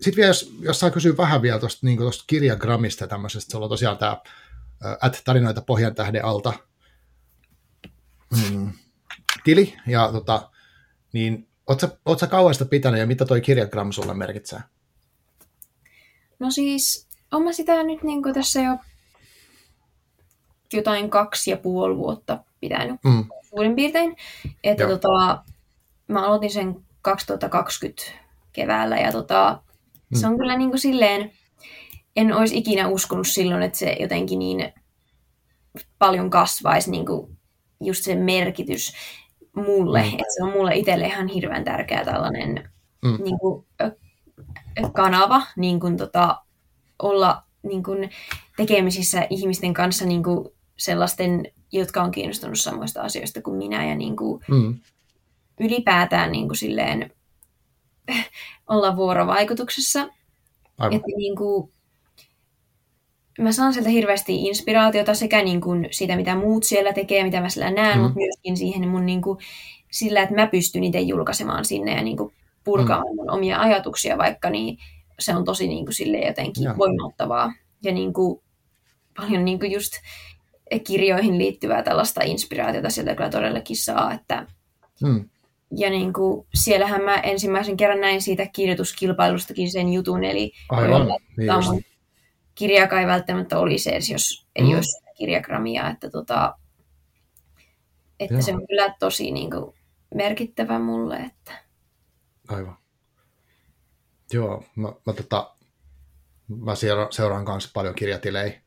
Sitten 0.00 0.16
vielä, 0.16 0.28
jos, 0.28 0.54
jos 0.60 0.80
saa 0.80 0.90
kysyä 0.90 1.16
vähän 1.16 1.42
vielä 1.42 1.58
tuosta 1.58 1.86
niin 1.86 1.98
kirjagrammista 2.26 3.04
ja 3.04 3.08
tämmöisestä, 3.08 3.52
sulla 3.52 3.66
on 3.66 3.70
tosiaan 3.70 3.98
tämä 3.98 4.20
at 5.00 5.22
tarinoita 5.24 5.62
pohjan 5.62 5.94
tähden 5.94 6.24
alta 6.24 6.52
mm, 8.30 8.72
tili, 9.44 9.76
ja 9.86 10.12
tota, 10.12 10.50
niin 11.12 11.48
ootko 11.66 12.18
sä 12.18 12.26
kauan 12.26 12.54
sitä 12.54 12.64
pitänyt, 12.64 13.00
ja 13.00 13.06
mitä 13.06 13.24
toi 13.24 13.40
kirjagram 13.40 13.92
sulle 13.92 14.14
merkitsee? 14.14 14.60
No 16.38 16.50
siis, 16.50 17.08
on 17.32 17.42
mä 17.42 17.52
sitä 17.52 17.82
nyt 17.82 18.02
niin 18.02 18.22
tässä 18.34 18.60
jo 18.60 18.76
jotain 20.72 21.10
kaksi 21.10 21.50
ja 21.50 21.56
puoli 21.56 21.96
vuotta 21.96 22.44
pitänyt 22.60 23.00
mm. 23.04 23.24
suurin 23.42 23.76
piirtein. 23.76 24.16
Että 24.64 24.88
tota, 24.88 25.44
mä 26.08 26.26
aloitin 26.26 26.50
sen 26.50 26.76
2020 27.02 28.02
keväällä 28.52 28.96
ja 28.96 29.12
tota, 29.12 29.62
mm. 30.10 30.18
se 30.18 30.26
on 30.26 30.38
kyllä 30.38 30.58
niin 30.58 30.70
kuin 30.70 30.80
silleen, 30.80 31.32
en 32.16 32.32
olisi 32.32 32.58
ikinä 32.58 32.88
uskonut 32.88 33.26
silloin, 33.26 33.62
että 33.62 33.78
se 33.78 33.96
jotenkin 34.00 34.38
niin 34.38 34.72
paljon 35.98 36.30
kasvaisi 36.30 36.90
niin 36.90 37.06
kuin 37.06 37.35
just 37.80 38.04
se 38.04 38.14
merkitys 38.14 38.92
mulle, 39.56 40.02
mm. 40.02 40.08
että 40.08 40.34
se 40.36 40.44
on 40.44 40.52
mulle 40.52 40.76
itselle 40.76 41.06
ihan 41.06 41.28
hirveän 41.28 41.64
tärkeä 41.64 42.04
tällainen 42.04 42.70
mm. 43.04 43.24
niin 43.24 43.38
kuin, 43.38 43.66
kanava 44.92 45.42
niin 45.56 45.80
kuin, 45.80 45.96
tota, 45.96 46.42
olla 47.02 47.42
niin 47.62 47.82
kuin, 47.82 48.10
tekemisissä 48.56 49.26
ihmisten 49.30 49.74
kanssa 49.74 50.04
niin 50.04 50.22
kuin, 50.22 50.48
sellaisten, 50.76 51.52
jotka 51.72 52.02
on 52.02 52.10
kiinnostunut 52.10 52.58
samoista 52.58 53.02
asioista 53.02 53.42
kuin 53.42 53.56
minä 53.56 53.86
ja 53.86 53.94
niin 53.94 54.16
kuin, 54.16 54.44
mm. 54.48 54.78
ylipäätään 55.60 56.32
niin 56.32 56.48
kuin, 56.48 56.56
silleen, 56.56 57.10
olla 58.68 58.96
vuorovaikutuksessa. 58.96 60.08
Aivan. 60.78 60.96
Että 60.96 61.08
niin 61.16 61.36
kuin, 61.36 61.72
mä 63.38 63.52
saan 63.52 63.72
sieltä 63.72 63.90
hirveästi 63.90 64.44
inspiraatiota 64.44 65.14
sekä 65.14 65.42
niin 65.42 65.60
kuin 65.60 65.88
siitä, 65.90 66.16
mitä 66.16 66.34
muut 66.34 66.64
siellä 66.64 66.92
tekee, 66.92 67.24
mitä 67.24 67.40
mä 67.40 67.48
siellä 67.48 67.70
näen, 67.70 67.98
mm. 67.98 68.02
mutta 68.02 68.18
myöskin 68.18 68.56
siihen 68.56 68.88
mun 68.88 69.06
niin 69.06 69.22
kuin, 69.22 69.38
sillä, 69.90 70.22
että 70.22 70.34
mä 70.34 70.46
pystyn 70.46 70.84
itse 70.84 71.00
julkaisemaan 71.00 71.64
sinne 71.64 71.94
ja 71.94 72.02
niin 72.02 72.16
kuin 72.16 72.32
purkaamaan 72.64 73.12
mm. 73.12 73.16
mun 73.16 73.30
omia 73.30 73.60
ajatuksia, 73.60 74.18
vaikka 74.18 74.50
niin 74.50 74.78
se 75.18 75.36
on 75.36 75.44
tosi 75.44 75.68
niin 75.68 75.84
kuin 75.84 75.94
sille 75.94 76.18
jotenkin 76.18 76.64
ja. 76.64 76.74
voimauttavaa. 76.78 77.52
Ja 77.82 77.92
niin 77.92 78.12
kuin, 78.12 78.40
paljon 79.16 79.44
niin 79.44 79.58
kuin 79.58 79.72
just 79.72 79.92
kirjoihin 80.84 81.38
liittyvää 81.38 81.82
tällaista 81.82 82.22
inspiraatiota 82.24 82.90
sieltä 82.90 83.14
kyllä 83.14 83.30
todellakin 83.30 83.76
saa. 83.76 84.12
Että, 84.12 84.46
mm. 85.02 85.28
Ja 85.76 85.90
niin 85.90 86.12
kuin, 86.12 86.46
siellähän 86.54 87.02
mä 87.02 87.14
ensimmäisen 87.16 87.76
kerran 87.76 88.00
näin 88.00 88.22
siitä 88.22 88.46
kirjoituskilpailustakin 88.46 89.70
sen 89.70 89.92
jutun, 89.92 90.24
eli 90.24 90.52
Aivan, 90.68 91.06
niin 91.36 91.84
mun 92.56 92.68
kirjakaan 92.68 93.02
ei 93.02 93.06
välttämättä 93.06 93.58
olisi 93.58 93.92
edes, 93.92 94.10
jos 94.10 94.46
ei 94.56 94.64
mm. 94.64 94.74
olisi 94.74 95.00
kirjagramia, 95.14 95.90
että, 95.90 96.10
tota, 96.10 96.54
että 98.20 98.42
se 98.42 98.54
on 98.54 98.66
kyllä 98.66 98.94
tosi 98.98 99.30
niin 99.30 99.50
kuin, 99.50 99.74
merkittävä 100.14 100.78
mulle. 100.78 101.16
Että... 101.16 101.52
Aivan. 102.48 102.76
Joo, 104.32 104.64
mä, 104.76 104.88
mä, 105.06 105.12
tota, 105.12 105.54
mä 106.48 106.74
seuraan 107.10 107.44
kanssa 107.44 107.70
paljon 107.74 107.94
kirjatilejä 107.94 108.60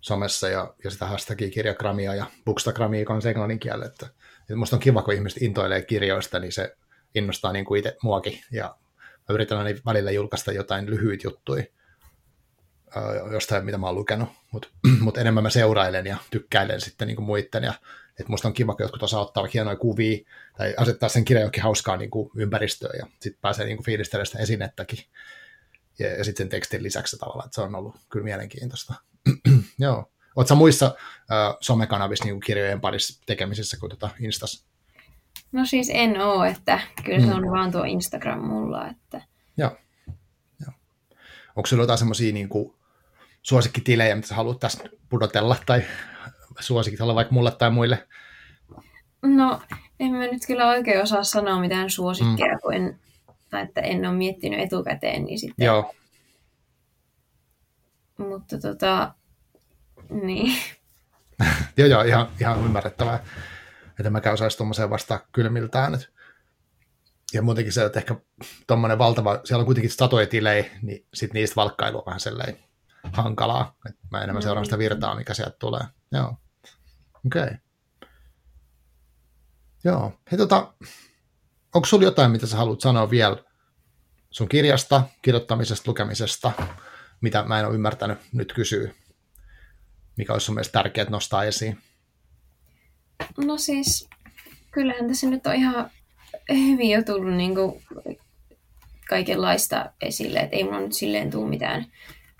somessa 0.00 0.48
ja, 0.48 0.74
ja 0.84 0.90
sitä 0.90 1.06
hashtagia 1.06 1.50
kirjagramia 1.50 2.14
ja 2.14 2.26
bookstagramia 2.44 3.04
kanssa 3.04 3.28
englannin 3.28 3.60
kielellä. 3.60 3.86
Että, 3.86 4.06
että 4.40 4.56
musta 4.56 4.76
on 4.76 4.80
kiva, 4.80 5.02
kun 5.02 5.14
ihmiset 5.14 5.42
intoilee 5.42 5.82
kirjoista, 5.82 6.38
niin 6.38 6.52
se 6.52 6.76
innostaa 7.14 7.52
niin 7.52 7.64
kuin 7.64 7.78
itse 7.78 7.96
muakin. 8.02 8.40
Ja 8.50 8.76
mä 8.98 9.34
yritän 9.34 9.58
aina 9.58 9.80
välillä 9.86 10.10
julkaista 10.10 10.52
jotain 10.52 10.90
lyhyitä 10.90 11.26
juttuja 11.26 11.64
jostain, 13.32 13.64
mitä 13.64 13.78
mä 13.78 13.86
oon 13.86 13.94
lukenut, 13.94 14.28
mutta 14.52 14.68
mut 15.00 15.18
enemmän 15.18 15.42
mä 15.42 15.50
seurailen 15.50 16.06
ja 16.06 16.16
tykkäilen 16.30 16.80
sitten 16.80 17.08
niin 17.08 17.16
kuin 17.16 17.26
muiden. 17.26 17.64
Ja, 17.64 17.74
että 18.08 18.30
musta 18.30 18.48
on 18.48 18.54
kiva, 18.54 18.74
kun 18.74 18.84
jotkut 18.84 19.02
osaa 19.02 19.20
ottaa 19.20 19.48
hienoja 19.54 19.76
kuvia 19.76 20.18
tai 20.56 20.74
asettaa 20.76 21.08
sen 21.08 21.24
kirjan 21.24 21.44
jokin 21.44 21.62
hauskaa 21.62 21.96
niin 21.96 22.10
kuin 22.10 22.30
ympäristöön 22.36 22.98
ja 22.98 23.06
sitten 23.20 23.40
pääsee 23.40 23.66
niin 23.66 23.76
kuin 23.76 23.84
fiilistelemään 23.84 24.26
sitä 24.26 24.38
esinettäkin. 24.38 24.98
Ja, 25.98 26.16
ja 26.16 26.24
sitten 26.24 26.44
sen 26.44 26.48
tekstin 26.48 26.82
lisäksi 26.82 27.18
tavallaan, 27.18 27.46
että 27.46 27.54
se 27.54 27.60
on 27.60 27.74
ollut 27.74 27.96
kyllä 28.08 28.24
mielenkiintoista. 28.24 28.94
Joo. 29.78 30.10
Oletko 30.36 30.54
muissa 30.54 30.86
äh, 30.86 31.56
somekanavissa 31.60 32.24
niin 32.24 32.40
kirjojen 32.40 32.80
parissa 32.80 33.22
tekemisissä 33.26 33.76
kuin 33.80 33.90
tuota 33.90 34.10
Instas? 34.20 34.66
No 35.52 35.64
siis 35.66 35.90
en 35.92 36.20
oo, 36.20 36.44
että 36.44 36.80
kyllä 37.04 37.20
se 37.20 37.26
mm. 37.26 37.32
on 37.32 37.50
vaan 37.50 37.72
tuo 37.72 37.84
Instagram 37.84 38.40
mulla. 38.40 38.88
Että... 38.88 39.22
Joo. 39.56 39.76
Joo. 40.60 40.72
Onko 41.56 41.66
sinulla 41.66 41.82
jotain 41.82 41.98
semmoisia 41.98 42.32
niin 42.32 42.48
kuin, 42.48 42.74
suosikkitilejä, 43.44 44.14
mitä 44.14 44.28
sä 44.28 44.34
haluat 44.34 44.60
tästä 44.60 44.88
pudotella, 45.08 45.56
tai 45.66 45.82
suosikkitella 46.60 47.14
vaikka 47.14 47.34
mulle 47.34 47.50
tai 47.50 47.70
muille? 47.70 48.08
No, 49.22 49.60
en 50.00 50.12
mä 50.12 50.26
nyt 50.26 50.46
kyllä 50.46 50.68
oikein 50.68 51.02
osaa 51.02 51.24
sanoa 51.24 51.60
mitään 51.60 51.90
suosikkeja, 51.90 52.54
mm. 52.54 52.60
kun 52.62 52.74
en, 52.74 52.98
että 53.62 53.80
en 53.80 54.06
ole 54.06 54.16
miettinyt 54.16 54.60
etukäteen, 54.60 55.24
niin 55.24 55.38
sitten... 55.38 55.64
Joo. 55.64 55.94
Mutta 58.18 58.58
tota, 58.58 59.14
niin. 60.10 60.56
joo, 61.76 61.88
joo, 61.88 62.02
ihan, 62.02 62.28
ihan 62.40 62.64
ymmärrettävää. 62.64 63.24
Että 63.98 64.10
mä 64.10 64.20
käyn 64.20 64.38
saisi 64.38 64.56
tuommoiseen 64.56 64.90
vastaan 64.90 65.20
kylmiltään. 65.32 65.94
Et. 65.94 66.10
Ja 67.32 67.42
muutenkin 67.42 67.72
se, 67.72 67.84
että 67.84 67.98
ehkä 67.98 68.16
tuommoinen 68.66 68.98
valtava, 68.98 69.40
siellä 69.44 69.60
on 69.60 69.66
kuitenkin 69.66 69.90
satoja 69.90 70.26
tilejä, 70.26 70.64
niin 70.82 71.06
sitten 71.14 71.34
niistä 71.34 71.56
valkkailu 71.56 71.98
on 71.98 72.04
vähän 72.06 72.20
sellainen 72.20 72.58
hankalaa. 73.12 73.76
Et 73.88 73.96
mä 74.10 74.18
enemmän 74.18 74.34
no, 74.34 74.40
seuraan 74.40 74.64
sitä 74.64 74.76
niin. 74.76 74.90
virtaa, 74.90 75.14
mikä 75.14 75.34
sieltä 75.34 75.56
tulee. 75.58 75.84
Joo. 76.12 76.36
Okei. 77.26 77.42
Okay. 77.42 77.56
Joo. 79.84 80.12
Hei, 80.30 80.38
tota, 80.38 80.74
onko 81.74 81.86
sulla 81.86 82.04
jotain, 82.04 82.30
mitä 82.30 82.46
sä 82.46 82.56
haluat 82.56 82.80
sanoa 82.80 83.10
vielä 83.10 83.36
sun 84.30 84.48
kirjasta, 84.48 85.02
kirjoittamisesta, 85.22 85.90
lukemisesta, 85.90 86.52
mitä 87.20 87.42
mä 87.42 87.60
en 87.60 87.66
ole 87.66 87.74
ymmärtänyt 87.74 88.18
nyt 88.32 88.52
kysyä? 88.52 88.92
Mikä 90.16 90.32
olisi 90.32 90.46
sun 90.46 90.54
mielestä 90.54 90.72
tärkeää 90.72 91.10
nostaa 91.10 91.44
esiin? 91.44 91.78
No 93.38 93.58
siis, 93.58 94.08
kyllähän 94.70 95.08
tässä 95.08 95.26
nyt 95.26 95.46
on 95.46 95.54
ihan 95.54 95.90
hyvin 96.52 96.90
jo 96.90 97.02
tullut 97.02 97.34
niin 97.34 97.54
kuin 97.54 97.82
kaikenlaista 99.08 99.92
esille, 100.00 100.38
että 100.38 100.56
ei 100.56 100.64
mulla 100.64 100.80
nyt 100.80 100.92
silleen 100.92 101.30
tule 101.30 101.48
mitään 101.48 101.86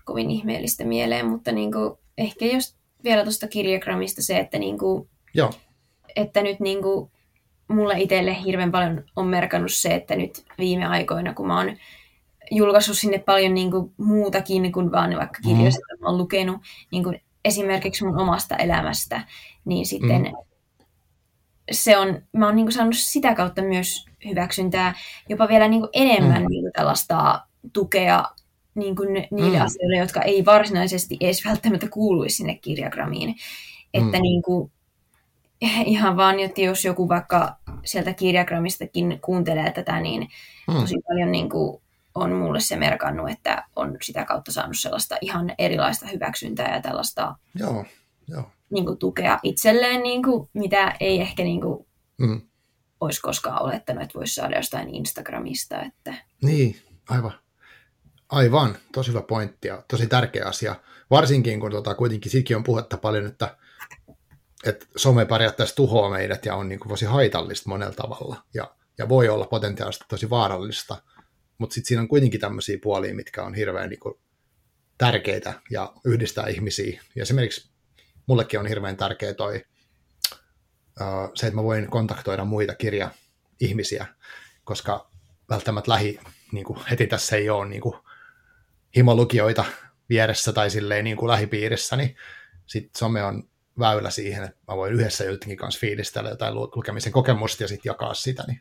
kovin 0.04 0.30
ihmeellistä 0.30 0.84
mieleen, 0.84 1.26
mutta 1.26 1.52
niin 1.52 1.72
kuin, 1.72 1.98
ehkä 2.18 2.44
jos 2.44 2.76
vielä 3.04 3.22
tuosta 3.22 3.48
kirjagramista 3.48 4.22
se, 4.22 4.38
että, 4.38 4.58
niin 4.58 4.78
kuin, 4.78 5.08
Joo. 5.34 5.52
että 6.16 6.42
nyt 6.42 6.60
niin 6.60 6.82
kuin, 6.82 7.10
mulle 7.68 7.94
itselle 7.98 8.44
hirveän 8.44 8.72
paljon 8.72 9.04
on 9.16 9.26
merkannut 9.26 9.72
se, 9.72 9.94
että 9.94 10.16
nyt 10.16 10.44
viime 10.58 10.86
aikoina, 10.86 11.34
kun 11.34 11.46
mä 11.46 11.56
oon 11.56 11.76
julkaissut 12.50 12.98
sinne 12.98 13.18
paljon 13.18 13.54
niin 13.54 13.70
kuin, 13.70 13.92
muutakin 13.96 14.72
kuin 14.72 14.92
vaan 14.92 15.16
vaikka 15.16 15.38
kirjoista, 15.42 15.80
mm. 15.92 16.00
mä 16.00 16.08
oon 16.08 16.18
lukenut 16.18 16.60
niin 16.90 17.04
kuin, 17.04 17.20
esimerkiksi 17.44 18.04
mun 18.04 18.20
omasta 18.20 18.56
elämästä, 18.56 19.26
niin 19.64 19.86
sitten 19.86 20.22
mm. 20.22 20.32
se 21.72 21.98
on, 21.98 22.22
mä 22.32 22.46
oon 22.46 22.56
niin 22.56 22.66
kuin, 22.66 22.72
saanut 22.72 22.96
sitä 22.96 23.34
kautta 23.34 23.62
myös 23.62 24.06
hyväksyntää, 24.24 24.94
jopa 25.28 25.48
vielä 25.48 25.68
niin 25.68 25.80
kuin, 25.80 25.90
enemmän 25.92 26.42
mm. 26.42 26.48
niin 26.48 26.62
kuin, 26.62 26.72
tällaista 26.72 27.40
tukea 27.72 28.24
niin 28.74 28.96
kuin 28.96 29.28
niille 29.30 29.58
mm. 29.58 29.64
asioille, 29.64 29.96
jotka 29.96 30.22
ei 30.22 30.44
varsinaisesti 30.44 31.16
edes 31.20 31.44
välttämättä 31.44 31.88
kuuluisi 31.88 32.36
sinne 32.36 32.54
kirjagrammiin. 32.54 33.34
Että 33.94 34.16
mm. 34.16 34.22
niin 34.22 34.42
kuin, 34.42 34.72
ihan 35.86 36.16
vaan, 36.16 36.40
että 36.40 36.60
jos 36.60 36.84
joku 36.84 37.08
vaikka 37.08 37.56
sieltä 37.84 38.12
kirjagrammistakin 38.12 39.18
kuuntelee 39.22 39.72
tätä, 39.72 40.00
niin 40.00 40.28
mm. 40.68 40.74
tosi 40.74 40.94
paljon 41.08 41.32
niin 41.32 41.50
kuin, 41.50 41.82
on 42.14 42.32
mulle 42.32 42.60
se 42.60 42.76
merkannut, 42.76 43.30
että 43.30 43.64
on 43.76 43.96
sitä 44.02 44.24
kautta 44.24 44.52
saanut 44.52 44.78
sellaista 44.78 45.16
ihan 45.20 45.54
erilaista 45.58 46.06
hyväksyntää 46.06 46.74
ja 46.74 46.82
tällaista 46.82 47.34
joo, 47.54 47.84
joo. 48.28 48.50
Niin 48.70 48.86
kuin, 48.86 48.98
tukea 48.98 49.38
itselleen, 49.42 50.02
niin 50.02 50.22
kuin, 50.22 50.48
mitä 50.52 50.96
ei 51.00 51.20
ehkä 51.20 51.42
niin 51.42 51.60
kuin, 51.60 51.86
mm. 52.18 52.40
olisi 53.00 53.20
koskaan 53.20 53.62
olettanut, 53.62 54.02
että 54.02 54.18
voisi 54.18 54.34
saada 54.34 54.56
jostain 54.56 54.94
Instagramista. 54.94 55.82
Että... 55.82 56.14
Niin, 56.42 56.76
aivan. 57.08 57.32
Aivan, 58.34 58.76
tosi 58.92 59.08
hyvä 59.08 59.22
pointti 59.22 59.68
ja 59.68 59.82
tosi 59.88 60.06
tärkeä 60.06 60.46
asia. 60.46 60.76
Varsinkin 61.10 61.60
kun 61.60 61.70
tota, 61.70 61.94
kuitenkin 61.94 62.32
sikin 62.32 62.56
on 62.56 62.64
puhetta 62.64 62.96
paljon, 62.96 63.26
että, 63.26 63.56
että 64.64 64.86
some 64.96 65.24
periaatteessa 65.24 65.76
tuhoaa 65.76 66.10
meidät 66.10 66.46
ja 66.46 66.54
on 66.54 66.68
niin 66.68 66.80
kuin, 66.80 66.88
tosi 66.88 67.04
haitallista 67.04 67.68
monella 67.68 67.94
tavalla. 67.94 68.42
Ja, 68.54 68.74
ja 68.98 69.08
voi 69.08 69.28
olla 69.28 69.46
potentiaalisesti 69.46 70.04
tosi 70.08 70.30
vaarallista– 70.30 70.96
mutta 71.58 71.74
sitten 71.74 71.88
siinä 71.88 72.02
on 72.02 72.08
kuitenkin 72.08 72.40
tämmöisiä 72.40 72.78
puolia, 72.82 73.14
mitkä 73.14 73.42
on 73.42 73.54
hirveän 73.54 73.90
niin 73.90 74.00
kuin, 74.00 74.14
tärkeitä 74.98 75.54
ja 75.70 75.92
yhdistää 76.04 76.46
ihmisiä. 76.46 77.02
Ja 77.16 77.22
esimerkiksi 77.22 77.70
mullekin 78.26 78.60
on 78.60 78.66
hirveän 78.66 78.96
tärkeä 78.96 79.34
toi, 79.34 79.64
se, 81.34 81.46
että 81.46 81.56
mä 81.56 81.62
voin 81.62 81.90
kontaktoida 81.90 82.44
muita 82.44 82.74
kirja-ihmisiä, 82.74 84.06
koska 84.64 85.10
välttämättä 85.50 85.90
lähi, 85.90 86.20
niin 86.52 86.64
kuin 86.64 86.78
heti 86.90 87.06
tässä 87.06 87.36
ei 87.36 87.50
ole 87.50 87.68
niin 87.68 87.80
kuin, 87.80 87.96
himolukijoita 88.96 89.64
vieressä 90.08 90.52
tai 90.52 90.70
silleen 90.70 91.04
niin 91.04 91.16
kuin 91.16 91.30
lähipiirissä, 91.30 91.96
niin 91.96 92.16
sitten 92.66 92.98
some 92.98 93.24
on 93.24 93.48
väylä 93.78 94.10
siihen, 94.10 94.44
että 94.44 94.56
mä 94.68 94.76
voin 94.76 94.92
yhdessä 94.92 95.24
jotenkin 95.24 95.56
kanssa 95.56 95.80
fiilistellä 95.80 96.30
jotain 96.30 96.54
lukemisen 96.54 97.12
kokemusta 97.12 97.64
ja 97.64 97.68
sitten 97.68 97.90
jakaa 97.90 98.14
sitä, 98.14 98.44
niin 98.46 98.60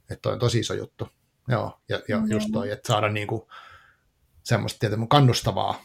että 0.00 0.22
toi 0.22 0.32
on 0.32 0.38
tosi 0.38 0.58
iso 0.58 0.74
juttu. 0.74 1.08
Joo, 1.48 1.80
ja, 1.88 2.00
ja 2.08 2.16
mm-hmm. 2.16 2.30
just 2.30 2.48
toi, 2.52 2.70
että 2.70 2.86
saada 2.92 3.08
niinku 3.08 3.48
semmoista 4.42 4.78
tietysti 4.78 5.06
kannustavaa 5.08 5.84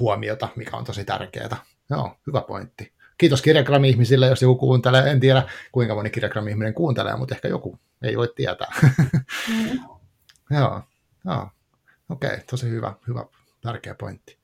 huomiota, 0.00 0.48
mikä 0.56 0.76
on 0.76 0.84
tosi 0.84 1.04
tärkeää. 1.04 1.56
Joo, 1.90 2.16
hyvä 2.26 2.40
pointti. 2.40 2.92
Kiitos 3.18 3.42
kirjagrammi-ihmisille, 3.42 4.26
jos 4.26 4.42
joku 4.42 4.56
kuuntelee. 4.56 5.10
En 5.10 5.20
tiedä, 5.20 5.42
kuinka 5.72 5.94
moni 5.94 6.10
kirjagrammi-ihminen 6.10 6.74
kuuntelee, 6.74 7.16
mutta 7.16 7.34
ehkä 7.34 7.48
joku 7.48 7.78
ei 8.02 8.16
voi 8.16 8.32
tietää. 8.36 8.72
Mm. 9.48 9.80
joo, 10.50 10.82
joo. 11.24 11.50
Okei, 12.08 12.28
okay, 12.28 12.40
tosi 12.50 12.70
hyvä, 12.70 12.94
hyvä, 13.08 13.24
tärkeä 13.60 13.94
pointti. 13.94 14.38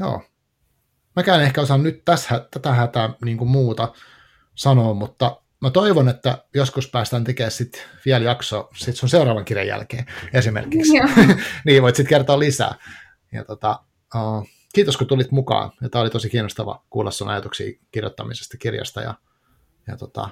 Joo. 0.00 0.22
Mäkään 1.16 1.42
ehkä 1.42 1.60
osaan 1.60 1.82
nyt 1.82 2.04
tässä, 2.04 2.48
tätä 2.50 2.72
hätää 2.72 3.14
niin 3.24 3.38
kuin 3.38 3.50
muuta 3.50 3.92
sanoa, 4.54 4.94
mutta 4.94 5.40
mä 5.60 5.70
toivon, 5.70 6.08
että 6.08 6.44
joskus 6.54 6.90
päästään 6.90 7.24
tekemään 7.24 7.50
sit 7.50 7.88
vielä 8.04 8.24
jakso 8.24 8.70
sit 8.76 8.96
sun 8.96 9.08
seuraavan 9.08 9.44
kirjan 9.44 9.66
jälkeen 9.66 10.06
esimerkiksi. 10.32 10.92
niin 11.66 11.82
voit 11.82 11.96
sitten 11.96 12.10
kertoa 12.10 12.38
lisää. 12.38 12.74
Ja 13.32 13.44
tota, 13.44 13.80
uh, 14.14 14.48
kiitos 14.74 14.96
kun 14.96 15.06
tulit 15.06 15.30
mukaan. 15.30 15.72
Ja 15.80 15.88
tämä 15.88 16.02
oli 16.02 16.10
tosi 16.10 16.30
kiinnostava 16.30 16.84
kuulla 16.90 17.10
sun 17.10 17.28
ajatuksia 17.28 17.78
kirjoittamisesta 17.92 18.56
kirjasta. 18.56 19.00
Ja, 19.00 19.14
ja 19.86 19.96
tota, 19.96 20.28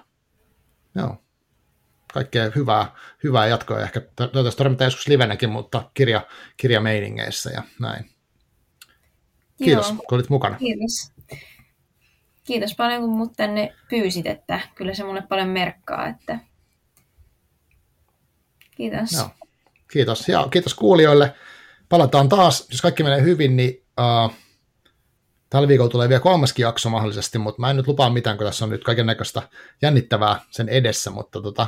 joo, 0.94 1.23
kaikkea 2.14 2.50
hyvää, 2.54 2.94
hyvää 3.24 3.46
jatkoa. 3.46 3.80
Ehkä 3.80 4.00
toivottavasti 4.16 4.58
tarvitaan 4.58 4.86
joskus 4.86 5.08
livenäkin, 5.08 5.50
mutta 5.50 5.90
kirja, 5.94 6.26
kirjameiningeissä 6.56 7.50
ja 7.50 7.62
näin. 7.80 8.10
Kiitos, 9.64 9.88
Joo. 9.88 9.96
kun 9.96 10.16
olit 10.16 10.30
mukana. 10.30 10.56
Kiitos 10.56 11.14
kiitos 12.44 12.74
paljon, 12.74 13.00
kun 13.00 13.10
mut 13.10 13.32
tänne 13.36 13.74
pyysit, 13.90 14.26
että 14.26 14.60
kyllä 14.74 14.94
se 14.94 15.04
mulle 15.04 15.22
paljon 15.22 15.48
merkkaa, 15.48 16.06
että 16.06 16.38
kiitos. 18.76 19.12
Joo. 19.12 19.30
Kiitos. 19.92 20.28
Ja 20.28 20.48
kiitos 20.50 20.74
kuulijoille. 20.74 21.34
Palataan 21.88 22.28
taas, 22.28 22.66
jos 22.70 22.82
kaikki 22.82 23.02
menee 23.02 23.22
hyvin, 23.22 23.56
niin 23.56 23.84
uh, 24.00 24.34
tällä 25.50 25.68
viikolla 25.68 25.90
tulee 25.90 26.08
vielä 26.08 26.20
kolmaskin 26.20 26.62
jakso 26.62 26.90
mahdollisesti, 26.90 27.38
mutta 27.38 27.60
mä 27.60 27.70
en 27.70 27.76
nyt 27.76 27.86
lupaa 27.86 28.10
mitään, 28.10 28.36
kun 28.36 28.46
tässä 28.46 28.64
on 28.64 28.70
nyt 28.70 28.84
kaiken 28.84 29.06
näköistä 29.06 29.42
jännittävää 29.82 30.40
sen 30.50 30.68
edessä, 30.68 31.10
mutta 31.10 31.42
tota, 31.42 31.66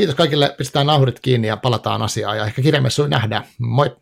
kiitos 0.00 0.14
kaikille, 0.14 0.54
pistetään 0.58 0.86
nauhurit 0.86 1.20
kiinni 1.20 1.48
ja 1.48 1.56
palataan 1.56 2.02
asiaan 2.02 2.36
ja 2.36 2.44
ehkä 2.44 2.62
kirjamessuin 2.62 3.10
nähdään. 3.10 3.44
Moi! 3.58 3.96